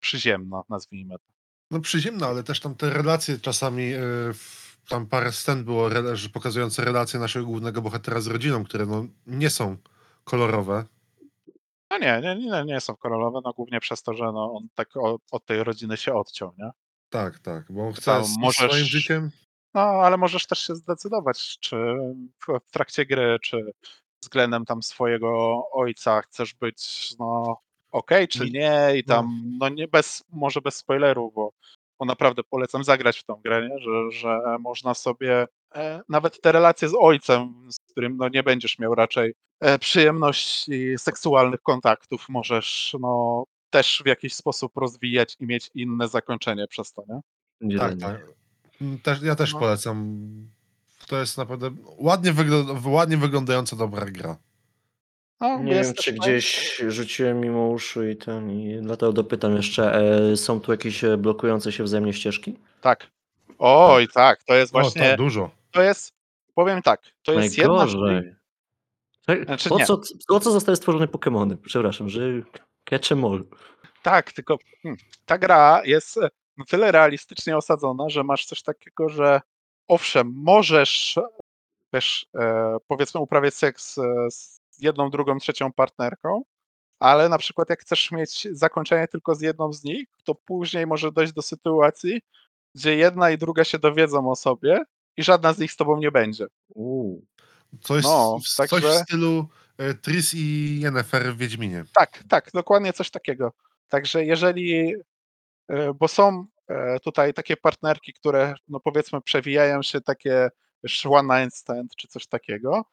[0.00, 1.39] przyziemna, nazwijmy to.
[1.70, 3.92] No przyziemna, ale też tam te relacje czasami,
[4.34, 9.04] w- tam parę scen było że pokazujące relacje naszego głównego bohatera z rodziną, które no
[9.26, 9.76] nie są
[10.24, 10.84] kolorowe.
[11.90, 14.96] No nie, nie, nie, nie są kolorowe, no głównie przez to, że no, on tak
[14.96, 16.70] od, od tej rodziny się odciął, nie?
[17.08, 19.30] Tak, tak, bo on chce z możesz- swoim życiem.
[19.74, 21.76] No, ale możesz też się zdecydować, czy
[22.46, 23.72] w, w trakcie gry, czy
[24.22, 27.56] względem tam swojego ojca chcesz być, no,
[27.92, 31.52] okej, czy Nie- i tam, no nie bez, może bez spoilerów, bo,
[31.98, 33.78] bo naprawdę polecam zagrać w tą grę, nie?
[33.78, 38.78] Że, że można sobie e, nawet te relacje z ojcem, z którym no nie będziesz
[38.78, 45.70] miał raczej e, przyjemności seksualnych kontaktów, możesz, no, też w jakiś sposób rozwijać i mieć
[45.74, 47.78] inne zakończenie przez to, nie?
[47.78, 48.26] Tak, tak.
[48.80, 49.60] Mm, Też, ja też No.
[49.60, 50.18] polecam.
[51.08, 54.36] To jest naprawdę ładnie, wygl- ładnie wyglądająca dobra gra.
[55.40, 56.18] No, Nie wiem, czy fajnie.
[56.20, 59.94] gdzieś rzuciłem mimo uszu i ten, i dlatego dopytam jeszcze,
[60.32, 62.56] e, są tu jakieś e, blokujące się wzajemnie ścieżki?
[62.80, 63.06] Tak.
[63.58, 65.50] Oj, tak, to jest O, właśnie, tak, dużo.
[65.70, 66.12] to jest,
[66.54, 68.34] powiem tak, to jest jedna Najgorzej.
[69.28, 69.86] Czek- Znaczy po, nie.
[69.86, 71.56] co, po co zostały stworzone Pokémony?
[71.66, 72.20] Przepraszam, że
[72.84, 73.44] catch 'em all.
[74.02, 79.08] tak, tylko hmm, ta gra jest e, na tyle realistycznie osadzona, że masz coś takiego,
[79.08, 79.40] że
[79.88, 81.18] owszem, możesz
[81.90, 86.42] też e, powiedzmy uprawiać seks e, z jedną, drugą, trzecią partnerką,
[86.98, 91.12] ale na przykład jak chcesz mieć zakończenie tylko z jedną z nich, to później może
[91.12, 92.20] dojść do sytuacji,
[92.74, 94.82] gdzie jedna i druga się dowiedzą o sobie
[95.16, 96.46] i żadna z nich z tobą nie będzie.
[96.74, 97.24] Uuu.
[97.80, 99.46] Coś, No, w- także- coś w stylu
[99.78, 101.84] e, Tris i Yennefer w Wiedźminie.
[101.94, 103.52] Tak, tak, dokładnie coś takiego.
[103.88, 104.94] Także jeżeli,
[105.68, 110.50] e, bo są e, tutaj takie partnerki, które no powiedzmy przewijają się takie
[111.04, 112.84] one night stand czy coś takiego,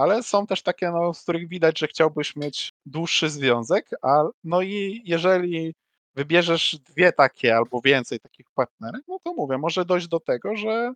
[0.00, 4.62] ale są też takie, no, z których widać, że chciałbyś mieć dłuższy związek, a no
[4.62, 5.74] i jeżeli
[6.14, 10.92] wybierzesz dwie takie albo więcej takich partnerek, no to mówię, może dojść do tego, że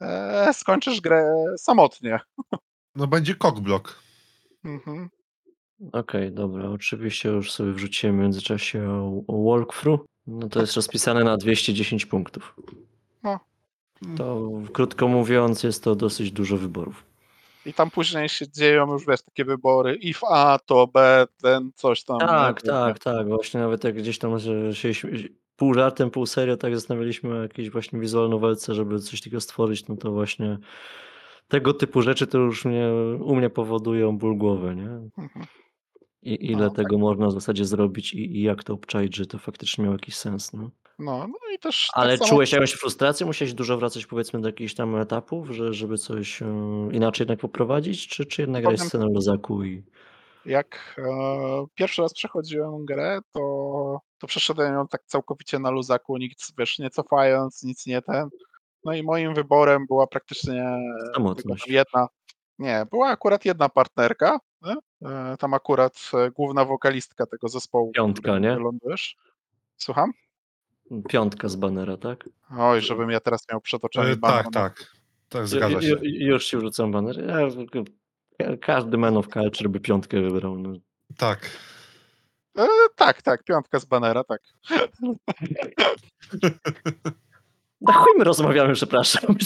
[0.00, 2.20] e, skończysz grę samotnie.
[2.96, 3.98] No będzie cockblock.
[4.64, 5.08] Mhm.
[5.92, 6.68] Okej, dobra.
[6.68, 10.00] Oczywiście już sobie wrzuciłem w międzyczasie o, o walkthrough.
[10.26, 12.56] No to jest rozpisane na 210 punktów.
[13.22, 13.40] No.
[14.16, 17.11] To krótko mówiąc jest to dosyć dużo wyborów.
[17.66, 19.94] I tam później się dzieją już wiesz, takie wybory.
[19.94, 22.18] If A, to B, ten coś tam.
[22.18, 22.70] Tak, nie?
[22.70, 23.28] tak, tak.
[23.28, 24.92] Właśnie nawet jak gdzieś tam że się
[25.56, 29.88] pół żartem, pół serio tak zastanawialiśmy o jakiejś właśnie wizualną walce, żeby coś takiego stworzyć,
[29.88, 30.58] no to właśnie
[31.48, 32.88] tego typu rzeczy to już mnie,
[33.20, 34.90] u mnie powodują ból głowy, nie?
[35.18, 35.46] Mhm.
[36.22, 39.38] I ile No, tego można w zasadzie zrobić i, i jak to obczaić, że to
[39.38, 40.70] faktycznie miało jakiś sens, no.
[40.98, 41.88] No, no i też.
[41.92, 43.26] Ale tak samo, czułeś jakąś frustrację?
[43.26, 46.46] Musiałeś dużo wracać powiedzmy do jakichś tam etapów, że, żeby coś e,
[46.92, 48.08] inaczej jednak poprowadzić?
[48.08, 49.82] Czy, czy jednak grałeś Powiem- scenę Lozaku i...
[50.46, 51.02] Jak e,
[51.74, 56.90] pierwszy raz przechodziłem grę, to, to przeszedłem ją tak całkowicie na luzaku, nic wiesz, nie
[56.90, 58.28] cofając, nic nie ten.
[58.84, 60.64] No i moim wyborem była praktycznie
[61.66, 62.08] jedna.
[62.58, 64.38] Nie, była akurat jedna partnerka.
[64.62, 64.74] Nie?
[65.08, 67.92] E, Tam akurat e, główna wokalistka tego zespołu.
[67.92, 68.56] Piątka, nie?
[68.56, 69.16] Lądujesz.
[69.76, 70.12] Słucham?
[71.08, 72.28] Piątka z banera, tak?
[72.58, 74.44] Oj, żebym ja teraz miał przed oczami banan.
[74.44, 74.86] tak, tak.
[75.28, 75.88] Tak, zgadza się.
[75.88, 77.24] ju- Już ci wrzucam baner.
[77.26, 80.58] Ja, ka- każdy man of culture by piątkę wybrał.
[80.58, 80.72] No.
[81.16, 81.50] Tak.
[82.58, 82.66] E,
[82.96, 84.40] tak, tak, piątka z banera, tak.
[87.80, 89.36] Na chuj my rozmawiamy, przepraszam.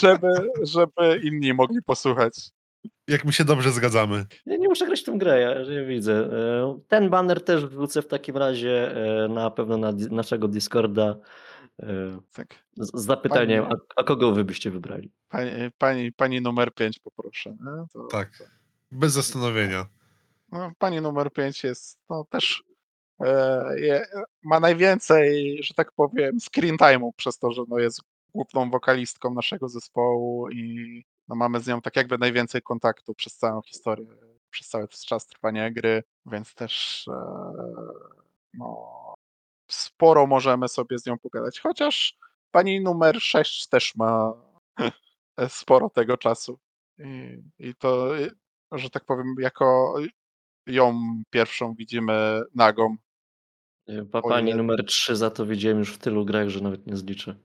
[0.00, 0.28] Żeby,
[0.62, 2.50] żeby inni mogli posłuchać.
[3.08, 4.26] Jak my się dobrze zgadzamy.
[4.46, 6.12] Ja nie muszę grać w tę grę, ja, ja widzę.
[6.62, 11.16] E, Ten banner też wrzucę w takim razie e, na pewno na naszego Discorda
[11.82, 11.86] e,
[12.32, 12.54] Tak.
[12.76, 13.82] z zapytaniem, a, Fajnie.
[13.96, 15.12] a kogo wy byście wybrali?
[15.28, 17.56] Pani, pani, pani numer 5 poproszę.
[17.92, 18.42] To, Tak.
[18.92, 19.86] Bez zastanowienia.
[20.52, 22.62] no, pani numer 5 jest no, też
[23.20, 24.06] e, je,
[24.44, 28.00] ma najwięcej, że tak powiem, screen time'u przez to, że no, jest
[28.34, 33.62] główną wokalistką naszego zespołu i no, mamy z nią tak jakby najwięcej kontaktu przez całą
[33.62, 34.06] historię,
[34.50, 37.12] przez cały czas trwania gry, więc też e,
[38.54, 39.14] no,
[39.70, 41.60] sporo możemy sobie z nią pogadać.
[41.60, 42.18] Chociaż
[42.50, 44.32] pani numer 6 też ma
[45.48, 46.58] sporo tego czasu.
[46.98, 48.10] I, i to,
[48.72, 49.94] że tak powiem, jako
[50.66, 51.00] ją
[51.30, 52.96] pierwszą widzimy nagą.
[53.88, 56.60] E, Pa, O pani ile- numer 3 za to widziałem już w tylu grach, że
[56.60, 57.36] nawet nie zliczę.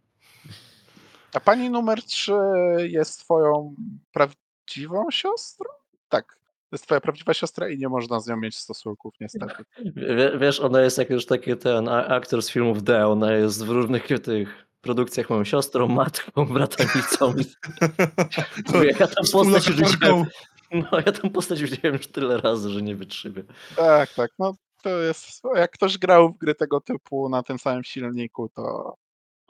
[1.34, 2.34] A pani numer 3
[2.78, 3.76] jest twoją
[4.12, 5.66] prawdziwą siostrą?
[6.10, 6.38] Tak.
[6.70, 9.64] To jest twoja prawdziwa siostra i nie można z nią mieć stosunków, niestety.
[9.95, 13.70] Wie- Wiesz, ona jest jak już taki ten aktor z filmów D, ona jest w
[13.70, 17.34] różnych tych produkcjach moją siostrą, matką, bratanicą.
[18.74, 20.26] Mówię, ja tam postać widziałem,
[20.72, 23.44] no ja tam postać widziałem już tyle razy, że nie wytrzymię.
[23.76, 24.32] Tak, tak.
[24.40, 25.41] No to jest.
[25.56, 28.95] Jak ktoś grał w gry tego typu na tym samym silniku, to.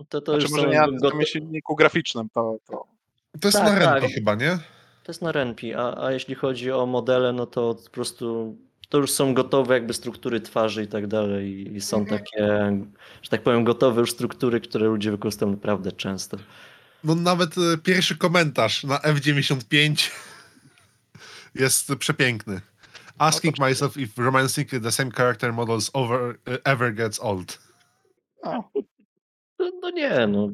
[0.10, 2.58] To, to Znaczy już może goto- samym silniku graficznym, to.
[2.68, 2.86] to
[3.42, 4.16] To jest Tak, na ręki tak.
[4.16, 4.50] chyba, nie?
[5.04, 8.58] To jest na Renpi, a, a jeśli chodzi o modele, no to po prostu
[8.90, 12.20] to już są gotowe jakby struktury twarzy i tak dalej i- są Mhm.
[12.20, 12.48] takie,
[13.22, 16.38] że tak powiem, gotowe już struktury, które ludzie wykorzystują naprawdę często.
[17.04, 20.12] No nawet e, pierwszy komentarz na F95
[21.56, 22.62] jest przepiękny.
[23.18, 27.60] Asking myself if romancing the same character models over, e, ever gets old.
[28.44, 28.70] no,
[29.60, 30.50] No, no nie, no.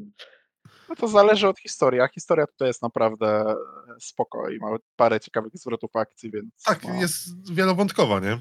[0.88, 3.54] no to zależy od historii, a historia tutaj jest naprawdę
[4.00, 6.62] spoko i ma parę ciekawych zwrotów akcji, więc.
[6.64, 8.40] Tak, no, jest wielowątkowa, nie?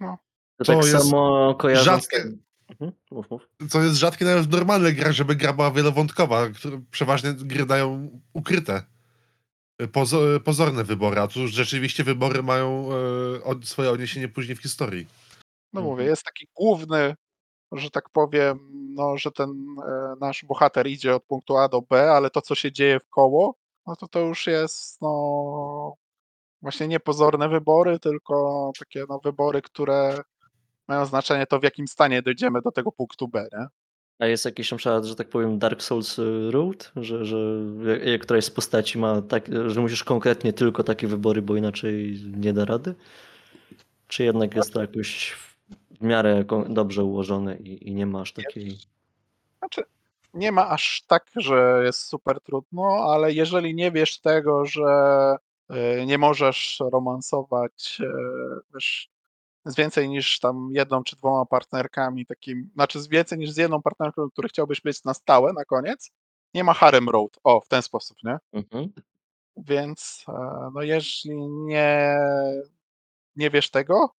[0.00, 0.16] To,
[0.58, 2.02] To tak jest samo kojarząc...
[2.04, 2.36] rzadkie-
[2.70, 3.42] Mhm, mów, mów.
[3.70, 8.10] To jest rzadkie nawet w normalnych grach, żeby gra była wielowątkowa, które przeważnie gry dają
[8.32, 8.82] ukryte,
[9.78, 14.62] e, pozo, pozorne wybory, a tu rzeczywiście wybory mają e, od, swoje odniesienie później w
[14.62, 15.06] historii.
[15.72, 15.86] No Mhm.
[15.86, 17.14] mówię, jest taki główny,
[17.72, 18.58] że tak powiem,
[18.94, 19.50] no, że ten
[19.88, 23.08] e, nasz bohater idzie od punktu A do B, ale to, co się dzieje w
[23.08, 23.54] koło,
[23.86, 25.94] no to to już jest, no,
[26.62, 30.22] właśnie nie pozorne wybory, tylko takie, no, wybory, które
[30.88, 33.66] mają znaczenie to, w jakim stanie dojdziemy do tego punktu B, nie?
[34.18, 37.38] A jest jakiś na przykład, że tak powiem, Dark Souls y, route, że, że
[38.20, 42.64] któraś z postaci ma tak, że musisz konkretnie tylko takie wybory, bo inaczej nie da
[42.64, 42.94] rady?
[44.08, 45.36] Czy jednak jest to jakoś
[46.02, 48.78] w miarę dobrze ułożone i, i nie masz takiej...
[49.58, 49.82] Znaczy,
[50.34, 55.36] nie ma aż tak, że jest super trudno, ale jeżeli nie wiesz tego, że
[55.70, 58.06] y, nie możesz romansować y,
[58.74, 59.10] wiesz,
[59.64, 63.82] z więcej niż tam jedną czy dwoma partnerkami, takim, znaczy z więcej niż z jedną
[63.82, 66.10] partnerką, który chciałbyś mieć na stałe na koniec,
[66.54, 67.38] nie ma harem road.
[67.44, 68.38] O, w ten sposób, nie?
[68.52, 68.92] Mhm.
[69.56, 72.18] Więc e, no jeśli nie,
[73.36, 74.14] nie wiesz tego,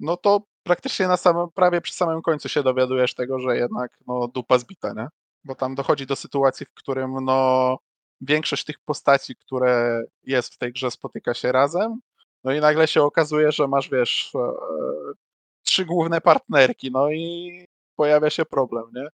[0.00, 4.28] no to praktycznie na samym, prawie przy samym końcu się dowiadujesz tego, że jednak no,
[4.28, 5.08] dupa zbita, nie?
[5.44, 7.78] Bo tam dochodzi do sytuacji, w którym no,
[8.20, 12.00] większość tych postaci, które jest w tej grze, spotyka się razem,
[12.44, 14.52] no i nagle się okazuje, że masz, wiesz, e,
[15.62, 17.66] trzy główne partnerki, no i
[17.96, 19.08] pojawia się problem, nie?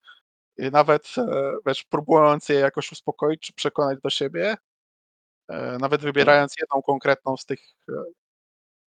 [0.68, 4.56] I nawet, e, wiesz, próbując je jakoś uspokoić czy przekonać do siebie,
[5.48, 7.92] e, nawet wybierając jedną konkretną z tych e,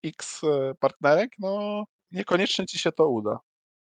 [0.04, 3.40] X e, partnerek, no niekoniecznie ci się to uda.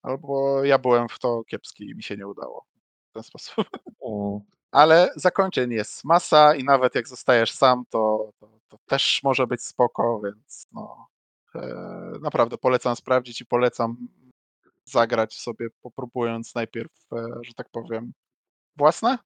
[0.02, 2.66] Albo ja byłem w to kiepski i mi się nie udało
[3.10, 3.68] w ten sposób.
[4.00, 4.40] O,
[4.72, 9.64] Ale zakończeń jest masa i nawet jak zostajesz sam, to, to, to też może być
[9.64, 11.08] spoko, więc no,
[11.56, 11.62] e,
[12.22, 14.08] naprawdę polecam sprawdzić i polecam
[14.86, 18.14] zagrać sobie, popróbując najpierw, e, że tak powiem,
[18.76, 19.18] własne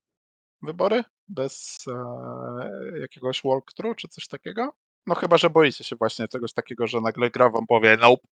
[0.61, 4.73] wybory, bez e, jakiegoś walkthrough czy coś takiego.
[5.07, 8.27] No chyba, że boicie się właśnie czegoś takiego, że nagle gra wam powie nope,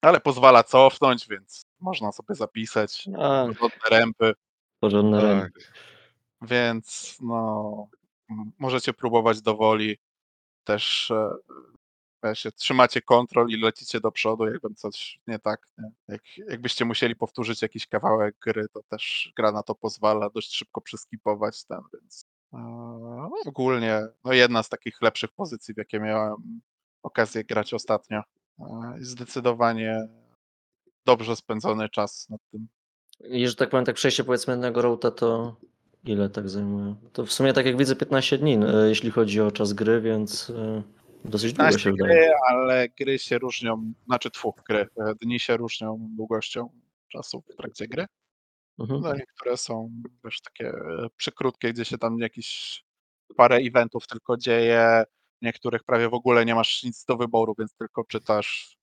[0.00, 4.32] ale pozwala cofnąć, więc można sobie zapisać a, wygodne rępy.
[4.80, 5.30] porządne Tak.
[5.30, 5.70] ręki.
[6.42, 7.86] Więc no,
[8.58, 9.98] możecie próbować do woli.
[10.64, 11.30] Też e,
[12.24, 15.66] wiecie, trzymacie kontrol i lecicie do przodu, jakby coś nie tak.
[15.78, 15.90] Nie?
[16.08, 20.80] Jak, jakbyście musieli powtórzyć jakiś kawałek gry, to też gra na to pozwala dość szybko
[20.80, 22.29] przeskipować ten, więc e,
[23.46, 26.60] ogólnie no, jedna z takich lepszych pozycji, w jakie miałem
[27.02, 28.22] okazję grać ostatnio.
[29.00, 30.08] Zdecydowanie
[31.04, 32.68] dobrze spędzony czas nad tym.
[33.28, 35.56] I że tak powiem, tak przejście powiedzmy jednego routa to
[36.04, 36.94] ile tak zajmuje?
[37.12, 40.50] To w sumie tak jak widzę 15 dni, e, jeśli chodzi o czas gry, więc
[40.50, 40.82] e,
[41.24, 42.32] dosyć długo 15 się gry, wydaje.
[42.50, 46.70] ale gry się różnią, znaczy tfu, gry, e, dni się różnią długością
[47.08, 48.06] czasu w trakcie gry.
[48.80, 49.00] Mhm.
[49.00, 49.90] No niektóre są
[50.22, 52.82] też takie e, przykrótkie, gdzie się tam jakieś
[53.36, 55.04] parę eventów tylko dzieje,
[55.42, 58.76] niektórych prawie w ogóle nie masz nic do wyboru, więc tylko czytasz.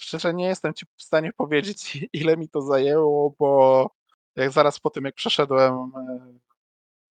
[0.00, 3.90] Szczerze nie jestem ci w stanie powiedzieć, ile mi to zajęło, bo
[4.36, 6.38] jak zaraz po tym, jak przeszedłem, e,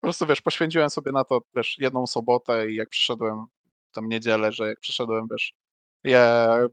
[0.01, 1.40] po prostu wiesz, poświęciłem sobie na to,
[1.78, 3.47] jedną sobotę i jak przeszedłem
[3.93, 5.55] tam niedzielę, że jak przeszedłem, wiesz,
[6.05, 6.23] je,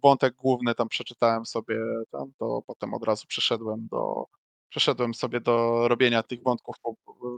[0.04, 1.78] wątek główny tam przeczytałem sobie
[2.12, 4.26] tam, to potem od razu przeszedłem do,
[4.70, 6.76] przeszedłem sobie do robienia tych wątków,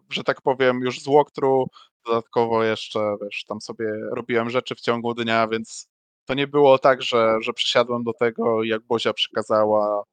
[0.10, 1.70] że tak powiem, już z walkthrough,
[2.06, 5.90] dodatkowo jeszcze, wiesz, tam sobie robiłem rzeczy w ciągu dnia, więc
[6.26, 10.03] to nie było tak, że, że przysiadłem do tego i jak Bozia przykazała,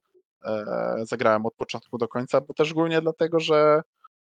[0.44, 0.64] e,
[1.02, 3.82] zagrałem od początku do końca, bo też głównie dlatego, że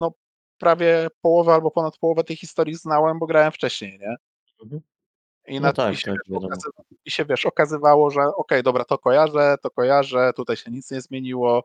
[0.01, 0.13] no,
[0.59, 4.17] prawie połowę albo ponad połowę tej historii znałem, bo grałem wcześniej, nie?
[4.63, 4.83] Mhm.
[5.47, 8.85] I, No na, tak, i, się, tak, okazywa, I się wiesz, okazywało, że okej, dobra,
[8.85, 11.65] to kojarzę, to kojarzę, tutaj się nic nie zmieniło.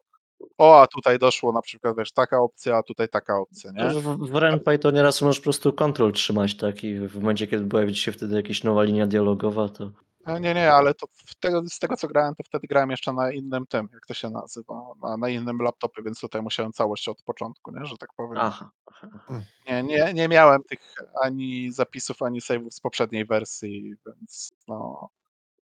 [0.57, 3.89] O, a tutaj doszło na przykład, wiesz, taka opcja, a tutaj taka opcja, nie?
[3.89, 6.83] W, w Renpy to nieraz możesz po prostu kontrol trzymać, tak?
[6.83, 9.91] I w momencie, kiedy pojawi się wtedy jakaś nowa linia dialogowa, to
[10.27, 13.13] E, Nie, nie, ale to w tego, z tego co grałem, to wtedy grałem jeszcze
[13.13, 17.09] na innym tym, jak to się nazywa, na, na innym laptopie, więc tutaj musiałem całość
[17.09, 18.37] od początku, nie, że tak powiem.
[18.37, 18.69] aha.
[18.85, 19.41] aha.
[19.67, 20.79] Nie, nie, nie miałem tych
[21.21, 25.09] ani zapisów, ani save'ów z poprzedniej wersji, więc no,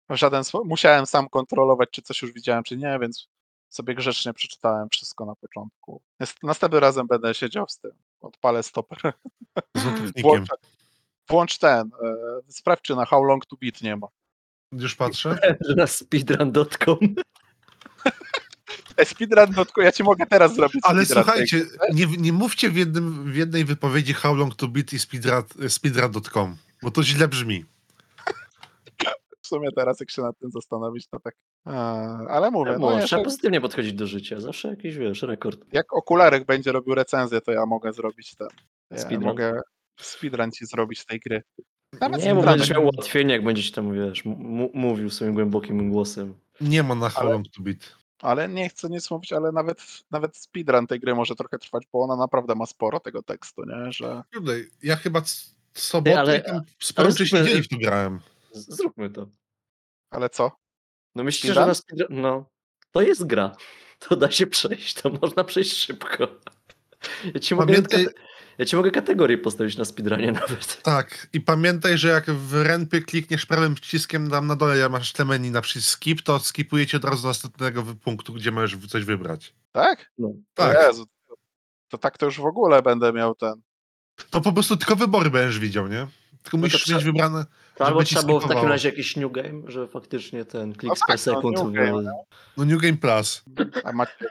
[0.10, 3.28] w żaden sposób musiałem sam kontrolować, czy coś już widziałem, czy nie, więc
[3.76, 6.02] sobie grzecznie przeczytałem wszystko na początku.
[6.44, 7.92] Następnym razem będę siedział z tym,
[8.22, 9.00] odpalę stoper.
[9.76, 10.24] Notatnikiem.
[10.24, 10.50] Włącz,
[11.30, 12.16] włącz ten, e,
[12.50, 14.08] sprawdź, czy na How Long to Beat nie ma.
[14.72, 15.38] Już patrzę.
[15.78, 16.98] Na speedrun.com.
[18.98, 21.24] E, speedrun, tylko ja ci mogę teraz zrobić Ale speedrun.
[21.24, 25.70] słuchajcie, nie, nie mówcie w, jednym, w jednej wypowiedzi how long to beat i speedrun-
[25.70, 27.66] speedrun.com, bo to źle brzmi.
[29.46, 31.36] W sumie teraz, jak się nad tym zastanowić, to tak.
[31.68, 31.72] E,
[32.30, 34.40] ale mówię, no, No, trzeba jeszcze, pozytywnie podchodzić do życia.
[34.40, 35.60] Zawsze jakiś, wiesz, rekord.
[35.74, 38.48] jak okularek będzie robił recenzję, to ja mogę zrobić ten.
[38.92, 39.24] Ja Speedrun?
[39.24, 39.62] mogę
[40.02, 41.44] speedrun ci zrobić tej gry.
[42.02, 44.24] Nawet Nie, bo będziesz miał ułatwienie, jak będziesz tam, wiesz,
[44.74, 46.34] mówił swoim głębokim głosem.
[46.62, 47.96] Nie ma na how Ale- to beat.
[48.22, 49.82] Ale nie chcę nic mówić, ale nawet,
[50.12, 53.92] nawet speedrun tej gry może trochę trwać, bo ona naprawdę ma sporo tego tekstu, nie?
[53.92, 54.24] Że
[54.84, 55.22] ja chyba
[55.74, 57.14] sobotę ale- i tam super.
[57.14, 58.20] dzień w to grałem.
[58.60, 59.28] Zróbmy to.
[60.10, 60.52] ale co?
[61.16, 61.74] No Speedrun?
[61.74, 62.06] że.
[62.10, 62.50] No,
[62.92, 63.56] to jest gra.
[64.00, 66.28] To da się przejść, to można przejść szybko.
[67.34, 68.08] Ja ci mogę, Pamiętaj,
[68.58, 70.82] Ja ci mogę kategorię postawić na speedrunie nawet.
[70.82, 75.14] Tak, i pamiętaj, że jak w renpy klikniesz prawym przyciskiem tam na dole, ja masz
[75.14, 79.06] te menu na przycisk skip, to skipujecie od razu do następnego punktu, gdzie możesz coś
[79.06, 79.54] wybrać.
[79.72, 80.12] Tak?
[80.18, 80.34] No.
[80.54, 81.36] Tak, Jezu, to,
[81.90, 83.54] to tak to już w ogóle będę miał ten.
[84.30, 86.08] to po prostu tylko wybory będziesz widział, nie?
[86.44, 87.46] Tylko No musisz mieć wybrane.
[87.76, 91.00] To albo trzeba było w takim razie jakiś new game, że faktycznie ten No kliks
[91.00, 92.02] tak, per no, sekund new game, był
[92.58, 93.44] No New Game Plus.
[93.84, 94.26] A macie.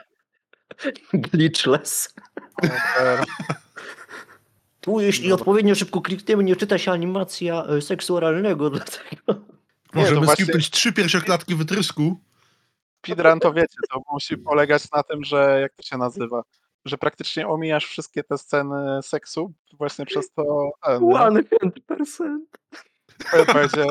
[1.13, 2.13] glitchless.
[4.81, 5.41] Tu jeśli Dobra.
[5.41, 9.45] odpowiednio szybko klikniemy, nie czyta się animacja e, seksu oralnego, dlatego...
[9.93, 12.19] Możemy właśnie- skipnąć trzy pierwsze klatki wytrysku.
[13.05, 16.43] Speedrun to wiecie, to musi polegać na tym, że jak to się nazywa,
[16.85, 21.15] że praktycznie omijasz wszystkie te sceny seksu właśnie przez to nie?
[21.19, 22.57] One hand percent.
[23.31, 23.85] To będzie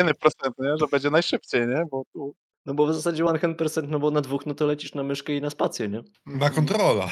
[0.00, 0.76] inny procent, nie?
[0.80, 1.84] że będzie najszybciej, nie?
[1.90, 2.34] Bo tu
[2.66, 5.02] No bo w zasadzie one hand percent, no bo na dwóch, no to lecisz na
[5.02, 6.02] myszkę i na spację, nie?
[6.26, 7.08] Na kontrola.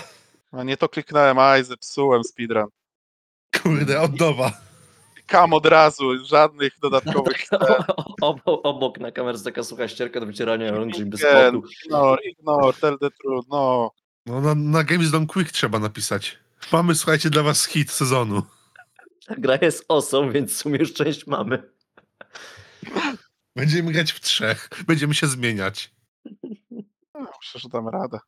[0.53, 2.67] A nie to kliknąłem, aj, zepsułem speedrun.
[3.63, 4.53] Kurde, od nowa.
[5.27, 7.45] Kam od razu, żadnych dodatkowych
[8.21, 11.63] obok, obok na kamerze taka sucha ścierka do wycierania rąk, bez spotu.
[11.85, 13.91] Ignore, ignore, tell the truth, no.
[14.27, 16.39] No, na, na Games Done Quick trzeba napisać.
[16.73, 18.43] Mamy, słuchajcie, dla was hit sezonu.
[19.31, 21.63] Ta gra jest osą, więc w sumie już część mamy.
[23.57, 24.69] Będziemy grać w trzech.
[24.87, 25.95] Będziemy się zmieniać.
[27.15, 28.19] No, że dam radę.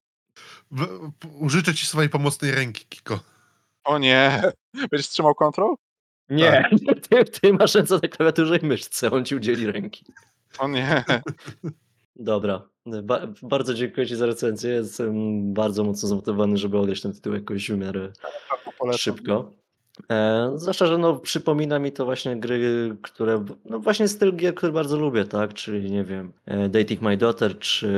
[1.41, 3.21] Użyczę ci swojej pomocnej ręki, Kiko.
[3.85, 4.43] O nie,
[4.91, 5.75] będziesz trzymał kontrol?
[6.31, 6.71] Nie,
[7.11, 10.05] ty, ty masz ręce na klawiaturze i myszce, on ci udzieli ręki.
[10.59, 11.05] O nie.
[12.17, 12.69] Dobra,
[13.03, 14.71] ba bardzo dziękuję ci za recenzję.
[14.71, 15.15] Jestem
[15.55, 18.13] bardzo mocno zmotywowany, żeby odejść ten tytuł jakoś w miarę
[18.79, 18.99] Polecam.
[18.99, 19.62] szybko.
[20.11, 23.45] E, zwłaszcza, że no, przypomina mi to właśnie gry, które.
[23.65, 25.55] No właśnie styl gier, który bardzo lubię, tak?
[25.55, 27.89] Czyli nie wiem, e, Dating My Daughter czy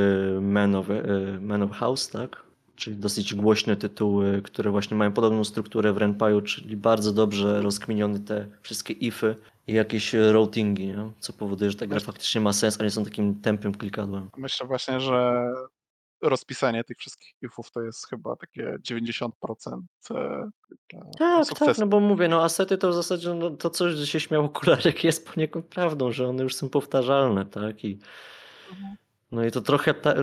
[0.40, 1.02] Man of, e,
[1.40, 2.44] Man of House, tak?
[2.76, 8.18] Czyli dosyć głośne tytuły, które właśnie mają podobną strukturę w Renpaju, czyli bardzo dobrze rozkminione
[8.18, 9.36] te wszystkie ify
[9.66, 11.10] i jakieś routingi, nie?
[11.18, 14.30] co powoduje, że ta gra faktycznie ma sens, a nie są takim tępym klikadłem.
[14.36, 15.48] Myślę właśnie, że
[16.22, 19.30] rozpisanie tych wszystkich ifów to jest chyba takie 90%
[20.10, 20.50] e,
[21.18, 21.66] Tak, sukcesu.
[21.66, 24.44] tak, no bo mówię, no asety to w zasadzie no, to coś, że się śmiał
[24.44, 27.84] okularek jest poniekąd prawdą, że one już są powtarzalne, tak?
[27.84, 27.98] I,
[28.70, 28.96] Mhm.
[29.32, 30.14] no i to trochę ta,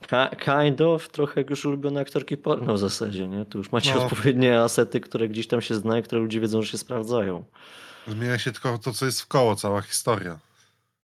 [0.00, 3.44] ki- kind of, trochę jak już ulubione aktorki porno w zasadzie, nie?
[3.44, 4.04] Tu już macie No.
[4.04, 7.44] odpowiednie asety, które gdzieś tam się znają, które ludzie wiedzą, że się sprawdzają.
[8.06, 10.38] Zmienia się tylko to, co jest w koło, cała historia.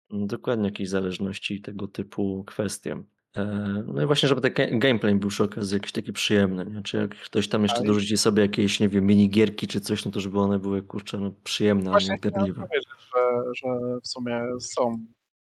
[0.10, 3.04] No, Dokładnie jakieś zależności tego typu kwestie.
[3.36, 3.46] E,
[3.88, 6.82] No i właśnie, żeby ten ga- gameplay był przy okazji jakiś taki przyjemny, nie?
[6.84, 10.12] Czy jak ktoś tam jeszcze Ale- dorzuci sobie jakieś, nie wiem, minigierki czy coś, no
[10.12, 12.68] to żeby one były, kurczę, no przyjemne, a nie Właśnie upierdliwe.
[12.68, 15.06] powiedzieć, że, że w sumie są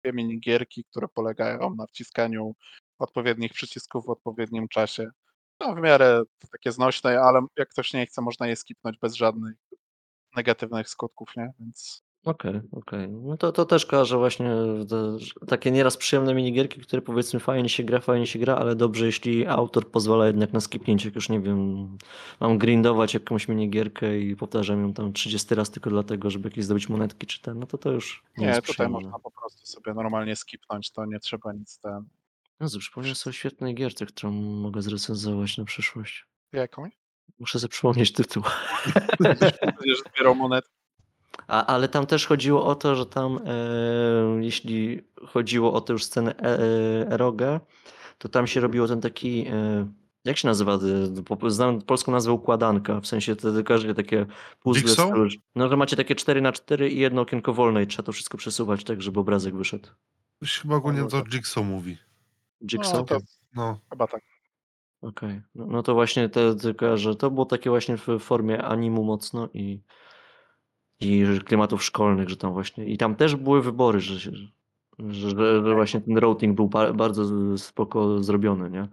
[0.03, 2.55] dwie minigierki, które polegają na wciskaniu
[2.99, 5.09] odpowiednich przycisków w odpowiednim czasie.
[5.59, 9.53] No w miarę takie znośne, ale jak ktoś nie chce, można je skipnąć bez żadnych
[10.35, 11.51] negatywnych skutków, nie?
[11.59, 13.09] Więc Okej, okej.
[13.09, 14.55] No to, to też kojarzę właśnie
[14.89, 18.75] te, że takie nieraz przyjemne minigierki, które powiedzmy fajnie się gra, fajnie się gra, ale
[18.75, 21.97] dobrze, jeśli autor pozwala jednak na skipnięcie, jak już nie wiem,
[22.39, 26.89] mam grindować jakąś minigierkę i powtarzam ją tam 30 razy tylko dlatego, żeby jakieś zdobyć
[26.89, 28.99] monetki czy ten, no to to już nie, nie, jest tutaj przyjemne.
[28.99, 32.05] można po prostu sobie normalnie skipnąć, to nie trzeba nic ten.
[32.61, 36.25] Jezu, przypomniałem sobie o świetnej gierce, którą mogę zrecenzować na przyszłość.
[36.53, 36.91] Jakąś?
[37.39, 38.43] Muszę sobie przypomnieć tytuł.
[39.79, 40.65] Będziesz zbierał monet.
[41.47, 46.03] A, ale tam też chodziło o to, że tam, e, jeśli chodziło o tę już
[46.03, 47.59] scenę e, e, erogę,
[48.17, 49.87] to tam się robiło ten taki, e,
[50.25, 50.79] jak się nazywa,
[51.45, 54.25] e, znam polską nazwę układanka, w sensie to każde takie
[54.59, 58.11] puzzle, no to macie takie 4 na 4 i jedno okienko wolne i trzeba to
[58.11, 59.89] wszystko przesuwać tak, żeby obrazek wyszedł.
[60.61, 61.33] Chyba ogólnie no to tak.
[61.33, 61.97] Jigsaw mówi.
[62.71, 62.93] Jigsaw?
[62.93, 63.17] No, to
[63.55, 64.21] No, chyba tak.
[65.01, 69.03] Okej, no, no to właśnie te, tylko, że to było takie właśnie w formie animu
[69.03, 69.81] mocno i,
[71.05, 74.31] i klimatów szkolnych, że tam właśnie, i tam też były wybory, że, że,
[74.99, 75.29] że,
[75.65, 78.87] że właśnie ten routing był ba- bardzo spoko zrobiony, nie?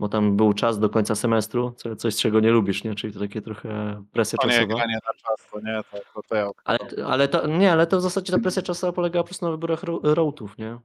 [0.00, 2.94] Bo tam był czas do końca semestru, co, coś czego nie lubisz, nie?
[2.94, 4.74] Czyli to takie trochę presja To nie czasowa.
[4.74, 6.50] granie na czas, to nie, to, to, to ja.
[6.64, 9.50] Ale, ale, to, nie, ale to w zasadzie ta presja czasowa polegała po prostu na
[9.52, 10.78] wyborach ro- routów, nie?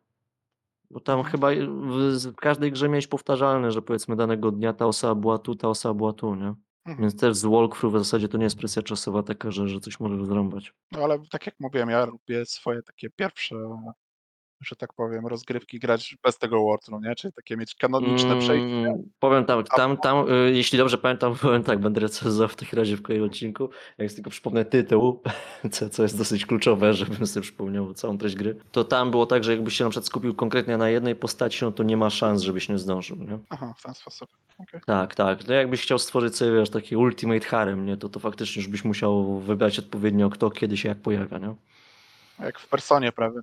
[0.92, 5.16] Bo tam chyba w, w każdej grze miałeś powtarzalne, że powiedzmy danego dnia ta osoba
[5.16, 6.54] była tu, ta osoba była tu, nie?
[6.88, 7.02] Mhm.
[7.02, 10.00] Więc też z walkthrough w zasadzie to nie jest presja czasowa taka, że, że coś
[10.00, 10.74] może zrąbać.
[10.92, 13.56] No ale tak jak mówiłem, ja lubię swoje takie pierwsze
[14.62, 17.16] że tak powiem, rozgrywki grać bez tego Wartru, nie?
[17.16, 18.68] Czyli takie mieć kanoniczne przejście.
[18.68, 22.80] Mm, powiem tak, tam, tam, y, jeśli dobrze pamiętam, powiem tak, będę recenzował w takim
[22.80, 23.70] razie w kolejnym odcinku.
[23.98, 25.22] Jak tylko przypomnę tytuł,
[25.72, 29.44] co, co jest dosyć kluczowe, żebym sobie przypomniał całą treść gry, to tam było tak,
[29.44, 32.42] że jakbyś się na przykład skupił konkretnie na jednej postaci, no to nie ma szans,
[32.42, 33.40] żebyś nie zdążył, nie?
[33.50, 34.30] Aha, w ten sposób.
[34.60, 34.82] Okej.
[34.86, 35.48] Tak, tak.
[35.48, 37.98] No jakbyś chciał stworzyć sobie, wiesz, taki ultimate harem, nie?
[37.98, 41.56] To, to faktycznie już byś musiał wybrać odpowiednio kto, kiedy się jak pojawia, nie?
[42.40, 43.40] Jak w personie prawie,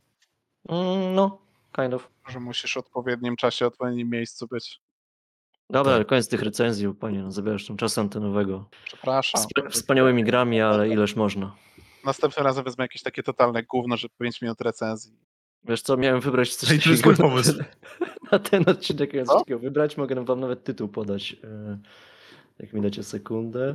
[0.69, 1.39] Mm, no,
[1.77, 2.09] kind of.
[2.29, 4.81] że musisz w odpowiednim czasie, odpowiednim miejscu być.
[5.71, 6.07] Dobra, Tak.
[6.07, 8.69] koniec tych recenzji, bo panie, no zabierasz tam czasu antenowego.
[8.85, 9.43] Przepraszam.
[9.43, 11.55] Wsp- wspaniałymi grami, ale ileż można.
[12.05, 15.13] Następnym razem wezmę jakieś takie totalne gówno, że 5 minut recenzji.
[15.65, 17.53] Wiesz co, miałem wybrać coś Ej, to jest mój pomysł.
[18.33, 21.37] Na ten odcinek miałem coś takiego wybrać, mogę wam nawet tytuł podać.
[21.45, 21.79] E,
[22.59, 23.75] Jak mi dacie sekundę.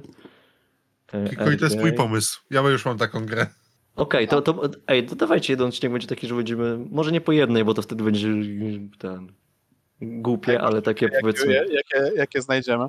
[1.14, 2.40] E, Kiko, i to jest mój pomysł.
[2.50, 3.48] Ja już mam taką grę.
[4.00, 7.32] Okej, to, to, ej, to dawajcie jeden odcinek będzie taki, że będziemy, może nie po
[7.32, 8.28] jednej, bo to wtedy będzie
[9.00, 9.32] ten
[10.02, 12.86] głupie, ale takie Jakie, powiedzmy, jakie, jakie znajdziemy?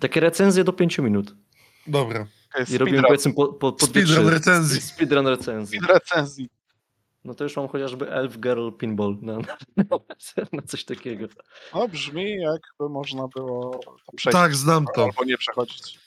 [0.00, 1.34] takie recenzje do 5 minut.
[1.86, 2.26] Dobra.
[2.54, 4.80] Okay, I robimy powiedzmy po, po, po Speedrun recenzji.
[4.80, 5.78] Speedrun recenzji.
[5.78, 6.48] Speed recenzji.
[7.24, 9.38] No to już mam chociażby Elf Girl Pinball na,
[9.76, 9.84] na,
[10.52, 11.26] na coś takiego.
[11.74, 13.80] No brzmi jakby można było
[14.16, 14.38] przejść.
[14.38, 15.04] Tak, znam to.
[15.04, 15.98] Albo nie przechodzić.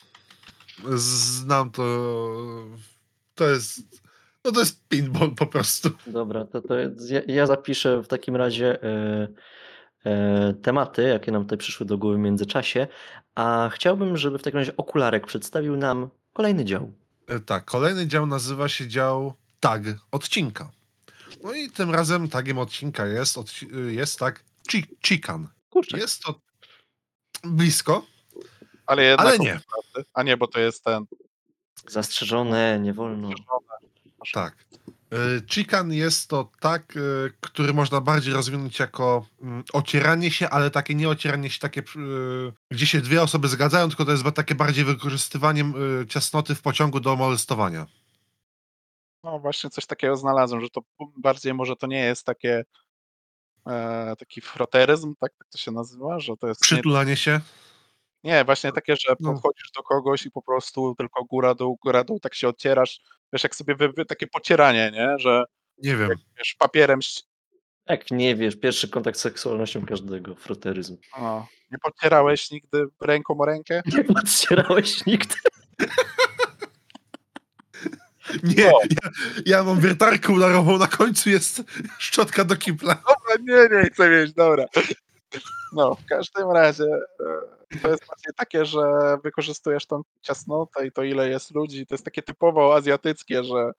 [0.96, 1.84] Znam to.
[3.36, 4.02] To jest.
[4.46, 5.90] No to jest pinball po prostu.
[6.08, 9.28] Dobra, to, to ja, ja zapiszę w takim razie e,
[10.06, 12.88] e, tematy, jakie nam tutaj przyszły do głowy w międzyczasie,
[13.36, 16.94] a chciałbym, żeby w takim razie Okularek przedstawił nam kolejny dział.
[17.28, 19.82] E, Tak, kolejny dział nazywa się dział tag
[20.12, 20.72] odcinka.
[21.44, 25.48] No i tym razem tagiem odcinka jest, odci- jest tak chi- chikan.
[25.70, 26.36] Kurczę, Jest to
[27.44, 28.06] blisko,
[28.86, 29.28] Ale jednak.
[29.28, 29.60] ale nie.
[30.14, 31.06] A nie, bo to jest ten.
[31.90, 33.30] zastrzeżone, nie wolno.
[34.34, 34.56] Tak.
[35.14, 40.72] Y, Chikan jest to tak, y, który można bardziej rozwinąć jako mm, ocieranie się, ale
[40.72, 44.56] takie nie ocieranie się, takie, y, gdzie się dwie osoby zgadzają, tylko to jest takie
[44.56, 47.86] bardziej wykorzystywaniem y, ciasnoty w pociągu do molestowania.
[49.24, 50.82] No właśnie coś takiego znalazłem, że to
[51.18, 52.64] bardziej może to nie jest takie.
[53.68, 56.62] E, taki froteryzm, tak, tak to się nazywa, że to jest.
[56.62, 57.42] Nie, Przytulanie się.
[58.24, 59.34] Nie, właśnie takie, że No.
[59.34, 63.00] podchodzisz do kogoś i po prostu tylko góra dół, góra dół, tak się ocierasz.
[63.34, 65.10] Wiesz, jak sobie wy, wy, takie pocieranie, nie?
[65.20, 65.44] Że
[65.84, 66.10] Nie wiem.
[66.38, 67.00] wiesz, papierem
[67.90, 70.98] Jak nie wiesz, pierwszy kontakt z seksualnością każdego, froteryzm.
[71.20, 73.82] No, nie pocierałeś nigdy ręką o rękę?
[73.98, 75.36] Nie podcierałeś nigdy.
[78.44, 78.80] Nie, No.
[78.90, 79.10] ja,
[79.46, 81.64] ja mam wiertarkę udarową, na końcu jest
[82.00, 82.96] szczotka do kibla.
[82.96, 83.36] Dobra,
[83.70, 84.66] nie, nie chcę mieć, dobra.
[85.74, 86.86] No, w każdym razie
[87.74, 88.82] e, to jest właśnie takie, że
[89.24, 93.72] wykorzystujesz tą ciasnotę i to ile jest ludzi, to jest takie typowo azjatyckie, że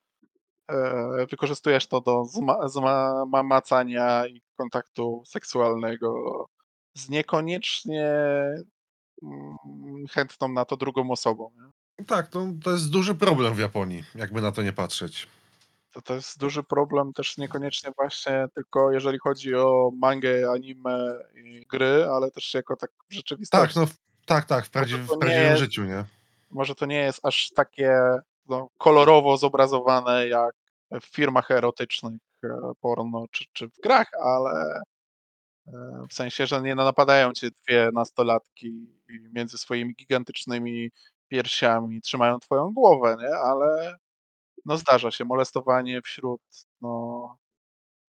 [0.71, 6.15] e, wykorzystujesz to do zma, zma, ma- macania i kontaktu seksualnego
[6.97, 8.13] z niekoniecznie
[9.23, 11.51] mm, chętną na to drugą osobą.
[12.07, 15.29] Tak, to, to jest duży problem w Japonii, jakby na to nie patrzeć.
[15.93, 21.67] To, to jest duży problem też niekoniecznie właśnie tylko jeżeli chodzi o mangę, anime i
[21.67, 23.75] gry, ale też jako tak w rzeczywistości.
[23.75, 23.95] Tak, no,
[24.27, 26.05] tak, tak, w, w prawdziwym jest- życiu, nie?
[26.51, 27.99] Może to nie jest aż takie
[28.49, 30.55] no, kolorowo zobrazowane jak
[31.01, 32.49] w firmach erotycznych e,
[32.81, 34.83] porno czy, czy w grach, ale
[35.67, 35.73] e,
[36.11, 40.91] w sensie, że nie napadają cię dwie nastolatki między swoimi gigantycznymi
[41.29, 43.37] piersiami trzymają twoją głowę, nie?
[43.37, 43.97] Ale
[44.65, 46.41] no zdarza się molestowanie wśród
[46.81, 47.37] no,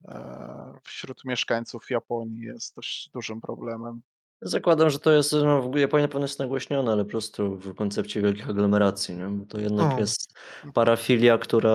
[0.08, 4.02] e, wśród mieszkańców Japonii jest dość dużym problemem.
[4.46, 7.76] Zakładam, że to jest, no, w Japonii na pewno jest nagłośnione, ale po prostu w
[7.76, 9.28] koncepcie wielkich aglomeracji, nie?
[9.28, 10.00] Bo to jednak No.
[10.00, 10.34] jest
[10.74, 11.70] parafilia, która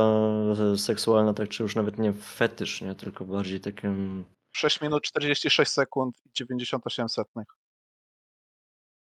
[0.75, 2.95] e, seksualna, tak czy już nawet nie fetysz, nie?
[2.95, 7.47] Tylko bardziej takim, 6 minut 46 sekund i 98 setnych.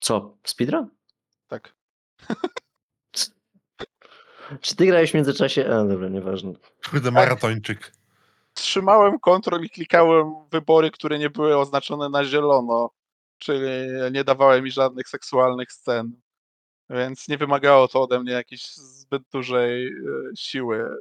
[0.00, 0.88] co, speedrun?
[1.48, 1.74] Tak.
[4.60, 5.66] Czy ty grałeś w międzyczasie?
[5.66, 6.52] A, dobra, nieważne.
[6.90, 7.92] Kurde, maratończyk.
[8.54, 12.90] trzymałem kontrol i klikałem wybory, które nie były oznaczone na zielono,
[13.38, 13.68] czyli
[14.12, 16.12] nie dawały mi żadnych seksualnych scen.
[16.90, 19.92] Więc nie wymagało to ode mnie jakiejś zbyt dużej e,
[20.36, 20.96] siły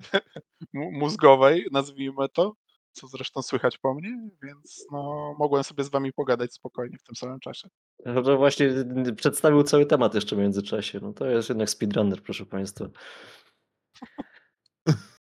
[0.72, 2.52] mózgowej, nazwijmy to,
[3.00, 7.16] co zresztą słychać po mnie, więc no, mogłem sobie z wami pogadać spokojnie w tym
[7.16, 7.68] samym czasie.
[8.06, 8.66] No To właśnie
[9.06, 11.00] y, przedstawił cały temat jeszcze w międzyczasie.
[11.02, 12.84] No to jest jednak speedrunner, proszę Państwa.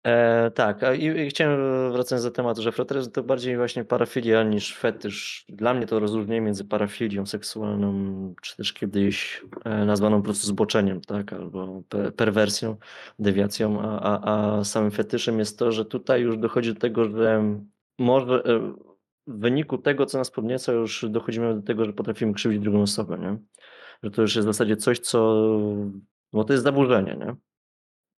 [0.07, 4.75] E, tak, i, i chciałem wracając do tematu, że froteryzm to bardziej właśnie parafilia niż
[4.75, 5.45] fetysz.
[5.49, 11.01] Dla mnie to rozróżnienie między parafilią seksualną, czy też kiedyś e, nazwaną po prostu zboczeniem,
[11.01, 12.77] tak, albo pe, perwersją,
[13.19, 17.59] dewiacją, a, a, a samym fetyszem jest to, że tutaj już dochodzi do tego, że
[17.99, 18.59] może e,
[19.27, 23.17] w wyniku tego, co nas podnieca, już dochodzimy do tego, że potrafimy krzywdzić drugą osobę,
[23.17, 23.38] nie?
[24.03, 25.45] Że to już jest w zasadzie coś, co...
[26.34, 27.35] Bo to jest zaburzenie, nie?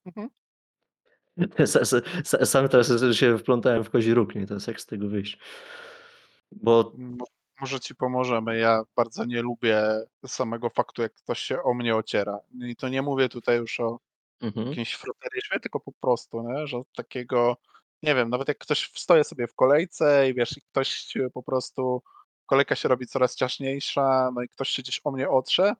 [0.05, 0.29] Mhm.
[1.73, 4.45] Sa- sa- sa- Sam teraz się wplątałem w kozi róg, nie?
[4.49, 5.39] Jest jak z tego wyjść.
[6.51, 7.25] Bo Mo-
[7.61, 8.57] Może ci pomożemy.
[8.57, 9.81] Ja bardzo nie lubię
[10.27, 12.39] samego faktu, jak ktoś się o mnie ociera.
[12.67, 13.99] I to nie mówię tutaj już o
[14.41, 14.67] mhm.
[14.67, 16.67] jakimś froteryzmie, tylko po prostu, nie?
[16.67, 17.57] że takiego,
[18.03, 21.43] nie wiem, nawet jak ktoś stoję sobie w kolejce i wiesz, i ktoś się po
[21.43, 22.01] prostu,
[22.45, 25.73] kolejka się robi coraz ciaśniejsza, no i ktoś się gdzieś o mnie otrze,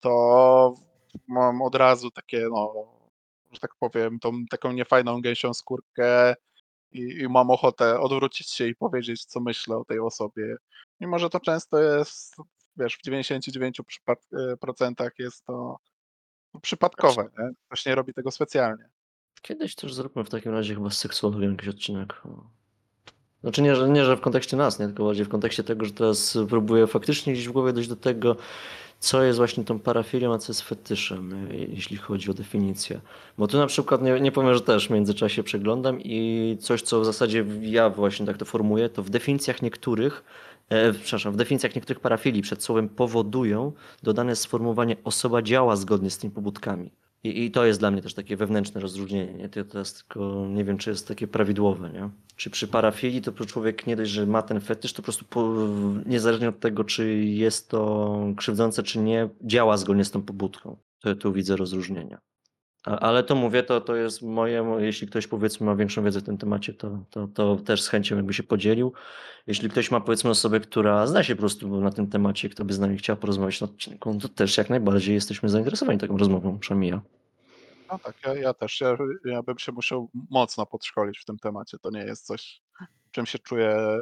[0.00, 0.74] to
[1.28, 2.74] mam od razu takie, no,
[3.52, 6.34] że tak powiem, tą taką niefajną gęsią skórkę
[6.92, 10.56] i, i mam ochotę odwrócić się i powiedzieć, co myślę o tej osobie.
[11.00, 12.36] Mimo, że to często jest,
[12.76, 15.76] wiesz, w 99% przypad- e, jest to
[16.62, 17.50] przypadkowe, nie?
[17.66, 18.84] Ktoś nie robi tego specjalnie.
[19.42, 22.22] Kiedyś też zróbmy w takim razie chyba z seksuologiem jakiś odcinek.
[23.42, 25.92] Znaczy nie że, nie, że w kontekście nas, nie, tylko bardziej w kontekście tego, że
[25.92, 28.36] teraz próbuję faktycznie gdzieś w głowie dojść do tego,
[29.02, 33.00] co jest właśnie tą parafilią, a co jest fetyszem, y, jeśli chodzi o definicję.
[33.38, 37.00] Bo tu na przykład, nie, nie powiem, że też w międzyczasie przeglądam i coś, co
[37.00, 40.24] w zasadzie ja właśnie tak to formuję, to w definicjach niektórych,
[40.68, 43.72] e, przepraszam, w definicjach niektórych parafilii przed słowem powodują
[44.02, 46.90] dodane sformułowanie osoba działa zgodnie z tymi pobudkami.
[47.24, 49.32] I, I to jest dla mnie też takie wewnętrzne rozróżnienie.
[49.32, 49.48] Nie?
[49.48, 51.90] To teraz tylko nie wiem, czy jest takie prawidłowe.
[51.90, 52.10] Nie?
[52.36, 55.54] Czy przy parafilii to człowiek nie dość, że ma ten fetysz, to po prostu po,
[56.06, 60.76] niezależnie od tego, czy jest to krzywdzące, czy nie, działa zgodnie z tą pobudką.
[61.00, 62.18] To tu widzę rozróżnienia.
[62.84, 66.22] Ale to mówię, to, to jest moje, mo- jeśli ktoś powiedzmy ma większą wiedzę w
[66.22, 68.92] tym temacie, to, to, to też z chęcią jakby się podzielił.
[69.46, 72.72] Jeśli ktoś ma powiedzmy osobę, która zna się po prostu na tym temacie, kto by
[72.72, 76.90] z nami chciał porozmawiać na odcinku, to też jak najbardziej jesteśmy zainteresowani taką rozmową, przynajmniej
[76.90, 77.00] ja.
[77.90, 78.80] No tak, ja, ja też.
[78.80, 81.78] Ja, ja bym się musiał mocno podszkolić w tym temacie.
[81.78, 82.60] To nie jest coś,
[83.10, 83.98] czym się czuję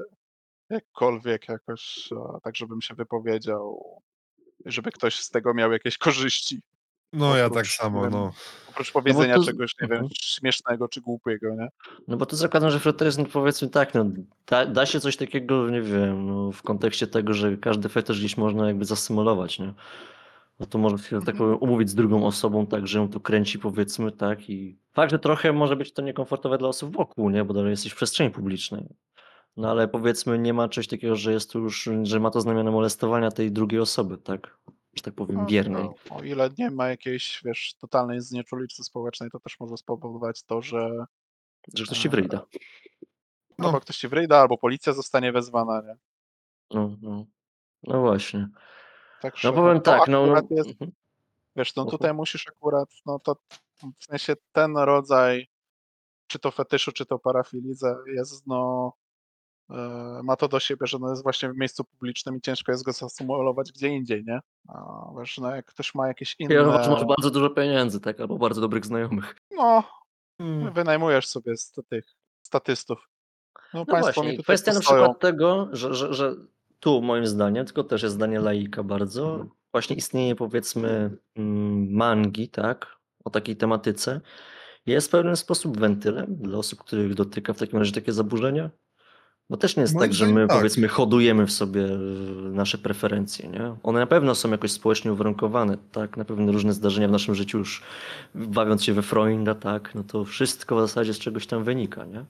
[0.70, 2.08] jakkolwiek jakoś,
[2.42, 3.80] tak żebym się wypowiedział,
[4.66, 6.60] żeby ktoś z tego miał jakieś korzyści.
[7.12, 8.32] No ja tak Oprócz, samo, nie wiem, no.
[8.70, 10.10] Oprócz powiedzenia to z- czegoś, nie wiem, mhm.
[10.14, 11.68] śmiesznego czy głupiego, nie?
[12.08, 14.04] No bo to zakładam, że froteryzm powiedzmy tak, no,
[14.46, 18.36] da, da się coś takiego, nie wiem, no, w kontekście tego, że każdy fetysz gdzieś
[18.36, 19.74] można jakby zasymulować, nie?
[20.60, 23.58] No to może się tak powiem umówić z drugą osobą, tak, że ją tu kręci
[23.58, 27.54] powiedzmy, tak, i fakt, że trochę może być to niekomfortowe dla osób wokół, nie, bo
[27.54, 28.88] dalej jesteś w przestrzeni publicznej.
[29.56, 32.70] No ale powiedzmy nie ma czegoś takiego, że jest tu już, że ma to znamiona
[32.70, 34.56] molestowania tej drugiej osoby, tak,
[34.94, 35.88] że tak powiem No, biernej.
[36.08, 40.62] to, o ile nie ma jakiejś, wiesz, totalnej znieczulicy społecznej, to też może spowodować to,
[40.62, 41.04] że
[41.74, 42.46] Że ktoś ci wryjda.
[43.58, 43.66] No.
[43.66, 45.96] albo ktoś ci wryjda, albo policja zostanie wezwana, nie?
[46.70, 47.24] No, no.
[47.82, 48.48] no właśnie.
[49.20, 50.92] Także No powiem to tak, no, no jest, mhm.
[51.56, 53.36] Wiesz, no tutaj musisz akurat, no to
[54.00, 55.48] w sensie ten rodzaj,
[56.26, 59.09] czy to fetyszu, czy to parafilii za- jest, no, e,
[60.22, 62.92] ma to do siebie, że no jest właśnie w miejscu publicznym i ciężko jest go
[62.92, 64.40] zasymulować gdzie indziej, nie?
[64.68, 68.20] A wiesz, no jak ktoś ma jakieś Chyba, że masz inne, bardzo dużo pieniędzy, tak,
[68.20, 69.36] albo bardzo dobrych znajomych.
[69.50, 69.82] no,
[70.40, 70.72] Mm.
[70.72, 72.04] wynajmujesz sobie z tych
[72.42, 73.08] statystów.
[73.74, 76.34] No, No państwo właśnie, mi tutaj kwestia na przykład tego, że, że, że
[76.80, 82.96] tu moim zdaniem, tylko też jest zdanie laika bardzo, właśnie istnienie powiedzmy mm, mangi, tak,
[83.24, 84.20] o takiej tematyce,
[84.86, 88.70] jest w pewien sposób wentylem dla osób, których dotyka w takim razie takie zaburzenia.
[89.50, 90.56] Bo też nie jest Moim tak, że my tak.
[90.56, 91.98] powiedzmy hodujemy w sobie e,
[92.50, 93.76] nasze preferencje, nie?
[93.82, 96.16] One na pewno są jakoś społecznie uwarunkowane, tak?
[96.16, 97.82] Na pewno różne zdarzenia w naszym życiu już
[98.34, 99.94] bawiąc się we Freunda, tak?
[99.94, 102.24] No to wszystko w zasadzie z czegoś tam wynika, nie?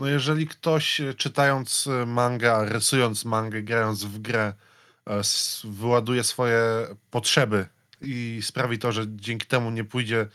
[0.00, 4.52] No jeżeli ktoś e, czytając e, mangę, a rysując mangę, grając w grę,
[5.64, 6.60] wyładuje swoje
[7.10, 7.66] potrzeby
[8.00, 10.26] i sprawi to, że dzięki temu nie pójdzie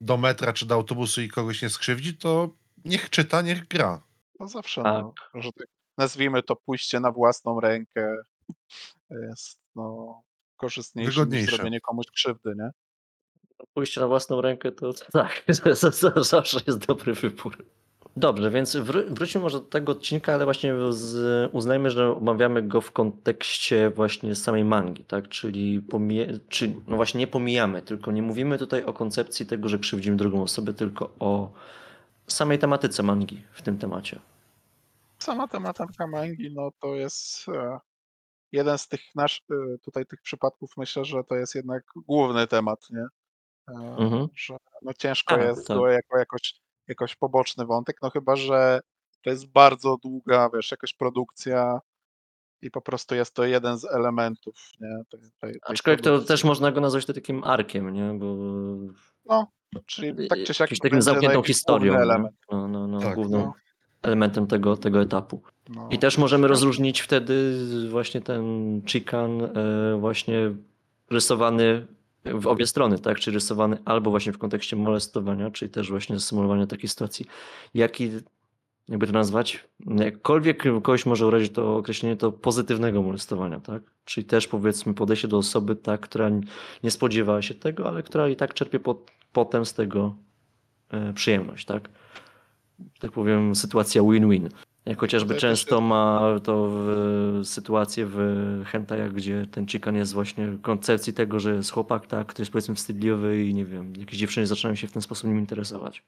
[0.00, 2.50] do metra czy do autobusu i kogoś nie skrzywdzi, to
[2.84, 4.00] niech czyta, niech gra.
[4.42, 5.04] No zawsze, Tak.
[5.34, 5.66] no, że tak
[5.98, 8.16] nazwijmy to pójście na własną rękę
[9.10, 10.20] jest, no,
[10.56, 11.56] korzystniejsze niż Wygodniejsze.
[11.56, 12.70] zrobienie komuś krzywdy, nie?
[13.74, 15.44] Pójście na własną rękę to tak,
[16.16, 17.56] zawsze jest dobry wybór.
[18.16, 22.80] Dobrze, więc wró- wróćmy może do tego odcinka, ale właśnie z, uznajmy, że omawiamy go
[22.80, 25.28] w kontekście właśnie samej mangi, tak?
[25.28, 29.78] Czyli, pomije, czy, no właśnie nie pomijamy, tylko nie mówimy tutaj o koncepcji tego, że
[29.78, 31.52] krzywdzimy drugą osobę, tylko o
[32.26, 34.20] samej tematyce mangi w tym temacie.
[35.22, 37.78] Sama tematyka mangi, no to jest e,
[38.52, 42.86] jeden z tych nasz, e, tutaj tych przypadków, myślę, że to jest jednak główny temat,
[42.90, 43.06] nie?
[43.68, 44.26] E, Mhm.
[44.34, 45.76] Że no ciężko Tak, jest tak.
[45.76, 46.54] go jako jakoś,
[46.88, 48.80] jakoś poboczny wątek, no chyba, że
[49.22, 51.80] to jest bardzo długa, wiesz, jakaś produkcja
[52.62, 54.88] i po prostu jest to jeden z elementów, nie?
[55.10, 56.28] Tej, tej, tej Aczkolwiek to produkcji.
[56.28, 58.14] też można go nazwać to takim arkiem, nie?
[58.18, 58.26] Bo
[59.24, 59.46] No,
[59.86, 61.94] czyli tak czy siak jakimś to takim zamkniętą jakiś historią.
[61.94, 62.36] element.
[62.50, 63.54] No, no, no, Tak, główną, no.
[64.02, 65.42] Elementem tego, tego etapu.
[65.68, 65.88] No.
[65.90, 67.56] I też możemy rozróżnić wtedy
[67.90, 69.50] właśnie ten chikan e,
[70.00, 70.54] właśnie
[71.10, 71.86] rysowany
[72.24, 73.20] w obie strony, tak?
[73.20, 77.26] Czy rysowany albo właśnie w kontekście molestowania, czyli też właśnie symulowania takiej sytuacji,
[77.74, 78.10] jak i
[78.88, 83.82] jakby to nazwać, jakkolwiek kogoś może urazić to określenie to pozytywnego molestowania, tak?
[84.04, 86.30] Czyli też powiedzmy podejście do osoby, tak, która
[86.82, 90.14] nie spodziewała się tego, ale która i tak czerpie pot, potem z tego
[90.90, 91.88] e, przyjemność, tak?
[93.00, 94.48] Tak powiem, sytuacja win-win.
[94.86, 98.16] Jak chociażby Tutaj też często ma to w, sytuację w
[98.66, 102.52] hentajach, gdzie ten chikan jest właśnie w koncepcji tego, że jest chłopak, tak, który jest
[102.52, 106.04] powiedzmy wstydliwy i nie wiem, jakieś dziewczyny zaczynają się w ten sposób nim interesować.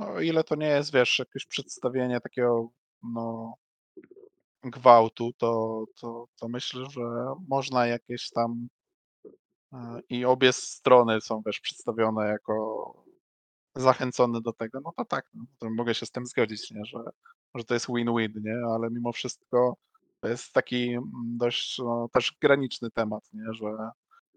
[0.00, 2.68] No, o ile to nie jest, wiesz, jakieś przedstawienie takiego,
[3.02, 3.54] no,
[4.64, 7.00] gwałtu, to, to, to myślę, że
[7.48, 8.68] można jakieś tam
[9.72, 13.01] e, i obie strony są, wiesz, przedstawione jako
[13.76, 16.98] zachęcone do tego, no to tak, no, to mogę się z tym zgodzić, nie, że,
[17.54, 19.76] że to jest win-win, nie, ale mimo wszystko
[20.20, 23.66] to jest taki mm, dość no, też graniczny temat, nie, że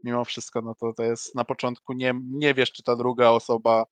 [0.03, 3.85] mimo wszystko, no to, to jest na początku nie, nie wiesz, czy ta druga osoba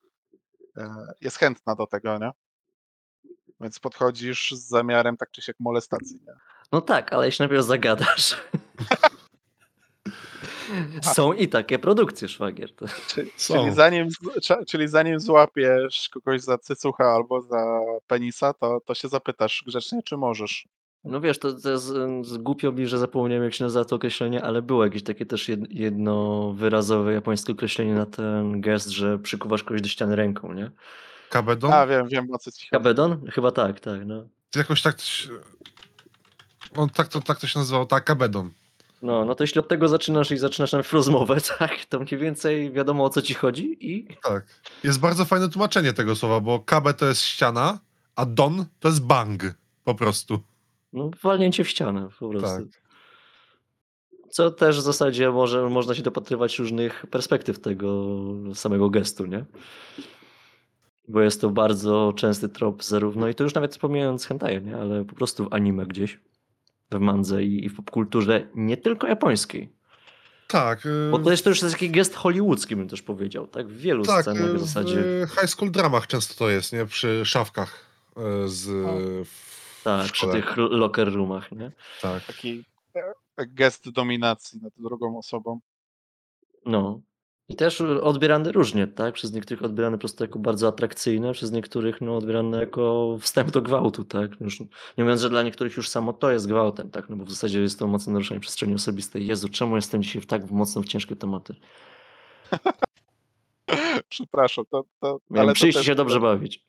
[0.78, 2.32] e, jest chętna do tego, nie?
[3.60, 6.34] Więc podchodzisz z zamiarem tak czy siak molestacji, nie?
[6.72, 8.36] No tak, ale jeśli najpierw zagadasz.
[11.02, 12.76] Są i takie produkcje, szwagier.
[12.76, 12.86] To...
[13.08, 13.54] Czy, Są.
[13.54, 14.08] czyli, zanim,
[14.68, 20.18] czyli zanim złapiesz kogoś za cycucha albo za penisa, to, to się zapytasz grzecznie, czy
[20.18, 20.68] możesz.
[21.04, 21.86] No wiesz, to, to jest,
[22.22, 25.50] z głupio mi, że zapomniałem jak się nazywa to określenie, ale było jakieś takie też
[25.50, 30.72] jed- jednowyrazowe japońskie określenie na ten gest, że przykuwasz kogoś do ściany ręką, nie?
[31.30, 31.74] Kabedon?
[31.74, 32.70] A, wiem, wiem o co ci chodzi.
[32.70, 33.28] Kabedon?
[33.32, 34.24] Chyba tak, tak, no.
[34.56, 34.98] Jakoś tak...
[36.76, 38.52] On tak to, tak to się nazywało, tak, Kabedon.
[39.04, 42.72] No, no to jeśli od tego zaczynasz i zaczynasz najpierw rozmowę, tak, to mniej więcej
[42.72, 44.46] wiadomo o co ci chodzi i Tak.
[44.84, 47.80] Jest bardzo fajne tłumaczenie tego słowa, bo kabe to jest ściana,
[48.16, 49.44] a don to jest bang.
[49.84, 50.40] Po prostu.
[50.94, 52.48] no, walnięcie w ścianę po prostu.
[52.48, 52.84] Tak.
[54.30, 58.16] Co też w zasadzie może, można się dopatrywać różnych perspektyw tego
[58.54, 59.46] samego gestu, nie?
[61.08, 64.78] Bo jest to bardzo częsty trop zarówno, i to już nawet pomijając hentaje, nie?
[64.78, 66.20] Ale po prostu w anime gdzieś,
[66.98, 69.74] w mandze i, i w popkulturze nie tylko japońskiej.
[70.48, 70.86] Tak.
[70.86, 73.68] y, Bo to jest to już taki gest hollywoodzki, bym też powiedział, tak?
[73.68, 74.96] W wielu tak, scenach y, w zasadzie.
[75.28, 76.86] w high school dramach często to jest, nie?
[76.86, 77.86] Przy szafkach
[78.18, 78.68] y, z...
[79.28, 80.34] w Tak, przy szkole.
[80.34, 81.72] tych locker roomach, nie?
[82.02, 82.26] Tak.
[82.26, 82.64] Taki
[83.38, 85.60] gest dominacji nad drugą osobą.
[86.66, 87.02] No.
[87.50, 89.14] I też odbierane różnie, tak?
[89.14, 93.62] Przez niektórych odbierane po prostu jako bardzo atrakcyjne, przez niektórych no, odbierane jako wstęp do
[93.62, 94.42] gwałtu, tak?
[94.42, 94.68] Już, nie
[94.98, 97.10] mówiąc, że dla niektórych już samo to jest gwałtem, tak?
[97.10, 99.28] No bo w zasadzie jest to mocne naruszenie przestrzeni osobistej.
[99.28, 101.56] Jezu, czemu jestem dzisiaj w tak mocno w ciężkie tematy?
[104.10, 106.64] Przepraszam, to, to Miałem to przyjść też- się dobrze bawić.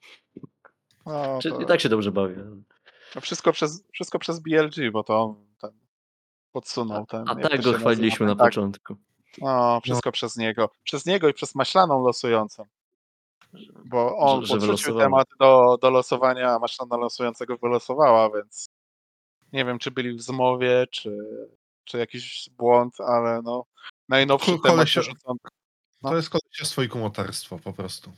[1.06, 2.44] No, Czy, to, I tak się dobrze bawię.
[3.14, 5.70] to wszystko, przez, wszystko przez BLG, bo to on ten
[6.52, 7.28] podsunął ten.
[7.28, 8.96] A jak tak to go się nazywa, chwaliliśmy na tak, początku.
[9.38, 10.70] No, wszystko przez niego.
[10.84, 12.64] Przez niego i przez maślaną losującą.
[13.84, 18.66] Bo on Że- podrzucił temat do, do losowania, a maślana losującego wylosowała, więc
[19.52, 21.18] nie wiem, czy byli w zmowie, czy,
[21.84, 23.64] czy jakiś błąd, ale no
[24.08, 25.38] najnowszy temat kolesie- wyrzucony.
[26.02, 26.10] No.
[26.10, 28.12] To jest kolesiostwo i kumoterstwo po prostu.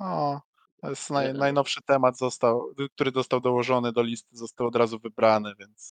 [0.00, 0.40] No,
[0.80, 5.54] to jest naj, najnowszy temat, został, który został dołożony do listy, został od razu wybrany,
[5.58, 5.92] więc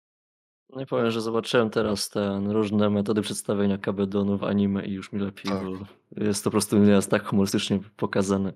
[0.72, 5.12] No i powiem, że zobaczyłem teraz te różne metody przedstawienia kabedonu w anime i już
[5.12, 5.64] mi lepiej, Tak.
[5.64, 5.70] bo
[6.24, 8.52] jest to po prostu jest tak humorystycznie pokazane.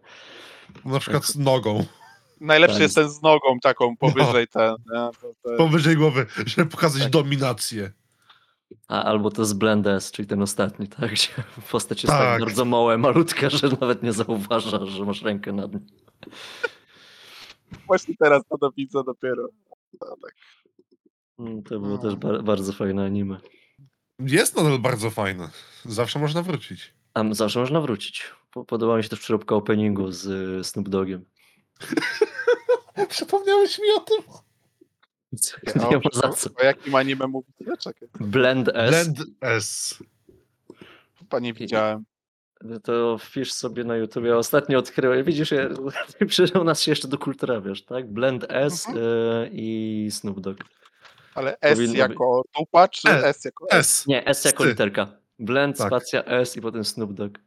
[0.84, 1.84] Na przykład z nogą.
[2.40, 2.82] najlepszy Tak.
[2.82, 4.70] jest ten z nogą taką powyżej ten.
[4.70, 5.10] Nie?
[5.20, 7.10] To, to, Powyżej głowy, żeby pokazać Tak.
[7.12, 7.92] dominację.
[8.88, 11.10] A, albo to jest Blend S, czyli ten ostatni, tak?
[11.14, 11.28] Gdzie
[11.70, 12.40] postać jest tak, Tak.
[12.40, 15.86] bardzo małe, malutka, że nawet nie zauważa, że masz rękę nad nim.
[17.86, 19.48] Właśnie teraz to do widzę dopiero.
[20.00, 20.34] To, tak.
[21.38, 21.98] Mm, To było No.
[21.98, 23.40] też ba- bardzo fajne anime.
[24.18, 25.50] Jest nadal bardzo fajne.
[25.84, 26.94] Zawsze można wrócić.
[27.30, 28.24] Zawsze można wrócić.
[28.50, 31.24] Po- Podoba mi się też przeróbka openingu z y, Snoop Dogiem.
[33.08, 34.16] Przypomniałeś mi o tym?
[35.90, 36.50] Nie ma za co.
[36.60, 37.76] O jakim anime mówicie?
[37.80, 38.90] Czekaj, Blend S.
[38.90, 39.98] Blend S.
[41.18, 42.04] chyba nie widziałem.
[42.84, 44.24] To wpisz sobie na YouTube.
[44.24, 45.24] Ja ostatnio odkryłem.
[45.24, 45.68] Widzisz, ja,
[46.28, 48.12] przydał nas się jeszcze do kultura, wiesz, tak?
[48.12, 49.04] Blend S Mhm.
[49.06, 50.64] y, i Snoop Dogg.
[51.36, 53.76] Ale S Powinno jako dupa, czy E, S jako S?
[53.78, 54.06] S.
[54.06, 54.70] Nie, S jako Sty.
[54.70, 55.06] literka.
[55.38, 55.86] Blend, Tak.
[55.86, 57.38] spacja S i potem Snoop Dogg.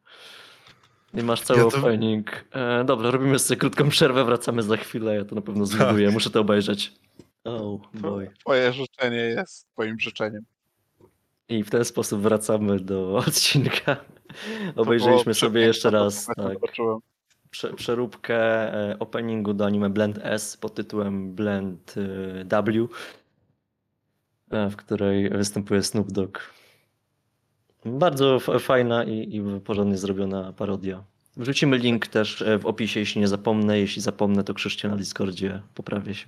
[1.13, 2.45] I masz cały Ja to- opening.
[2.51, 5.15] E, dobra, robimy sobie krótką przerwę, wracamy za chwilę.
[5.15, 5.45] Ja to na Tak.
[5.45, 6.93] pewno zbuduję, muszę to obejrzeć.
[7.43, 8.31] Oh boy.
[8.39, 10.41] Twoje życzenie jest twoim życzeniem.
[11.49, 13.95] I w ten sposób wracamy do odcinka.
[14.75, 16.25] Obejrzeliśmy sobie jeszcze raz.
[16.25, 16.57] Tak.
[17.51, 18.35] prze, przeróbkę
[18.91, 22.87] e, openingu do anime Blend S pod tytułem Blend e, W,
[24.51, 26.39] w której występuje Snoop Dogg.
[27.85, 31.03] Bardzo fajna i, i porządnie zrobiona parodia.
[31.37, 33.79] Wrzucimy link też e, w opisie, jeśli nie zapomnę.
[33.79, 36.27] Jeśli zapomnę, to krzyczcie na Discordzie, poprawię się.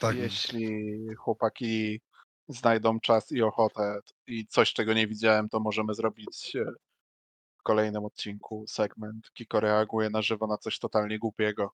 [0.00, 0.16] Tak.
[0.16, 2.00] Jeśli chłopaki
[2.48, 6.64] znajdą czas i ochotę i coś, czego nie widziałem, to możemy zrobić e,
[7.58, 9.30] w kolejnym odcinku segment.
[9.32, 11.72] Kiko reaguje na żywo na coś totalnie głupiego.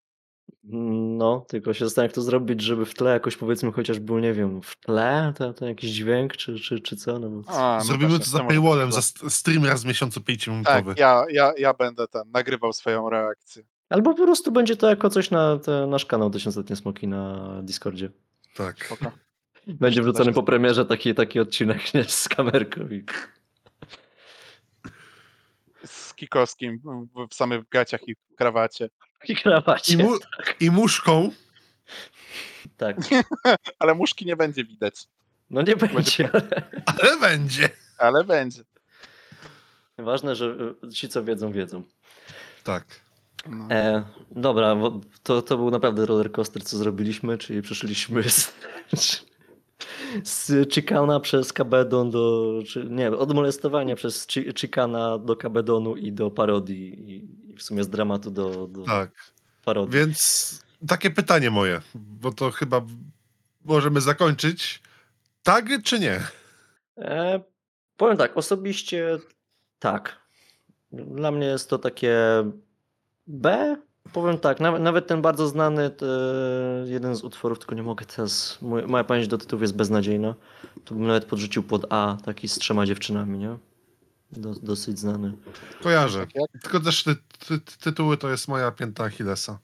[0.65, 4.33] No, tylko się zastanawiam, jak to zrobić, żeby w tle jakoś powiedzmy chociaż był, nie
[4.33, 7.19] wiem, w tle to, to jakiś dźwięk, czy, czy, czy co?
[7.19, 7.43] No bo...
[7.47, 10.65] A, no Zrobimy właśnie, to za paywallem, za st- stream raz w miesiącu 5-minutowy.
[10.65, 13.63] Tak, ja, ja, ja będę ten, nagrywał swoją reakcję.
[13.89, 18.11] Albo po prostu będzie to jako coś na te, nasz kanał Tysiącletnie Smoki na Discordzie.
[18.55, 18.85] tak.
[18.85, 19.13] Spoko.
[19.67, 22.81] Będzie wrzucony po premierze taki, taki odcinek nie, z kamerką.
[22.81, 23.05] I...
[25.85, 26.79] Z Kikowskim
[27.15, 28.89] w, w samych gaciach i w krawacie.
[29.29, 29.95] I krawacie.
[29.95, 30.19] I, mu-
[30.61, 31.31] I muszką.
[32.77, 32.97] Tak.
[33.79, 34.95] Ale muszki nie będzie widać.
[35.51, 36.43] No nie będzie, ale
[37.03, 37.69] Ale będzie.
[37.99, 38.63] Ale będzie.
[39.99, 41.83] ważne, że y, ci co wiedzą, wiedzą.
[42.65, 42.85] Tak.
[43.49, 43.67] No.
[43.71, 48.53] E, dobra, bo to, to był naprawdę roller coaster, co zrobiliśmy, czyli przeszliśmy z,
[50.25, 56.13] z Chicana przez Kabedon do, czy, nie, od molestowania przez Chi- Chicana do Kabedonu i
[56.13, 59.11] do parodii i, i w sumie z dramatu do, do Tak.
[59.65, 59.99] parodii.
[59.99, 62.81] Więc takie pytanie moje, bo to chyba
[63.65, 64.83] możemy zakończyć.
[65.43, 66.21] Tak czy nie?
[66.99, 67.41] E,
[67.97, 69.19] powiem tak, osobiście
[69.79, 70.17] tak.
[70.93, 72.17] Dla mnie jest to takie
[73.27, 73.77] B.
[74.13, 76.07] Powiem tak, nawet, nawet ten bardzo znany te,
[76.87, 78.59] jeden z utworów, tylko nie mogę teraz.
[78.63, 80.35] Moja, pamięć do tytułów jest beznadziejna.
[80.85, 83.57] To bym nawet podrzucił pod A, taki z trzema dziewczynami, nie?
[84.33, 85.37] Do, dosyć znany.
[85.83, 86.21] Kojarzę.
[86.21, 87.17] Tak jak, Tylko też ty,
[87.47, 89.59] ty, tytuły to jest moja pięta Achillesa.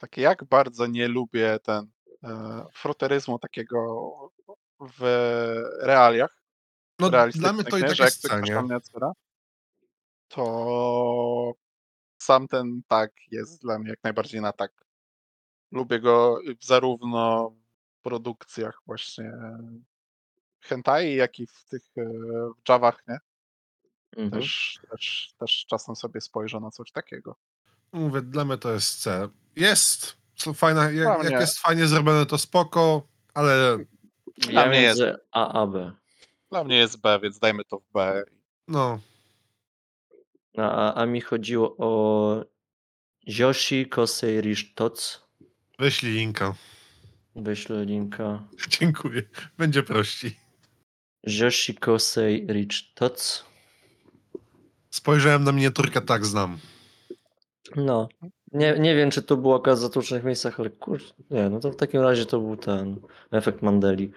[0.00, 1.90] tak, jak bardzo nie lubię ten
[2.24, 4.10] e, froteryzmu takiego
[4.98, 5.02] w
[5.80, 6.40] realiach.
[6.98, 8.54] No dla mnie to i tak że jak jest ktoś C, nie?
[8.54, 9.12] tam nie otwiera,
[10.28, 11.52] to
[12.18, 14.72] sam ten tak jest dla mnie jak najbardziej na tak.
[15.72, 17.50] Lubię go zarówno
[17.98, 19.32] w produkcjach właśnie
[20.60, 22.04] hentai, jak i w tych e,
[22.64, 23.18] w Javach, nie?
[24.16, 24.42] Mhm.
[24.42, 27.36] Też, też, też czasem sobie spojrzę na coś takiego.
[27.92, 29.28] Mówię, dla mnie to jest C.
[29.56, 30.16] Jest.
[30.36, 33.78] Co fajna, jak, jak jest fajnie zrobione, to spoko, ale
[34.38, 35.92] Dla Ja mnie jest, A a B.
[36.50, 38.24] dla mnie jest B, więc dajmy to w B.
[38.68, 39.00] no,
[40.56, 42.44] A, a, a mi chodziło o
[43.26, 45.22] Yoshi Kosei Rishtots.
[45.78, 46.54] wyślij linka.
[47.36, 48.42] Wyślę linka.
[48.80, 49.22] Dziękuję.
[49.58, 50.36] Będzie prościej.
[51.22, 53.44] Yoshi Kosei Rishtots.
[54.90, 56.58] Spojrzałem na miniaturkę, tak znam.
[57.76, 58.08] No.
[58.52, 61.00] Nie, nie wiem, czy to było akurat w zatłuczonych miejscach, ale kur...
[61.30, 62.96] Nie, no to w takim razie to był ten
[63.30, 64.12] efekt Mandeli.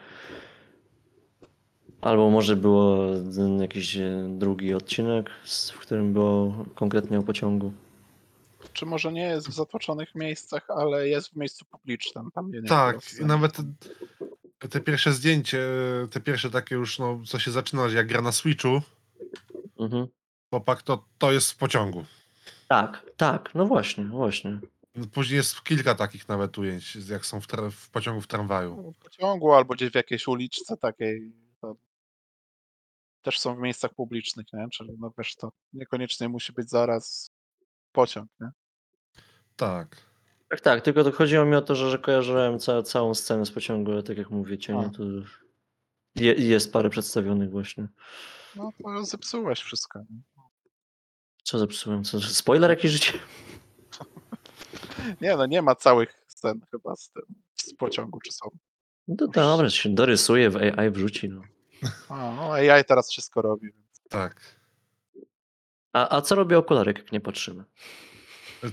[2.02, 3.06] Albo może było
[3.60, 5.30] jakiś e, drugi odcinek,
[5.74, 7.74] w którym było konkretnie o pociągu.
[8.74, 12.32] Czy może nie jest w zatłoczonych miejscach, ale jest w miejscu publicznym.
[12.32, 13.58] Tam nie Tak, i nawet
[14.70, 15.68] te pierwsze zdjęcie,
[16.12, 18.82] te pierwsze takie już, no, co się zaczyna, jak gra na Switchu,
[19.80, 20.08] Mhm.
[20.54, 22.06] Chłopak, to, to jest w pociągu.
[22.68, 24.60] Tak, tak, no właśnie, właśnie.
[25.14, 28.92] Później jest kilka takich nawet ujęć, jak są w, tra- w pociągu w tramwaju.
[28.92, 31.32] w pociągu albo gdzieś w jakiejś uliczce takiej.
[31.62, 31.76] To
[33.22, 34.68] też są w miejscach publicznych, nie?
[34.70, 37.32] Czyli no wiesz, to niekoniecznie musi być zaraz
[37.92, 38.50] pociąg, nie?
[39.56, 39.98] Tak.
[40.50, 43.52] Tak, tak, tylko to chodziło mi o to, że, że kojarzyłem ca całą scenę z
[43.52, 45.04] pociągu, ale tak jak mówicie, nie, to
[46.16, 47.88] je jest parę przedstawionych właśnie.
[48.56, 50.00] No to zepsułeś wszystko.
[50.00, 50.33] Nie?
[51.44, 52.04] Co zepsułem?
[52.04, 53.14] Co, spoiler jakiś życie?
[55.22, 57.24] nie, no nie ma całych scen chyba z tym,
[57.56, 58.50] z pociągu, czy są.
[59.08, 61.30] No to dobra, się dorysuje, w AI wrzuci.
[61.30, 61.42] No.
[62.10, 63.72] A, no AI teraz wszystko robi.
[63.74, 64.56] Więc Tak.
[65.94, 67.64] A, a co robi okularek, jak nie patrzymy?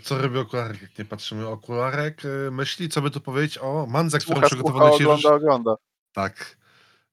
[0.03, 1.49] Co robi okularek, jak nie patrzymy?
[1.49, 5.07] Okularek y, myśli, co by tu powiedzieć o mandze, którą Słucha, słucha, przygotowałem dzisiaj.
[5.07, 5.75] ogląda, ogląda.
[6.13, 6.57] Tak.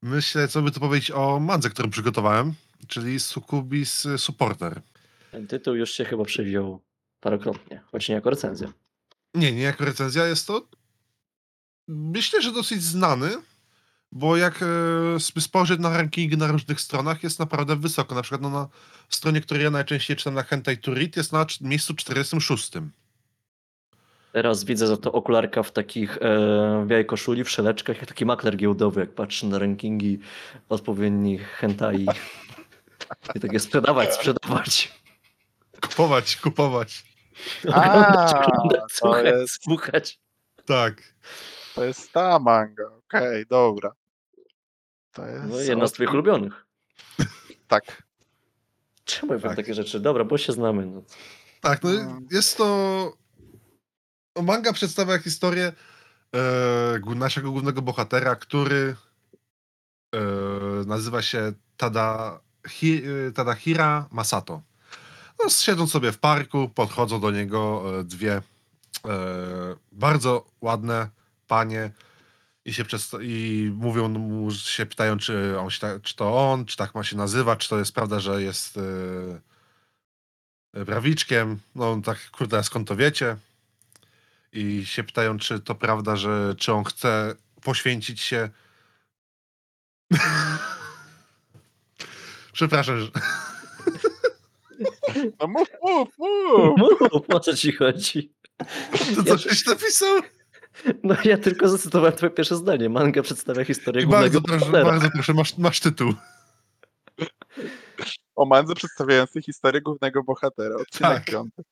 [0.01, 2.53] Myślę, co by tu powiedzieć o mandze, którą przygotowałem,
[2.87, 4.81] czyli Sucubis y, Supporter.
[5.37, 6.81] Ten tytuł już się chyba przewidział
[7.19, 8.73] parokrotnie, choć nie jako recenzja.
[9.33, 10.67] Nie, nie jako recenzja jest to.
[11.87, 13.29] Myślę, że dosyć znany,
[14.11, 14.65] bo jak e,
[15.27, 18.15] sp- spojrzeć na rankingi na różnych stronach, jest naprawdę wysoko.
[18.15, 18.67] Na przykład no, na
[19.09, 22.71] stronie, której ja najczęściej czytam na Hentai to Read, jest na miejscu 46.
[24.31, 28.55] Teraz widzę za to okularka w takich e, białej koszuli, w szeleczkach, jak taki makler
[28.55, 30.19] giełdowy, jak patrzy na rankingi
[30.69, 32.05] odpowiednich hentai.
[33.35, 34.97] I takie sprzedawać, sprzedawać.
[35.81, 37.03] Kupować, kupować.
[37.67, 40.19] Oglądać, A, oglądać, słuchać, jest- słuchać.
[40.65, 41.13] Tak.
[41.75, 42.83] To jest ta manga.
[43.05, 43.91] Okej, dobra.
[45.11, 45.45] To jest.
[45.49, 46.65] No jedna z twoich ulubionych.
[47.67, 48.03] Tak.
[49.03, 49.55] Czemu ja Tak.
[49.55, 49.99] takie rzeczy?
[49.99, 50.85] Dobra, bo się znamy.
[50.85, 51.01] No.
[51.61, 52.27] Tak, no Mm.
[52.31, 53.13] jest to.
[54.43, 55.73] Manga przedstawia historię
[56.35, 58.95] e, naszego głównego bohatera, który
[60.15, 60.19] e,
[60.85, 62.39] nazywa się Tada,
[62.69, 63.01] Hi,
[63.35, 64.61] Tadahira Masato.
[65.43, 68.41] No, siedzą sobie w parku, podchodzą do niego e, dwie e,
[69.91, 71.09] bardzo ładne
[71.47, 71.91] panie
[72.65, 76.65] i się przedsta- i mówią mu, się pytają, czy, on się, ta- czy to on,
[76.65, 78.79] czy tak ma się nazywa, czy to jest prawda, że jest
[80.73, 81.59] e, prawiczkiem.
[81.75, 83.37] No tak, kurde, skąd to wiecie?
[84.53, 88.49] I się pytają, czy to prawda, że czy on chce poświęcić się.
[92.53, 93.07] Przepraszam, że...
[95.39, 96.77] No mów, mów, mów.
[96.77, 98.33] Mów, o co ci chodzi?
[99.15, 100.19] To Ja- coś napisał?
[101.03, 102.89] No ja tylko zacytowałem twoje pierwsze zdanie.
[102.89, 104.85] Manga przedstawia historię I głównego bardzo proszę, bohatera.
[104.91, 106.13] bardzo proszę, masz, masz tytuł.
[108.35, 110.75] O mandze przedstawiającej historię głównego bohatera.
[110.75, 111.25] Odcinek Tak.
[111.25, 111.63] piąty.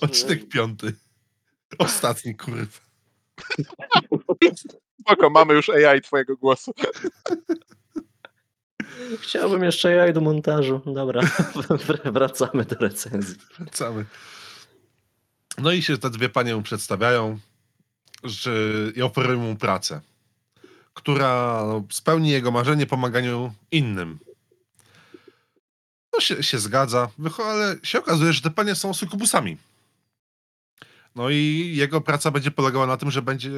[0.00, 0.92] Odcinek piąty.
[1.78, 2.66] Ostatni, kurwa.
[5.00, 6.72] Spoko, mamy już AI twojego głosu.
[9.20, 10.80] Chciałbym jeszcze jaj do montażu.
[10.86, 11.22] Dobra,
[11.54, 13.36] wr- wracamy do recenzji.
[13.72, 14.04] Cały.
[15.58, 17.38] No i się te dwie panie mu przedstawiają
[18.24, 18.52] że,
[18.96, 20.00] i oferują mu pracę,
[20.94, 24.18] która no, spełni jego marzenie pomaganiu innym.
[26.12, 27.08] No się, się zgadza,
[27.44, 29.56] ale się okazuje, że te panie są sukubusami.
[31.16, 33.50] No i jego praca będzie polegała na tym, że będzie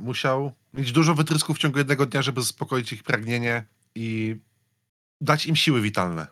[0.00, 4.36] musiał mieć dużo wytrysków w ciągu jednego dnia, żeby zaspokoić ich pragnienie i
[5.20, 6.26] dać im siły witalne.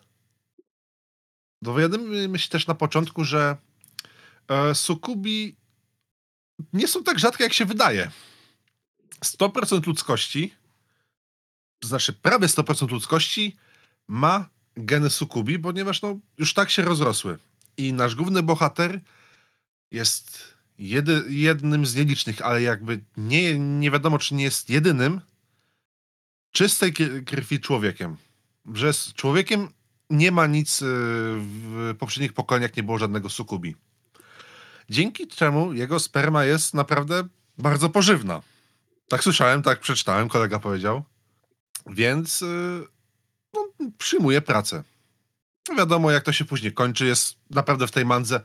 [1.62, 3.56] Dowiadujemy się też na początku, że
[4.48, 5.56] e, sukubi
[6.72, 8.10] nie są tak rzadkie, jak się wydaje.
[9.24, 10.54] 100% ludzkości,
[11.78, 13.56] to znaczy prawie 100% ludzkości
[14.08, 17.38] ma geny sukubi, ponieważ no, już tak się rozrosły.
[17.76, 19.00] I nasz główny bohater
[19.90, 25.20] jest jedy, jednym z nielicznych, ale jakby nie, nie wiadomo, czy nie jest jedynym
[26.50, 28.16] czystej kr- krwi człowiekiem.
[28.74, 29.68] Że z człowiekiem
[30.10, 33.76] nie ma nic y, w poprzednich pokoleniach, nie było żadnego sukubi.
[34.90, 37.22] Dzięki czemu jego sperma jest naprawdę
[37.58, 38.42] bardzo pożywna.
[39.08, 41.02] Tak słyszałem, tak przeczytałem, kolega powiedział.
[41.86, 42.82] Więc y,
[43.54, 43.68] no,
[43.98, 44.84] przyjmuje pracę.
[45.68, 47.06] No wiadomo, jak to się później kończy.
[47.06, 48.40] Jest naprawdę w tej mandze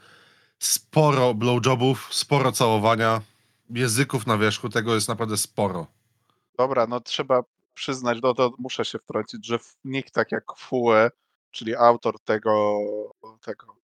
[0.59, 3.21] sporo blowjobów, sporo całowania,
[3.69, 5.87] języków na wierzchu, tego jest naprawdę sporo.
[6.57, 7.43] Dobra, no trzeba
[7.73, 11.09] przyznać, no to muszę się wtrącić, że nikt tak jak Fue,
[11.51, 12.79] czyli autor tego,
[13.41, 13.81] tego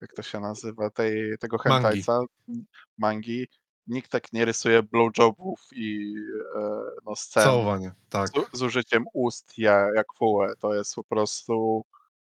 [0.00, 1.72] jak to się nazywa, tej, tego Mangi.
[1.72, 2.64] hentajca, m,
[2.98, 3.48] mangi,
[3.86, 6.14] nikt tak nie rysuje blowjobów i
[6.56, 8.28] e, no, scen Całowanie, tak.
[8.28, 10.54] z, z użyciem ust ja, jak Fue.
[10.60, 11.84] To jest po prostu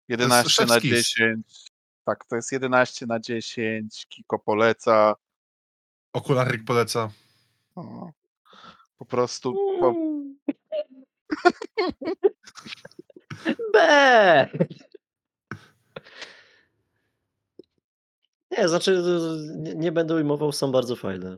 [0.07, 0.89] 11 na szefski.
[0.89, 1.71] 10.
[2.03, 5.15] Tak, to jest 11 na 10, Kiko poleca.
[6.13, 7.11] Okularyk poleca.
[7.75, 8.11] No,
[8.97, 9.95] po prostu po,
[13.73, 14.47] B!
[18.57, 19.03] Nie, znaczy
[19.57, 21.37] nie, nie będę ujmował, są bardzo fajne.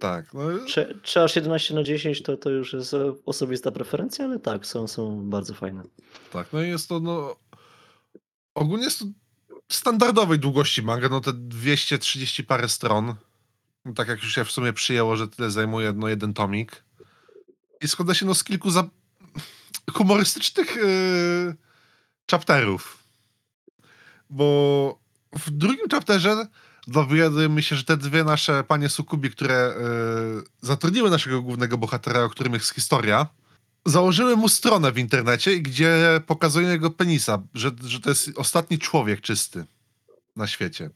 [0.00, 0.34] Tak.
[0.34, 4.38] No, Czy, czy aż 11 na 10 to, to już jest e, osobista preferencja, ale
[4.38, 5.82] tak, są, są bardzo fajne.
[6.32, 7.36] Tak, no i jest to, no.
[8.54, 9.04] Ogólnie jest to
[9.68, 13.14] standardowej długości manga, no te 230 parę stron.
[13.94, 16.84] Tak jak już się w sumie przyjęło, że tyle zajmuje no, jeden tomik.
[17.80, 18.88] I składa się no z kilku za...
[19.92, 21.56] humorystycznych yy,
[22.30, 23.04] chapterów.
[24.30, 24.98] Bo
[25.32, 26.46] w drugim chapterze
[26.86, 29.74] dowiadujemy się, że te dwie nasze panie sukubi, które
[30.36, 33.26] yy, zatrudniły naszego głównego bohatera, o którym jest historia,
[33.86, 39.20] założyły mu stronę w internecie, gdzie pokazują jego penisa, że, że to jest ostatni człowiek
[39.20, 39.64] czysty
[40.36, 40.90] na świecie.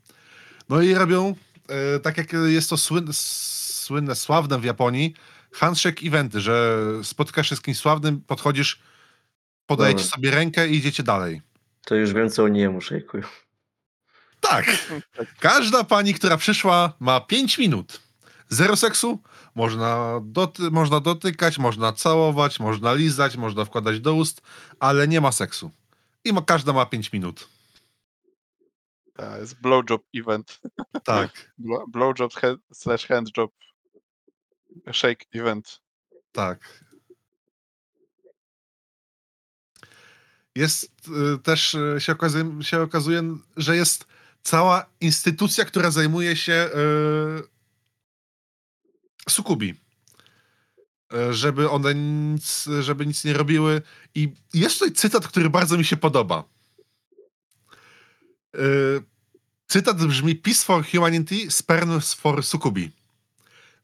[0.69, 1.35] No i robią,
[1.69, 5.15] e, tak jak jest to słynne, słynne, sławne w Japonii,
[5.55, 8.79] handshake eventy, że spotykasz się z kimś sławnym, podchodzisz,
[9.67, 10.11] podajecie Dobra.
[10.17, 11.43] sobie rękę i idziecie dalej.
[11.85, 13.01] To już wiem, co o nie muszę.
[14.41, 14.65] Tak.
[15.41, 18.01] Każda pani, która przyszła, ma 5 minut.
[18.49, 19.19] Zero seksu.
[19.55, 24.41] Można, doty- można dotykać, można całować, można lizać, można wkładać do ust,
[24.81, 25.71] ale nie ma seksu.
[26.25, 27.49] I ma, każda ma 5 minut.
[29.17, 30.61] to jest blowjob event.
[31.05, 31.31] Tak,
[31.65, 33.53] Blow- Blowjob he- slash handjob
[34.93, 35.81] shake event.
[36.33, 36.85] tak.
[40.55, 40.85] Jest
[41.35, 44.07] y, też, y, się okazuje, się okazuje, że jest
[44.43, 46.71] cała instytucja, która zajmuje się e,
[49.29, 49.75] sukubi.
[51.13, 53.83] E, żeby one nic, żeby nic nie robiły.
[54.15, 56.45] I jest tutaj cytat, który bardzo mi się podoba.
[58.55, 58.59] E,
[59.67, 62.91] cytat brzmi Peace for Humanity, Spern for Sukubi.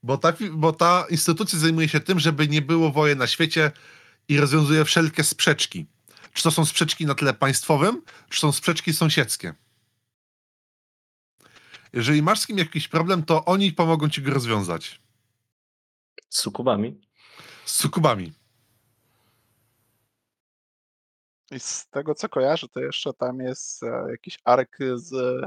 [0.02, 3.72] Bo ta, bo ta instytucja zajmuje się tym, żeby nie było wojen na świecie
[4.28, 5.86] i rozwiązuje wszelkie sprzeczki.
[6.32, 9.54] Czy to są sprzeczki na tle państwowym, czy są sprzeczki sąsiedzkie.
[11.92, 15.00] Jeżeli masz z kim jakiś problem, to oni pomogą ci go rozwiązać.
[16.28, 17.00] Z sukubami.
[17.64, 18.32] Z sukubami.
[21.50, 25.40] I z tego co kojarzę, to jeszcze tam jest e, jakiś ark z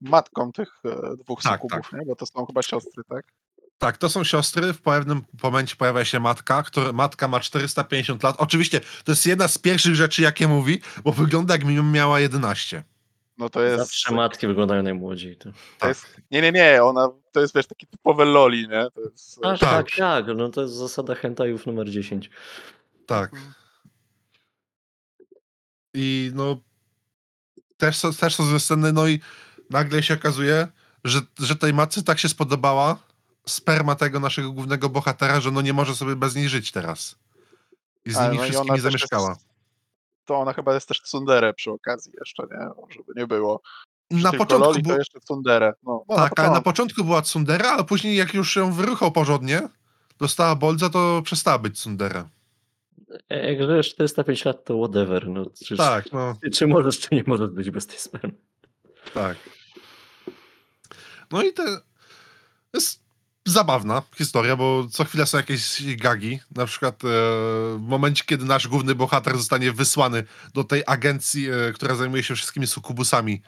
[0.00, 2.06] matką tych e, dwóch Tak, sukubów, nie?
[2.06, 3.32] Bo to są chyba siostry, tak?
[3.80, 4.72] Tak, to są siostry.
[4.72, 8.34] W pewnym momencie pojawia się matka, która, matka ma 450 lat.
[8.38, 12.84] Oczywiście to jest jedna z pierwszych rzeczy, jakie mówi, bo wygląda jakby miała 11.
[13.38, 13.78] No to jest.
[13.78, 15.36] Zawsze matki wyglądają najmłodziej.
[15.36, 15.50] To.
[15.78, 18.86] To jest nie, nie, nie, ona to jest wiesz taki typowy loli, nie?
[18.94, 19.96] To jest, Tak, tak, Tak.
[19.96, 20.36] tak.
[20.36, 22.30] No to jest zasada hentajów numer 10.
[23.06, 23.30] Tak.
[25.94, 26.56] I no
[27.76, 29.20] też są, też są złe sceny, no i
[29.70, 30.68] nagle się okazuje,
[31.04, 33.09] że, że tej matce tak się spodobała
[33.50, 37.16] sperma tego naszego głównego bohatera, że no nie może sobie bez niej żyć teraz.
[38.04, 39.28] I z nimi no i wszystkimi ona też zamieszkała.
[39.30, 39.46] Jest,
[40.24, 42.68] to ona chyba jest też tsundere przy okazji jeszcze, nie?
[42.96, 43.62] Żeby nie było.
[44.10, 45.72] Na początku, Loli bu- to jeszcze tsundere.
[45.82, 47.04] No, no tak, ale na początku.
[47.04, 49.68] była tsundera, ale później jak już ją wyruchał porządnie,
[50.18, 52.28] dostała bolca, to przestała być tsundera.
[53.30, 55.28] E, Jak żyjesz 405 lat, to whatever.
[55.28, 56.34] No, czy, Tak, no.
[56.44, 58.32] czy, czy możesz, czy nie możesz być bez tej spermy.
[59.14, 59.36] Tak.
[61.30, 61.62] No i to
[62.74, 62.99] jest
[63.46, 66.40] zabawna historia, bo co chwilę są jakieś gagi.
[66.56, 67.08] Na przykład e,
[67.76, 72.34] w momencie, kiedy nasz główny bohater zostanie wysłany do tej agencji, e, która zajmuje się
[72.34, 73.42] wszystkimi sukubusami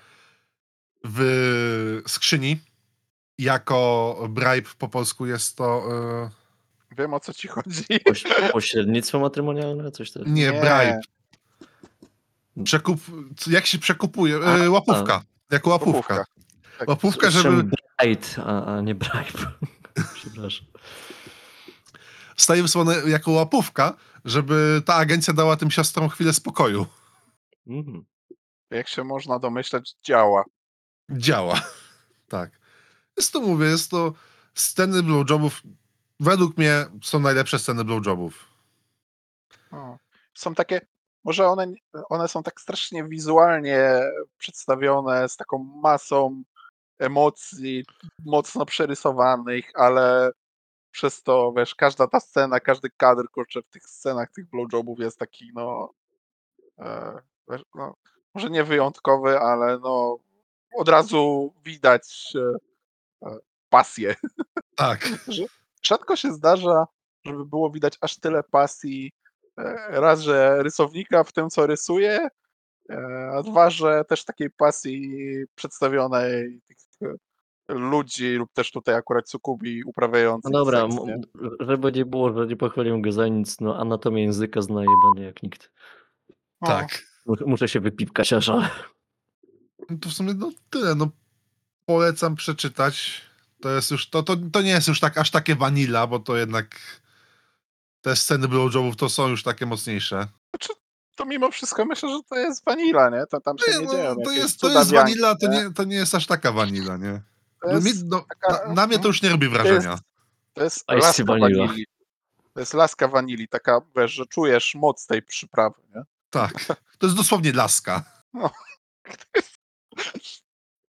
[1.05, 2.59] w skrzyni,
[3.39, 5.83] jako bribe po polsku jest to...
[5.93, 6.31] E,
[6.99, 7.85] Wiem o co ci chodzi.
[8.07, 10.31] Poś, pośrednictwo matrymonialne, coś takiego.
[10.31, 10.51] nie, Nie.
[10.53, 11.01] bribe.
[12.65, 13.01] Przekup,
[13.47, 14.37] jak się przekupuje?
[14.37, 15.23] E, A, łapówka.
[15.51, 16.15] Jako łapówka.
[16.15, 16.25] Łapówka.
[16.79, 16.89] Tak.
[16.89, 17.71] Łapówka, żeby...
[18.45, 19.53] A, a nie bribe.
[20.15, 20.67] Przepraszam.
[22.37, 26.87] staje wysłane jako łapówka, żeby ta agencja dała tym siostrom chwilę spokoju.
[27.67, 28.05] Mhm.
[28.71, 30.45] Jak się można domyśleć, działa.
[31.11, 31.61] Działa.
[32.29, 32.51] Tak.
[33.17, 34.13] Jest to, mówię, jest to
[34.55, 35.63] sceny blowjobów.
[36.21, 38.49] Według mnie są najlepsze sceny blowjobów.
[39.71, 39.99] O.
[40.35, 40.81] Są takie,
[41.25, 41.67] może one,
[42.09, 44.01] one są tak strasznie wizualnie
[44.39, 46.43] przedstawione, z taką masą
[47.03, 47.85] emocji,
[48.25, 50.31] mocno przerysowanych, ale
[50.91, 55.19] przez to, wiesz, każda ta scena, każdy kadr, kurczę, w tych scenach tych blowjobów jest
[55.19, 55.95] taki, no,
[56.79, 57.19] e,
[57.51, 57.95] wiesz, no
[58.35, 60.19] może nie wyjątkowy, ale no,
[60.77, 63.39] od razu widać e, e,
[63.69, 64.15] pasję.
[64.77, 65.09] Tak.
[65.83, 66.87] rzadko się zdarza,
[67.25, 69.13] żeby było widać aż tyle pasji.
[69.59, 72.29] e, Raz, że rysownika w tym, co rysuje,
[72.91, 75.11] e, a dwa, że też takiej pasji
[75.55, 76.79] przedstawionej tych
[77.69, 81.21] ludzi lub też tutaj akurat sukubi No uprawiających dobra, seks, nie?
[81.61, 85.43] żeby nie było, że nie pochwalił go za nic, no anatomię języka zna jebany jak
[85.43, 85.71] nikt.
[86.61, 87.03] No, Tak.
[87.27, 88.69] Mu- Muszę się wypipkać aż, ale...
[89.91, 90.95] No to w sumie no, tyle.
[90.95, 91.09] No,
[91.87, 93.23] polecam przeczytać.
[93.61, 96.37] To jest już, to, to, to nie jest już tak aż takie vanilla, bo to
[96.37, 96.81] jednak
[98.01, 100.27] te sceny blowjobów to są już takie mocniejsze.
[101.17, 103.27] To mimo wszystko myślę, że to jest vanilla, nie?
[103.27, 105.71] To tam się Nie, nie no, dzieją to jest, to jest vanilla, to nie?
[105.75, 107.23] to nie jest aż taka vanilla, nie?
[107.63, 109.99] To No, mi, jest, no, taka- na, na mnie to już nie robi wrażenia.
[110.55, 111.67] to jest Icy laska vanilla.
[111.67, 111.87] wanili.
[112.55, 116.03] To jest laska wanili, taka, wiesz, że czujesz moc tej przyprawy, nie?
[116.31, 116.53] Tak.
[116.99, 118.05] To jest dosłownie laska.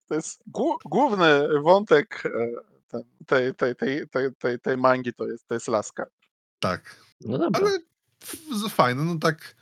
[0.09, 2.31] To jest głó- główny wątek e,
[2.89, 6.07] ten, tej, tej, tej, tej, tej, tej mangi, to jest, to jest laska.
[6.59, 6.97] Tak.
[7.20, 7.61] No dobra,
[8.51, 9.57] Ale fajne, no tak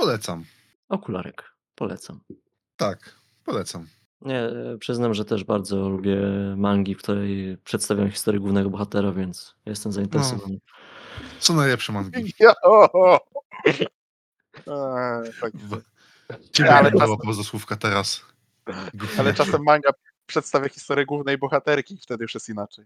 [0.00, 0.44] polecam.
[0.88, 2.20] okularek, polecam.
[2.76, 3.14] Tak,
[3.44, 3.86] polecam.
[4.20, 6.16] Nie, e, przyznam, że też bardzo lubię
[6.56, 10.58] mangi, w której przedstawiam historię głównego bohatera, więc jestem zainteresowany.
[11.38, 12.34] Są najlepsze mangi.
[12.38, 13.20] Ja, o, o.
[15.40, 15.52] Tak.
[16.52, 18.24] Ciebie Ale nie czas- było poza słówka teraz.
[19.18, 19.90] Ale czasem manga
[20.26, 22.84] przedstawia historię głównej bohaterki wtedy już jest inaczej.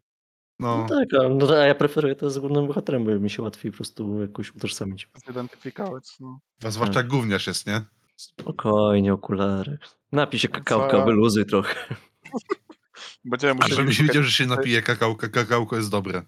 [0.59, 3.43] No No, tak, a, no, a ja preferuję to z głównym bohaterem, bo mi się
[3.43, 5.09] łatwiej po prostu jakoś utożsamić.
[5.27, 6.17] Zidentyfikować.
[6.21, 6.39] No.
[6.65, 7.81] a zwłaszcza jak gówniarz jest, nie?
[8.17, 9.81] Spokojnie, okularek.
[10.13, 10.55] Napij się Co?
[10.55, 11.75] kakałka, wyluzuj trochę.
[13.25, 15.29] Będziemy A musieli żebyś szukać- widział, że się napije kakałka.
[15.29, 16.23] Kakałko jest dobre.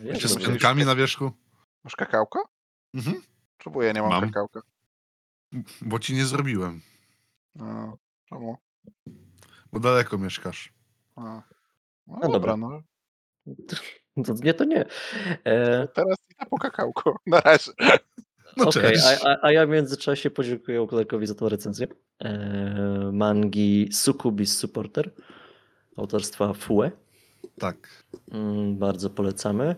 [0.00, 1.32] Jeszcze z piankami na wierzchu.
[1.84, 2.38] Masz kakałka?
[2.94, 3.22] Mhm.
[3.58, 4.20] Czemu ja nie mam, Mam.
[4.24, 4.60] kakałka?
[5.82, 6.80] Bo ci nie zrobiłem.
[7.54, 7.98] No,
[8.28, 8.56] czemu?
[9.72, 10.72] Bo daleko mieszkasz.
[11.16, 11.20] A.
[11.22, 11.42] No,
[12.06, 12.56] No dobra, dobra.
[12.56, 12.82] no.
[14.26, 14.84] To nie, to nie.
[15.44, 17.16] E, Teraz idę po kakałko.
[17.26, 17.72] Na razie.
[18.56, 19.24] No Okej, cześć.
[19.24, 21.86] a, a, ja w międzyczasie podziękuję Okularkowi za tą recenzję.
[22.18, 25.10] E, mangi Succubus Supporter
[25.96, 26.90] autorstwa Fue.
[27.58, 28.04] Tak.
[28.32, 29.76] Mm, bardzo polecamy.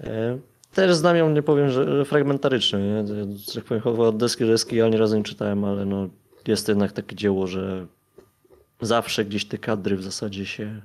[0.00, 0.38] E,
[0.74, 2.78] też znam ją, nie powiem, że fragmentarycznie.
[2.78, 3.04] Nie?
[3.54, 6.08] Tak powiem, chowa od deski do deski, ja ani razu nie czytałem, ale no,
[6.46, 7.86] jest to jednak takie dzieło, że
[8.80, 10.82] zawsze gdzieś te kadry w zasadzie się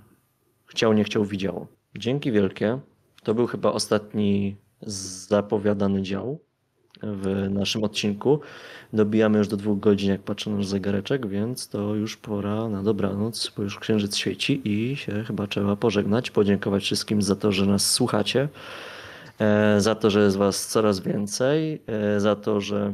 [0.66, 1.68] chciał, nie chciał, widziało.
[1.98, 2.80] Dzięki wielkie.
[3.24, 6.40] To był chyba ostatni zapowiadany dział
[7.04, 8.40] w naszym odcinku.
[8.94, 12.84] Dobijamy już do dwóch godzin, jak patrzę na nasz zegareczek, więc to już pora na
[12.84, 17.66] dobranoc, bo już księżyc świeci i się chyba trzeba pożegnać, podziękować wszystkim za to, że
[17.66, 18.50] nas słuchacie,
[19.40, 22.94] e, za to, że jest was coraz więcej, e, za to, że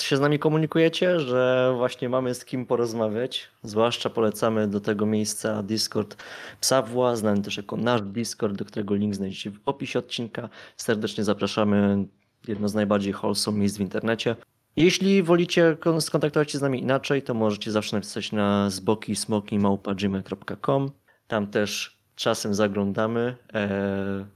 [0.00, 3.48] się z nami komunikujecie, że właśnie mamy z kim porozmawiać.
[3.62, 6.16] Zwłaszcza polecamy do tego miejsca Discord
[6.60, 10.48] Psawła, znany też jako nasz Discord, do którego link znajdziecie w opisie odcinka.
[10.76, 12.06] Serdecznie zapraszamy.
[12.48, 14.36] Jedno z najbardziej wholesome miejsc w internecie.
[14.76, 20.90] Jeśli wolicie kon- skontaktować się z nami inaczej, to możecie zawsze napisać na zbokismokimałpa.gmail.com.
[21.26, 23.36] Tam też czasem zaglądamy.
[23.54, 24.26] E,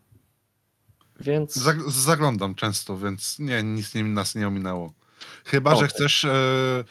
[1.21, 4.93] więc Zag- zaglądam często, więc nie, nic nie, nas nie ominęło.
[5.45, 5.89] Chyba, że Okej.
[5.89, 6.85] chcesz, e,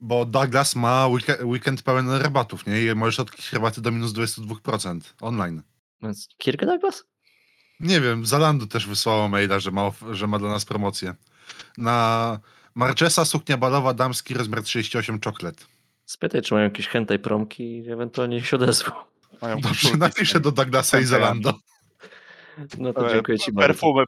[0.00, 2.82] bo Douglas ma weekend, weekend pełen rabatów, nie?
[2.82, 5.62] I możesz odkryć rabaty do minus 22% online.
[6.02, 7.04] więc Kirk Douglas?
[7.80, 11.14] Nie wiem, Zalando też wysłało maila, że ma, że ma dla nas promocję.
[11.78, 12.40] Na
[12.74, 15.66] Marchesa suknia balowa damski rozmiar 38 czoklet.
[16.04, 18.92] Spytaj, czy mają jakieś hentai promki i ewentualnie się odezwą.
[19.42, 21.04] Mają Dobrze, napiszę do Douglasa i.
[21.04, 21.54] Zalando.
[22.78, 23.66] No to E, dziękuję ci bardzo.
[23.68, 24.04] Perfumy,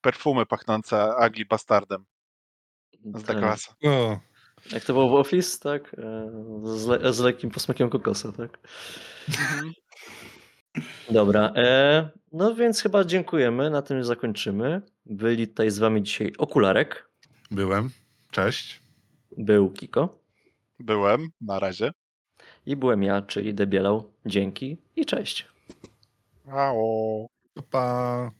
[0.00, 2.04] perfumy pachnące Ugly Bastardem
[3.04, 3.36] z Tak.
[3.36, 3.74] Douglasa.
[3.84, 4.18] O,
[4.72, 5.94] Jak to było w Office, tak?
[5.98, 6.30] E,
[6.78, 8.58] Z, le, z lekkim posmakiem kokosa, tak?
[11.10, 14.82] Dobra, e, no więc chyba dziękujemy, na tym zakończymy.
[15.06, 17.08] Byli tutaj z wami dzisiaj Okularek,
[17.50, 17.90] byłem.
[18.30, 18.80] Cześć.
[19.36, 20.18] był Kiko
[20.78, 21.92] Byłem, na razie.
[22.66, 24.12] i byłem ja, czyli Debielał.
[24.26, 25.46] Dzięki i cześć.
[26.52, 27.26] Ało.
[27.54, 28.28] 吧